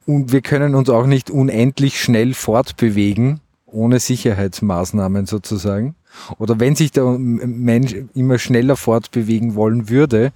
und 0.05 0.31
wir 0.31 0.41
können 0.41 0.75
uns 0.75 0.89
auch 0.89 1.07
nicht 1.07 1.29
unendlich 1.29 1.99
schnell 1.99 2.33
fortbewegen, 2.33 3.41
ohne 3.65 3.99
Sicherheitsmaßnahmen 3.99 5.25
sozusagen 5.25 5.95
oder 6.37 6.59
wenn 6.59 6.75
sich 6.75 6.91
der 6.91 7.03
Mensch 7.05 7.95
immer 8.13 8.39
schneller 8.39 8.75
fortbewegen 8.75 9.55
wollen 9.55 9.89
würde, 9.89 10.31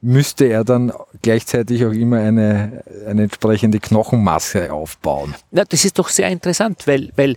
müsste 0.00 0.46
er 0.46 0.64
dann 0.64 0.92
gleichzeitig 1.22 1.84
auch 1.84 1.92
immer 1.92 2.18
eine, 2.18 2.84
eine 3.06 3.24
entsprechende 3.24 3.80
Knochenmasse 3.80 4.72
aufbauen. 4.72 5.34
Na, 5.50 5.64
das 5.64 5.84
ist 5.84 5.98
doch 5.98 6.08
sehr 6.08 6.28
interessant, 6.28 6.86
weil, 6.86 7.10
weil 7.16 7.36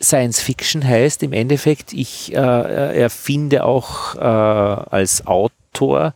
Science 0.00 0.40
Fiction 0.40 0.86
heißt 0.86 1.22
im 1.22 1.32
Endeffekt, 1.32 1.92
ich 1.92 2.32
äh, 2.32 3.00
erfinde 3.00 3.64
auch 3.64 4.14
äh, 4.14 4.18
als 4.18 5.26
Autor 5.26 6.14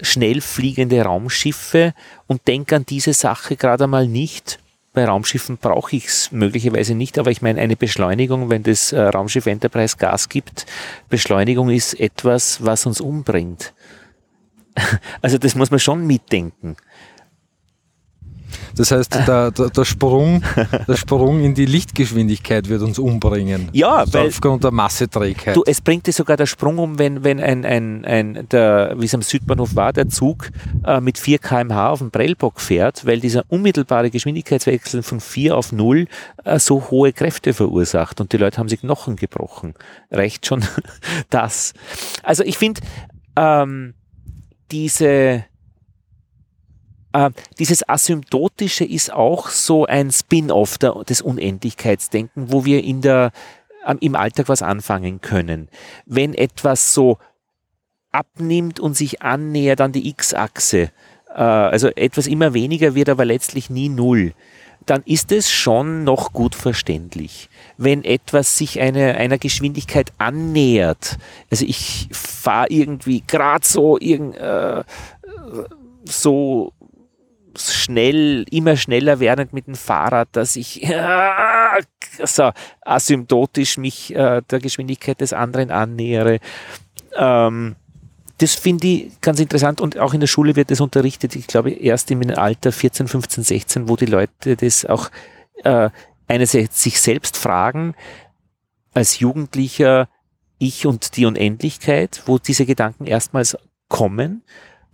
schnell 0.00 0.40
fliegende 0.40 1.02
Raumschiffe 1.02 1.94
und 2.26 2.46
denke 2.46 2.76
an 2.76 2.86
diese 2.86 3.12
Sache 3.12 3.56
gerade 3.56 3.84
einmal 3.84 4.06
nicht 4.06 4.58
bei 4.94 5.04
Raumschiffen 5.04 5.58
brauche 5.58 5.96
ich 5.96 6.06
es 6.06 6.32
möglicherweise 6.32 6.94
nicht, 6.94 7.18
aber 7.18 7.30
ich 7.32 7.42
meine, 7.42 7.60
eine 7.60 7.76
Beschleunigung, 7.76 8.48
wenn 8.48 8.62
das 8.62 8.92
äh, 8.92 9.00
Raumschiff 9.00 9.46
Enterprise 9.46 9.96
Gas 9.98 10.28
gibt, 10.28 10.66
Beschleunigung 11.10 11.68
ist 11.68 11.98
etwas, 12.00 12.64
was 12.64 12.86
uns 12.86 13.00
umbringt. 13.00 13.74
Also 15.22 15.38
das 15.38 15.54
muss 15.54 15.70
man 15.70 15.80
schon 15.80 16.06
mitdenken. 16.06 16.76
Das 18.76 18.90
heißt, 18.90 19.14
der, 19.14 19.50
der, 19.50 19.70
der, 19.70 19.84
Sprung, 19.84 20.42
der 20.88 20.96
Sprung 20.96 21.40
in 21.40 21.54
die 21.54 21.66
Lichtgeschwindigkeit 21.66 22.68
wird 22.68 22.82
uns 22.82 22.98
umbringen. 22.98 23.68
Ja, 23.72 23.96
also 23.96 24.14
weil 24.14 24.28
aufgrund 24.28 24.64
der 24.64 24.70
Masseträgheit. 24.70 25.56
Du, 25.56 25.62
es 25.66 25.80
bringt 25.80 26.06
dir 26.06 26.12
sogar 26.12 26.36
der 26.36 26.46
Sprung 26.46 26.78
um, 26.78 26.98
wenn, 26.98 27.24
wenn 27.24 27.40
ein, 27.40 27.64
ein, 27.64 28.04
ein 28.04 28.48
der, 28.50 28.94
wie 28.98 29.06
es 29.06 29.14
am 29.14 29.22
Südbahnhof 29.22 29.76
war, 29.76 29.92
der 29.92 30.08
Zug 30.08 30.50
äh, 30.84 31.00
mit 31.00 31.18
4 31.18 31.38
kmh 31.38 31.90
auf 31.90 31.98
dem 32.00 32.10
Prellbock 32.10 32.60
fährt, 32.60 33.06
weil 33.06 33.20
dieser 33.20 33.44
unmittelbare 33.48 34.10
Geschwindigkeitswechsel 34.10 35.02
von 35.02 35.20
4 35.20 35.56
auf 35.56 35.72
0 35.72 36.06
äh, 36.44 36.58
so 36.58 36.90
hohe 36.90 37.12
Kräfte 37.12 37.54
verursacht 37.54 38.20
und 38.20 38.32
die 38.32 38.36
Leute 38.36 38.58
haben 38.58 38.68
sich 38.68 38.80
Knochen 38.80 39.16
gebrochen. 39.16 39.74
Reicht 40.10 40.46
schon 40.46 40.64
das. 41.30 41.74
Also 42.22 42.42
ich 42.42 42.58
finde, 42.58 42.80
ähm, 43.36 43.94
diese 44.70 45.44
äh, 47.14 47.30
dieses 47.58 47.88
Asymptotische 47.88 48.84
ist 48.84 49.12
auch 49.12 49.48
so 49.48 49.86
ein 49.86 50.10
Spin-off 50.10 50.78
des 50.78 51.22
Unendlichkeitsdenken, 51.22 52.52
wo 52.52 52.64
wir 52.64 52.82
in 52.82 53.00
der, 53.00 53.30
äh, 53.86 53.94
im 54.00 54.16
Alltag 54.16 54.48
was 54.48 54.62
anfangen 54.62 55.20
können. 55.20 55.68
Wenn 56.06 56.34
etwas 56.34 56.92
so 56.92 57.18
abnimmt 58.10 58.80
und 58.80 58.96
sich 58.96 59.22
annähert 59.22 59.80
an 59.80 59.92
die 59.92 60.08
X-Achse, 60.08 60.90
äh, 61.28 61.40
also 61.40 61.88
etwas 61.88 62.26
immer 62.26 62.52
weniger 62.52 62.96
wird, 62.96 63.08
aber 63.08 63.24
letztlich 63.24 63.70
nie 63.70 63.88
null, 63.88 64.34
dann 64.84 65.02
ist 65.06 65.30
es 65.30 65.50
schon 65.50 66.02
noch 66.02 66.32
gut 66.32 66.54
verständlich. 66.56 67.48
Wenn 67.78 68.04
etwas 68.04 68.58
sich 68.58 68.80
eine, 68.80 69.14
einer 69.14 69.38
Geschwindigkeit 69.38 70.12
annähert, 70.18 71.16
also 71.50 71.64
ich 71.64 72.08
fahre 72.12 72.66
irgendwie 72.70 73.22
gerade 73.26 73.64
so 73.64 73.98
irgend, 73.98 74.36
äh, 74.36 74.82
so 76.04 76.72
schnell, 77.56 78.44
immer 78.50 78.76
schneller 78.76 79.20
werdend 79.20 79.52
mit 79.52 79.66
dem 79.66 79.74
Fahrrad, 79.74 80.28
dass 80.32 80.56
ich 80.56 80.82
äh, 80.88 81.80
asymptotisch 82.82 83.78
mich 83.78 84.14
äh, 84.14 84.42
der 84.50 84.60
Geschwindigkeit 84.60 85.20
des 85.20 85.32
anderen 85.32 85.70
annähere. 85.70 86.40
Ähm, 87.16 87.76
das 88.38 88.54
finde 88.54 88.86
ich 88.86 89.20
ganz 89.20 89.38
interessant 89.38 89.80
und 89.80 89.98
auch 89.98 90.12
in 90.12 90.20
der 90.20 90.26
Schule 90.26 90.56
wird 90.56 90.70
das 90.70 90.80
unterrichtet. 90.80 91.36
Ich 91.36 91.46
glaube, 91.46 91.70
erst 91.70 92.10
im 92.10 92.28
Alter 92.30 92.72
14, 92.72 93.06
15, 93.06 93.44
16, 93.44 93.88
wo 93.88 93.96
die 93.96 94.06
Leute 94.06 94.56
das 94.56 94.84
auch 94.84 95.10
äh, 95.62 95.90
einerseits 96.26 96.82
sich 96.82 97.00
selbst 97.00 97.36
fragen, 97.36 97.94
als 98.92 99.20
Jugendlicher 99.20 100.08
ich 100.58 100.86
und 100.86 101.16
die 101.16 101.26
Unendlichkeit, 101.26 102.22
wo 102.26 102.38
diese 102.38 102.66
Gedanken 102.66 103.06
erstmals 103.06 103.56
kommen 103.88 104.42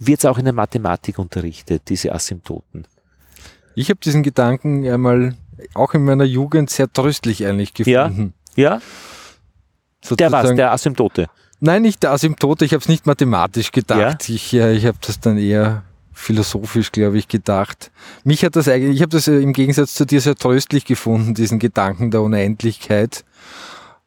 wird 0.01 0.19
es 0.19 0.25
auch 0.25 0.39
in 0.39 0.45
der 0.45 0.55
Mathematik 0.55 1.19
unterrichtet, 1.19 1.83
diese 1.89 2.13
Asymptoten. 2.13 2.87
Ich 3.77 3.91
habe 3.91 4.01
diesen 4.01 4.23
Gedanken 4.23 4.85
einmal 4.89 5.37
auch 5.75 5.95
in 5.95 6.05
meiner 6.05 6.25
Jugend 6.25 6.71
sehr 6.71 6.93
tröstlich 6.93 7.47
eigentlich 7.47 7.75
gefunden. 7.75 8.35
Ja, 8.57 8.81
ja. 10.09 10.15
der 10.17 10.33
was, 10.33 10.55
der 10.57 10.73
Asymptote? 10.73 11.29
Nein, 11.61 11.83
nicht 11.83 12.03
der 12.03 12.13
Asymptote, 12.13 12.65
ich 12.65 12.73
habe 12.73 12.81
es 12.81 12.89
nicht 12.89 13.07
mathematisch 13.07 13.71
gedacht. 13.71 14.29
Ja? 14.29 14.35
Ich, 14.35 14.55
äh, 14.55 14.73
ich 14.73 14.87
habe 14.87 14.99
das 15.03 15.21
dann 15.21 15.37
eher 15.37 15.85
philosophisch, 16.13 16.91
glaube 16.91 17.19
ich, 17.19 17.29
gedacht. 17.29 17.91
Mich 18.25 18.45
hat 18.45 18.57
das 18.57 18.69
eigentlich, 18.69 18.97
ich 18.97 19.03
habe 19.03 19.11
das 19.11 19.29
im 19.29 19.53
Gegensatz 19.53 19.95
zu 19.95 20.07
dir 20.07 20.21
sehr 20.21 20.35
tröstlich 20.35 20.85
gefunden, 20.87 21.35
diesen 21.35 21.59
Gedanken 21.59 22.11
der 22.11 22.23
Unendlichkeit, 22.23 23.25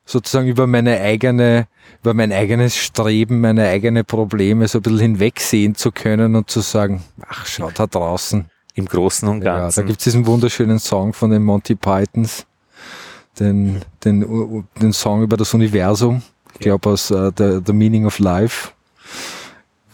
sozusagen 0.06 0.47
über 0.47 0.68
meine 0.68 0.99
eigene 0.99 1.68
über 2.01 2.14
mein 2.14 2.34
eigenes 2.34 2.76
Streben, 2.76 3.39
meine 3.39 3.68
eigenen 3.68 4.04
Probleme 4.04 4.68
so 4.68 4.80
ein 4.80 4.82
bisschen 4.82 4.99
hinwegsehen 4.99 5.76
zu 5.76 5.91
können 5.91 6.36
und 6.36 6.49
zu 6.49 6.60
sagen, 6.60 7.01
ach, 7.28 7.45
schau 7.45 7.72
da 7.72 7.88
draußen. 7.88 8.45
Im 8.76 8.86
Großen 8.86 9.28
und 9.30 9.39
Ganzen. 9.39 9.80
Ja, 9.80 9.84
da 9.84 9.88
gibt 9.88 9.99
es 9.99 10.04
diesen 10.04 10.26
wunderschönen 10.26 10.80
Song 10.80 11.14
von 11.14 11.30
den 11.30 11.43
Monty 11.43 11.76
Pythons, 11.76 12.45
den, 13.39 13.82
den, 14.04 14.66
den 14.82 14.91
Song 14.91 15.24
über 15.24 15.38
das 15.38 15.54
Universum, 15.54 16.24
ich 16.54 16.60
glaube 16.60 16.89
aus 16.89 17.10
uh, 17.10 17.32
the, 17.38 17.60
the 17.66 17.74
Meaning 17.74 18.06
of 18.06 18.20
Life 18.20 18.72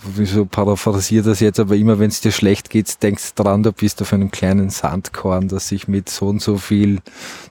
wieso 0.03 0.45
paraphrasiert 0.45 1.25
das 1.25 1.39
jetzt, 1.39 1.59
aber 1.59 1.75
immer 1.75 1.99
wenn 1.99 2.09
es 2.09 2.21
dir 2.21 2.31
schlecht 2.31 2.69
geht, 2.69 3.01
denkst 3.03 3.35
dran, 3.35 3.63
du 3.63 3.71
bist 3.71 4.01
auf 4.01 4.13
einem 4.13 4.31
kleinen 4.31 4.69
Sandkorn, 4.69 5.47
das 5.47 5.67
sich 5.67 5.87
mit 5.87 6.09
so 6.09 6.27
und 6.27 6.41
so 6.41 6.57
viel 6.57 6.99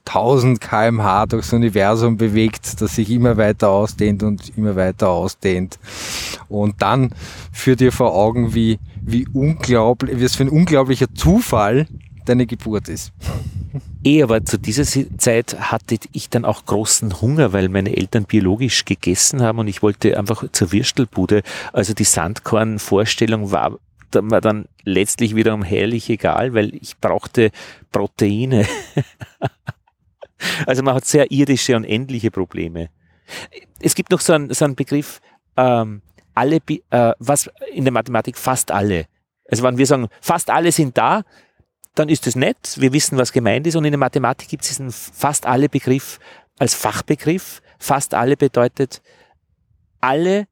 1000 0.06 0.60
kmh 0.60 1.26
durchs 1.26 1.52
Universum 1.52 2.16
bewegt, 2.16 2.80
das 2.80 2.94
sich 2.94 3.10
immer 3.10 3.36
weiter 3.36 3.68
ausdehnt 3.68 4.22
und 4.22 4.56
immer 4.56 4.76
weiter 4.76 5.08
ausdehnt. 5.08 5.78
Und 6.48 6.80
dann 6.80 7.10
führt 7.52 7.80
dir 7.80 7.92
vor 7.92 8.14
Augen, 8.14 8.54
wie, 8.54 8.78
wie 9.02 9.26
unglaublich, 9.32 10.18
wie 10.18 10.24
es 10.24 10.36
für 10.36 10.44
ein 10.44 10.48
unglaublicher 10.48 11.12
Zufall 11.14 11.86
deine 12.24 12.46
Geburt 12.46 12.88
ist. 12.88 13.12
Eh, 14.04 14.22
aber 14.22 14.44
zu 14.44 14.58
dieser 14.58 14.84
Zeit 14.84 15.58
hatte 15.58 15.96
ich 16.12 16.30
dann 16.30 16.44
auch 16.44 16.64
großen 16.64 17.20
Hunger, 17.20 17.52
weil 17.52 17.68
meine 17.68 17.96
Eltern 17.96 18.24
biologisch 18.24 18.84
gegessen 18.84 19.42
haben 19.42 19.58
und 19.58 19.68
ich 19.68 19.82
wollte 19.82 20.18
einfach 20.18 20.44
zur 20.52 20.72
Würstelbude. 20.72 21.42
Also 21.72 21.94
die 21.94 22.04
Sandkorn-Vorstellung 22.04 23.50
war 23.50 23.78
mir 24.14 24.40
dann 24.40 24.66
letztlich 24.84 25.34
wiederum 25.34 25.62
herrlich 25.62 26.08
egal, 26.08 26.54
weil 26.54 26.74
ich 26.74 26.98
brauchte 26.98 27.50
Proteine. 27.92 28.66
also 30.66 30.82
man 30.82 30.94
hat 30.94 31.04
sehr 31.04 31.30
irdische 31.30 31.76
und 31.76 31.84
endliche 31.84 32.30
Probleme. 32.30 32.88
Es 33.80 33.94
gibt 33.94 34.10
noch 34.10 34.20
so 34.20 34.32
einen, 34.32 34.52
so 34.54 34.64
einen 34.64 34.76
Begriff, 34.76 35.20
ähm, 35.56 36.02
alle, 36.34 36.60
äh, 36.90 37.12
was 37.18 37.50
in 37.72 37.84
der 37.84 37.92
Mathematik 37.92 38.38
fast 38.38 38.70
alle. 38.70 39.06
Also 39.50 39.62
wenn 39.62 39.78
wir 39.78 39.86
sagen, 39.86 40.08
fast 40.20 40.50
alle 40.50 40.72
sind 40.72 40.96
da, 40.96 41.24
dann 41.98 42.08
ist 42.08 42.26
es 42.26 42.36
nett, 42.36 42.76
wir 42.78 42.92
wissen, 42.92 43.18
was 43.18 43.32
gemeint 43.32 43.66
ist. 43.66 43.76
Und 43.76 43.84
in 43.84 43.92
der 43.92 43.98
Mathematik 43.98 44.48
gibt 44.48 44.64
es 44.64 44.80
fast 45.12 45.46
alle 45.46 45.68
Begriff 45.68 46.18
als 46.58 46.74
Fachbegriff. 46.74 47.62
Fast 47.78 48.14
alle 48.14 48.36
bedeutet 48.36 49.02
alle 50.00 50.46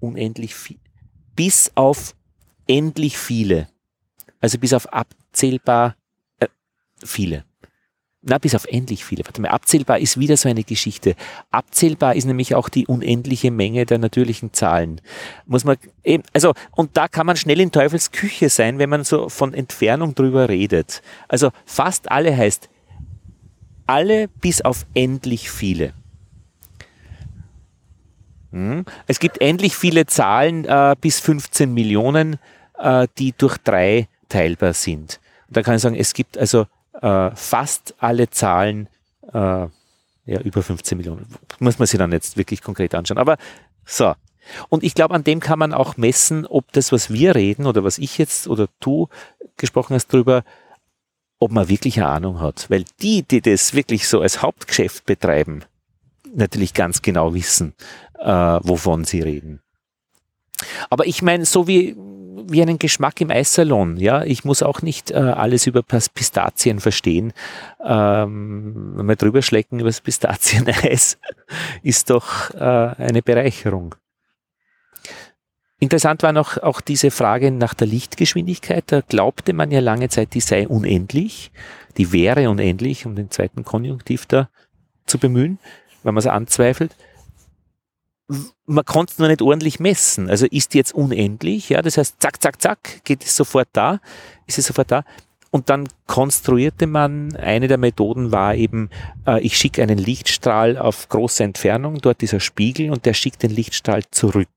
unendlich 0.00 0.54
viel, 0.54 0.78
bis 1.36 1.72
auf 1.74 2.14
endlich 2.66 3.18
viele. 3.18 3.68
Also 4.40 4.58
bis 4.58 4.72
auf 4.72 4.92
abzählbar 4.92 5.96
äh, 6.38 6.46
viele 7.04 7.44
na, 8.22 8.36
bis 8.36 8.54
auf 8.54 8.66
endlich 8.66 9.04
viele. 9.04 9.24
Warte 9.24 9.40
mal, 9.40 9.48
abzählbar 9.48 9.98
ist 9.98 10.20
wieder 10.20 10.36
so 10.36 10.48
eine 10.48 10.62
Geschichte. 10.62 11.14
Abzählbar 11.50 12.14
ist 12.16 12.26
nämlich 12.26 12.54
auch 12.54 12.68
die 12.68 12.86
unendliche 12.86 13.50
Menge 13.50 13.86
der 13.86 13.98
natürlichen 13.98 14.52
Zahlen. 14.52 15.00
Muss 15.46 15.64
man 15.64 15.76
eben, 16.04 16.22
also, 16.34 16.52
und 16.72 16.96
da 16.98 17.08
kann 17.08 17.26
man 17.26 17.36
schnell 17.36 17.60
in 17.60 17.72
Teufels 17.72 18.12
Küche 18.12 18.50
sein, 18.50 18.78
wenn 18.78 18.90
man 18.90 19.04
so 19.04 19.30
von 19.30 19.54
Entfernung 19.54 20.14
drüber 20.14 20.50
redet. 20.50 21.00
Also, 21.28 21.50
fast 21.64 22.10
alle 22.10 22.36
heißt 22.36 22.68
alle 23.86 24.28
bis 24.28 24.60
auf 24.60 24.86
endlich 24.94 25.50
viele. 25.50 25.94
Hm? 28.52 28.84
Es 29.06 29.18
gibt 29.18 29.40
endlich 29.40 29.74
viele 29.74 30.06
Zahlen 30.06 30.64
äh, 30.64 30.94
bis 31.00 31.20
15 31.20 31.72
Millionen, 31.72 32.38
äh, 32.78 33.08
die 33.18 33.32
durch 33.36 33.56
drei 33.58 34.08
teilbar 34.28 34.74
sind. 34.74 35.20
Und 35.48 35.56
da 35.56 35.62
kann 35.62 35.76
ich 35.76 35.82
sagen, 35.82 35.96
es 35.96 36.14
gibt 36.14 36.38
also 36.38 36.66
äh, 37.02 37.30
fast 37.34 37.94
alle 37.98 38.30
Zahlen, 38.30 38.88
äh, 39.32 39.66
ja, 40.26 40.40
über 40.44 40.62
15 40.62 40.98
Millionen. 40.98 41.26
Muss 41.58 41.78
man 41.78 41.86
sich 41.86 41.98
dann 41.98 42.12
jetzt 42.12 42.36
wirklich 42.36 42.62
konkret 42.62 42.94
anschauen. 42.94 43.18
Aber 43.18 43.36
so. 43.84 44.14
Und 44.68 44.82
ich 44.82 44.94
glaube, 44.94 45.14
an 45.14 45.24
dem 45.24 45.40
kann 45.40 45.58
man 45.58 45.72
auch 45.72 45.96
messen, 45.96 46.46
ob 46.46 46.72
das, 46.72 46.92
was 46.92 47.10
wir 47.10 47.34
reden 47.34 47.66
oder 47.66 47.84
was 47.84 47.98
ich 47.98 48.18
jetzt 48.18 48.48
oder 48.48 48.68
du 48.80 49.08
gesprochen 49.56 49.94
hast 49.94 50.08
drüber, 50.12 50.44
ob 51.38 51.52
man 51.52 51.68
wirklich 51.68 51.98
eine 51.98 52.08
Ahnung 52.08 52.40
hat. 52.40 52.68
Weil 52.70 52.84
die, 53.00 53.22
die 53.22 53.40
das 53.40 53.74
wirklich 53.74 54.08
so 54.08 54.20
als 54.20 54.42
Hauptgeschäft 54.42 55.06
betreiben, 55.06 55.64
natürlich 56.34 56.74
ganz 56.74 57.02
genau 57.02 57.34
wissen, 57.34 57.74
äh, 58.18 58.26
wovon 58.62 59.04
sie 59.04 59.20
reden. 59.20 59.60
Aber 60.90 61.06
ich 61.06 61.22
meine, 61.22 61.46
so 61.46 61.66
wie 61.66 61.96
wie 62.46 62.62
einen 62.62 62.78
Geschmack 62.78 63.20
im 63.20 63.30
Eissalon. 63.30 63.96
Ja, 63.96 64.22
ich 64.24 64.44
muss 64.44 64.62
auch 64.62 64.82
nicht 64.82 65.10
äh, 65.10 65.16
alles 65.16 65.66
über 65.66 65.82
Pistazien 65.82 66.80
verstehen. 66.80 67.32
Ähm, 67.84 68.96
mal 68.96 69.16
drüber 69.16 69.42
schlecken 69.42 69.80
über 69.80 69.88
das 69.88 70.00
Pistazieneis 70.00 71.18
ist 71.82 72.10
doch 72.10 72.54
äh, 72.54 72.58
eine 72.58 73.22
Bereicherung. 73.22 73.94
Interessant 75.78 76.22
war 76.22 76.32
noch 76.32 76.58
auch 76.58 76.80
diese 76.82 77.10
Frage 77.10 77.50
nach 77.50 77.72
der 77.72 77.86
Lichtgeschwindigkeit. 77.86 78.84
Da 78.86 79.00
glaubte 79.00 79.54
man 79.54 79.70
ja 79.70 79.80
lange 79.80 80.10
Zeit, 80.10 80.34
die 80.34 80.40
sei 80.40 80.68
unendlich. 80.68 81.50
Die 81.96 82.12
wäre 82.12 82.50
unendlich, 82.50 83.06
um 83.06 83.16
den 83.16 83.30
zweiten 83.30 83.64
Konjunktiv 83.64 84.26
da 84.26 84.50
zu 85.06 85.18
bemühen, 85.18 85.58
wenn 86.02 86.14
man 86.14 86.20
es 86.20 86.26
anzweifelt 86.26 86.94
man 88.66 88.84
konnte 88.84 89.12
es 89.12 89.18
nur 89.18 89.28
nicht 89.28 89.42
ordentlich 89.42 89.80
messen. 89.80 90.30
Also 90.30 90.46
ist 90.46 90.74
die 90.74 90.78
jetzt 90.78 90.94
unendlich, 90.94 91.70
ja, 91.70 91.82
das 91.82 91.98
heißt, 91.98 92.16
zack, 92.20 92.40
zack, 92.42 92.60
zack, 92.62 93.04
geht 93.04 93.24
es 93.24 93.36
sofort 93.36 93.68
da, 93.72 94.00
ist 94.46 94.58
es 94.58 94.66
sofort 94.66 94.90
da. 94.90 95.04
Und 95.52 95.68
dann 95.68 95.88
konstruierte 96.06 96.86
man, 96.86 97.34
eine 97.34 97.66
der 97.66 97.76
Methoden 97.76 98.30
war 98.30 98.54
eben, 98.54 98.88
äh, 99.26 99.40
ich 99.40 99.56
schicke 99.56 99.82
einen 99.82 99.98
Lichtstrahl 99.98 100.78
auf 100.78 101.08
große 101.08 101.42
Entfernung, 101.42 101.98
dort 102.00 102.20
dieser 102.20 102.38
Spiegel 102.38 102.90
und 102.90 103.04
der 103.04 103.14
schickt 103.14 103.42
den 103.42 103.50
Lichtstrahl 103.50 104.04
zurück. 104.12 104.48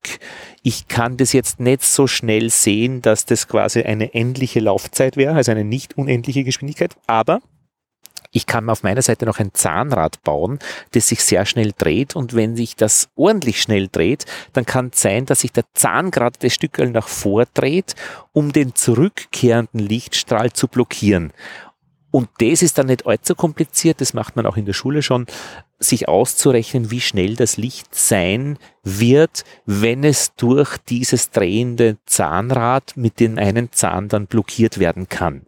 Ich 0.62 0.86
kann 0.86 1.16
das 1.16 1.32
jetzt 1.32 1.58
nicht 1.58 1.82
so 1.82 2.06
schnell 2.06 2.48
sehen, 2.50 3.02
dass 3.02 3.26
das 3.26 3.48
quasi 3.48 3.82
eine 3.82 4.14
endliche 4.14 4.60
Laufzeit 4.60 5.16
wäre, 5.16 5.34
also 5.34 5.50
eine 5.50 5.64
nicht 5.64 5.98
unendliche 5.98 6.44
Geschwindigkeit, 6.44 6.94
aber 7.08 7.40
ich 8.34 8.46
kann 8.46 8.68
auf 8.68 8.82
meiner 8.82 9.00
Seite 9.00 9.26
noch 9.26 9.38
ein 9.38 9.54
Zahnrad 9.54 10.22
bauen, 10.24 10.58
das 10.90 11.08
sich 11.08 11.22
sehr 11.22 11.46
schnell 11.46 11.72
dreht 11.76 12.16
und 12.16 12.34
wenn 12.34 12.56
sich 12.56 12.74
das 12.74 13.08
ordentlich 13.14 13.62
schnell 13.62 13.88
dreht, 13.90 14.26
dann 14.52 14.66
kann 14.66 14.90
es 14.92 15.00
sein, 15.00 15.24
dass 15.24 15.40
sich 15.40 15.52
der 15.52 15.64
Zahn 15.72 16.10
gerade 16.10 16.38
das 16.40 16.52
Stückel 16.52 16.90
nach 16.90 17.08
vordreht, 17.08 17.94
um 18.32 18.52
den 18.52 18.74
zurückkehrenden 18.74 19.80
Lichtstrahl 19.80 20.52
zu 20.52 20.66
blockieren. 20.66 21.32
Und 22.10 22.28
das 22.38 22.62
ist 22.62 22.78
dann 22.78 22.86
nicht 22.86 23.06
allzu 23.06 23.34
kompliziert, 23.34 24.00
das 24.00 24.14
macht 24.14 24.36
man 24.36 24.46
auch 24.46 24.56
in 24.56 24.66
der 24.66 24.72
Schule 24.72 25.02
schon, 25.02 25.26
sich 25.78 26.08
auszurechnen, 26.08 26.90
wie 26.90 27.00
schnell 27.00 27.36
das 27.36 27.56
Licht 27.56 27.94
sein 27.94 28.58
wird, 28.82 29.44
wenn 29.64 30.02
es 30.02 30.34
durch 30.34 30.76
dieses 30.78 31.30
drehende 31.30 31.98
Zahnrad 32.06 32.96
mit 32.96 33.20
dem 33.20 33.38
einen 33.38 33.70
Zahn 33.72 34.08
dann 34.08 34.26
blockiert 34.26 34.78
werden 34.78 35.08
kann. 35.08 35.46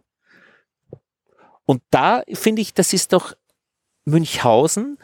Und 1.67 1.83
da 1.91 2.23
finde 2.33 2.61
ich, 2.61 2.73
das 2.73 2.93
ist 2.93 3.13
doch 3.13 3.35
Münchhausen 4.05 4.97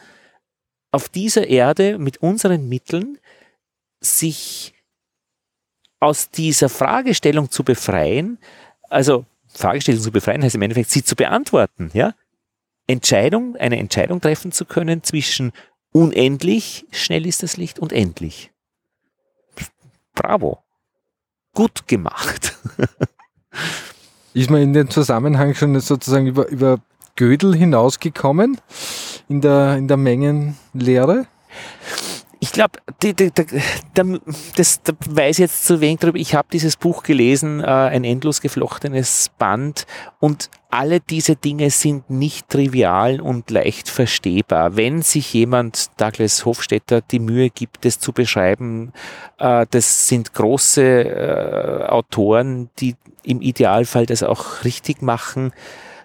auf 0.90 1.08
dieser 1.10 1.46
Erde 1.46 1.98
mit 1.98 2.16
unseren 2.18 2.68
Mitteln 2.68 3.18
sich 4.00 4.74
aus 6.00 6.30
dieser 6.30 6.68
Fragestellung 6.68 7.50
zu 7.50 7.64
befreien, 7.64 8.38
also 8.88 9.26
Fragestellung 9.48 10.00
zu 10.00 10.10
befreien 10.10 10.42
heißt 10.42 10.54
im 10.54 10.62
Endeffekt, 10.62 10.90
sie 10.90 11.04
zu 11.04 11.16
beantworten, 11.16 11.90
ja? 11.92 12.14
Entscheidung, 12.86 13.56
eine 13.56 13.78
Entscheidung 13.78 14.20
treffen 14.20 14.50
zu 14.50 14.64
können 14.64 15.02
zwischen 15.02 15.52
unendlich 15.92 16.86
schnell 16.92 17.26
ist 17.26 17.42
das 17.42 17.56
Licht 17.56 17.78
und 17.78 17.92
endlich. 17.92 18.52
Bravo. 20.14 20.62
Gut 21.52 21.86
gemacht. 21.86 22.56
Ist 24.34 24.50
man 24.50 24.60
in 24.60 24.72
den 24.72 24.90
Zusammenhang 24.90 25.54
schon 25.54 25.78
sozusagen 25.78 26.26
über, 26.26 26.48
über 26.48 26.78
Gödel 27.14 27.54
hinausgekommen 27.54 28.58
in 29.28 29.40
der, 29.40 29.76
in 29.76 29.86
der 29.86 29.96
Mengenlehre? 29.96 31.26
Ich 32.44 32.52
glaube, 32.52 32.78
das 34.56 34.82
da 34.82 34.92
weiß 35.08 35.38
jetzt 35.38 35.64
zu 35.64 35.80
wenig 35.80 36.00
darüber. 36.00 36.18
Ich 36.18 36.34
habe 36.34 36.46
dieses 36.52 36.76
Buch 36.76 37.02
gelesen, 37.02 37.60
äh, 37.60 37.64
ein 37.64 38.04
endlos 38.04 38.42
geflochtenes 38.42 39.30
Band 39.38 39.86
und 40.20 40.50
alle 40.68 41.00
diese 41.00 41.36
Dinge 41.36 41.70
sind 41.70 42.10
nicht 42.10 42.50
trivial 42.50 43.22
und 43.22 43.50
leicht 43.50 43.88
verstehbar. 43.88 44.76
Wenn 44.76 45.00
sich 45.00 45.32
jemand, 45.32 45.88
Douglas 45.96 46.44
Hofstetter, 46.44 47.00
die 47.00 47.18
Mühe 47.18 47.48
gibt, 47.48 47.86
das 47.86 47.98
zu 47.98 48.12
beschreiben, 48.12 48.92
äh, 49.38 49.64
das 49.70 50.08
sind 50.08 50.34
große 50.34 50.82
äh, 50.82 51.86
Autoren, 51.88 52.68
die 52.78 52.94
im 53.22 53.40
Idealfall 53.40 54.04
das 54.04 54.22
auch 54.22 54.64
richtig 54.64 55.00
machen. 55.00 55.54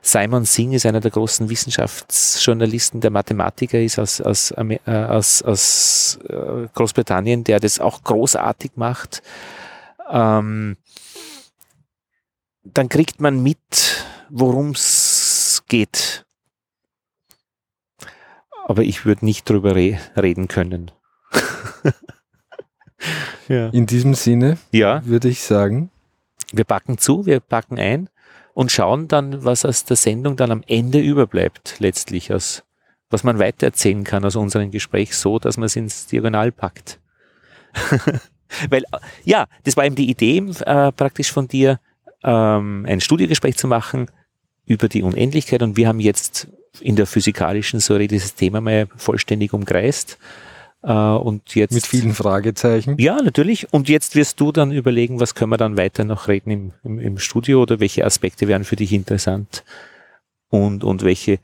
Simon 0.01 0.45
Singh 0.45 0.75
ist 0.75 0.85
einer 0.85 1.01
der 1.01 1.11
großen 1.11 1.49
Wissenschaftsjournalisten, 1.49 3.01
der 3.01 3.11
Mathematiker 3.11 3.79
ist 3.79 3.99
aus, 3.99 4.21
aus, 4.21 4.51
äh, 4.51 4.79
aus, 4.85 5.41
aus 5.41 6.19
äh, 6.27 6.67
Großbritannien, 6.73 7.43
der 7.43 7.59
das 7.59 7.79
auch 7.79 8.03
großartig 8.03 8.71
macht. 8.75 9.21
Ähm, 10.09 10.77
dann 12.63 12.89
kriegt 12.89 13.19
man 13.19 13.41
mit, 13.41 14.05
worum 14.29 14.71
es 14.71 15.63
geht. 15.67 16.25
Aber 18.65 18.83
ich 18.83 19.05
würde 19.05 19.25
nicht 19.25 19.49
drüber 19.49 19.75
re 19.75 19.99
reden 20.15 20.47
können. 20.47 20.91
ja. 23.47 23.69
In 23.69 23.85
diesem 23.85 24.13
Sinne 24.13 24.57
ja. 24.71 25.05
würde 25.05 25.29
ich 25.29 25.41
sagen, 25.41 25.89
wir 26.51 26.65
packen 26.65 26.97
zu, 26.97 27.25
wir 27.25 27.39
packen 27.39 27.79
ein 27.79 28.09
und 28.59 28.73
schauen 28.73 29.07
dann, 29.07 29.45
was 29.45 29.63
aus 29.63 29.85
der 29.85 29.95
Sendung 29.95 30.35
dann 30.35 30.51
am 30.51 30.63
Ende 30.67 30.99
überbleibt, 30.99 31.75
letztlich 31.79 32.33
aus, 32.33 32.65
was 33.09 33.23
man 33.23 33.39
weitererzählen 33.39 34.03
kann 34.03 34.25
aus 34.25 34.35
unserem 34.35 34.69
Gespräch 34.69 35.15
so, 35.15 35.39
dass 35.39 35.55
man 35.55 35.67
es 35.67 35.77
ins 35.77 36.07
Diagonal 36.07 36.51
packt. 36.51 36.99
Weil, 38.69 38.83
ja, 39.23 39.47
das 39.63 39.77
war 39.77 39.85
eben 39.85 39.95
die 39.95 40.09
Idee 40.09 40.39
äh, 40.65 40.91
praktisch 40.91 41.31
von 41.31 41.47
dir, 41.47 41.79
ähm, 42.21 42.85
ein 42.85 42.99
Studiogespräch 42.99 43.55
zu 43.55 43.69
machen 43.69 44.11
über 44.65 44.89
die 44.89 45.03
Unendlichkeit 45.03 45.63
und 45.63 45.77
wir 45.77 45.87
haben 45.87 46.01
jetzt 46.01 46.49
in 46.81 46.97
der 46.97 47.07
physikalischen 47.07 47.79
Säure 47.79 48.09
dieses 48.09 48.35
Thema 48.35 48.59
mal 48.59 48.89
vollständig 48.97 49.53
umkreist. 49.53 50.17
Äh, 50.83 50.91
und 50.93 51.55
jetzt, 51.55 51.73
Mit 51.73 51.85
vielen 51.85 52.13
Fragezeichen. 52.13 52.97
Ja, 52.97 53.21
natürlich. 53.21 53.73
Und 53.73 53.89
jetzt 53.89 54.15
wirst 54.15 54.39
du 54.39 54.51
dann 54.51 54.71
überlegen, 54.71 55.19
was 55.19 55.35
können 55.35 55.51
wir 55.51 55.57
dann 55.57 55.77
weiter 55.77 56.03
noch 56.03 56.27
reden 56.27 56.51
im, 56.51 56.73
im, 56.83 56.99
im 56.99 57.17
Studio 57.17 57.61
oder 57.61 57.79
welche 57.79 58.05
Aspekte 58.05 58.47
wären 58.47 58.63
für 58.63 58.75
dich 58.75 58.93
interessant. 58.93 59.63
und, 60.49 60.83
und 60.83 61.03
welche 61.03 61.39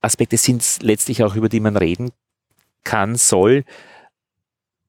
Aspekte 0.00 0.36
sind 0.36 0.62
es 0.62 0.82
letztlich 0.82 1.24
auch, 1.24 1.34
über 1.34 1.48
die 1.48 1.60
man 1.60 1.76
reden 1.76 2.10
kann, 2.84 3.16
soll, 3.16 3.64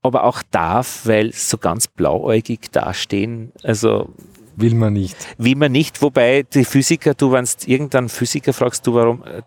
aber 0.01 0.23
auch 0.23 0.43
darf, 0.51 1.05
weil 1.05 1.31
so 1.33 1.57
ganz 1.57 1.87
blauäugig 1.87 2.71
dastehen, 2.71 3.51
also 3.63 4.13
Will 4.57 4.73
man 4.73 4.93
nicht. 4.93 5.15
Will 5.37 5.55
man 5.55 5.71
nicht, 5.71 6.01
wobei 6.01 6.43
die 6.43 6.63
Physiker, 6.63 7.13
du, 7.13 7.31
wenn 7.31 7.45
du 7.45 7.51
irgendeinen 7.69 8.09
Physiker 8.09 8.53
fragst, 8.53 8.87
du, 8.87 8.93
warum, 8.93 9.23
äh, 9.23 9.41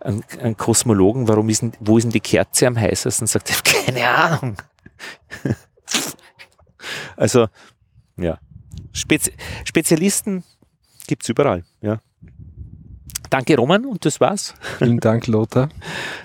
einen, 0.00 0.56
Kosmologen, 0.56 1.28
warum 1.28 1.48
ist 1.48 1.64
wo 1.80 1.96
ist 1.96 2.04
denn 2.04 2.12
die 2.12 2.20
Kerze 2.20 2.66
am 2.66 2.76
heißesten, 2.76 3.26
sagt 3.26 3.50
er, 3.50 3.56
keine 3.84 4.08
Ahnung. 4.08 4.56
also, 7.16 7.46
ja. 8.16 8.38
Spezi 8.92 9.32
Spezialisten 9.64 10.42
gibt's 11.06 11.28
überall, 11.28 11.64
ja. 11.80 12.00
Danke, 13.30 13.56
Roman, 13.56 13.84
und 13.84 14.04
das 14.04 14.20
war's. 14.20 14.54
Vielen 14.78 15.00
Dank, 15.00 15.26
Lothar. 15.26 15.68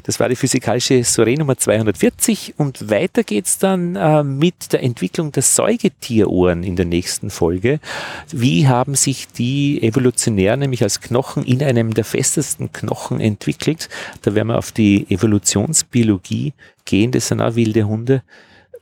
Das 0.03 0.19
war 0.19 0.29
die 0.29 0.35
physikalische 0.35 1.03
Soiree 1.03 1.35
Nummer 1.35 1.57
240 1.57 2.55
und 2.57 2.89
weiter 2.89 3.23
geht's 3.23 3.57
dann 3.57 3.95
äh, 3.95 4.23
mit 4.23 4.73
der 4.73 4.83
Entwicklung 4.83 5.31
der 5.31 5.43
Säugetierohren 5.43 6.63
in 6.63 6.75
der 6.75 6.85
nächsten 6.85 7.29
Folge. 7.29 7.79
Wie 8.31 8.67
haben 8.67 8.95
sich 8.95 9.27
die 9.27 9.81
evolutionär 9.81 10.57
nämlich 10.57 10.83
als 10.83 11.01
Knochen 11.01 11.43
in 11.43 11.63
einem 11.63 11.93
der 11.93 12.05
festesten 12.05 12.71
Knochen 12.71 13.19
entwickelt? 13.19 13.89
Da 14.21 14.35
werden 14.35 14.49
wir 14.49 14.57
auf 14.57 14.71
die 14.71 15.09
Evolutionsbiologie 15.09 16.53
gehen. 16.85 17.11
Das 17.11 17.27
sind 17.27 17.41
auch 17.41 17.55
wilde 17.55 17.87
Hunde. 17.87 18.23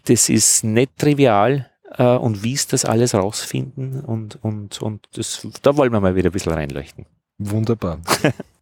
Das 0.06 0.30
ist 0.30 0.64
nicht 0.64 0.98
trivial 0.98 1.70
äh, 1.98 2.04
und 2.04 2.44
wie 2.44 2.54
ist 2.54 2.74
das 2.74 2.86
alles 2.86 3.14
rausfinden 3.14 4.02
und, 4.02 4.40
und, 4.42 4.82
und 4.82 5.08
das, 5.14 5.48
da 5.62 5.78
wollen 5.78 5.92
wir 5.92 6.00
mal 6.00 6.16
wieder 6.16 6.30
ein 6.30 6.34
bisschen 6.34 6.54
reinleuchten. 6.54 7.06
Wunderbar. 7.40 8.00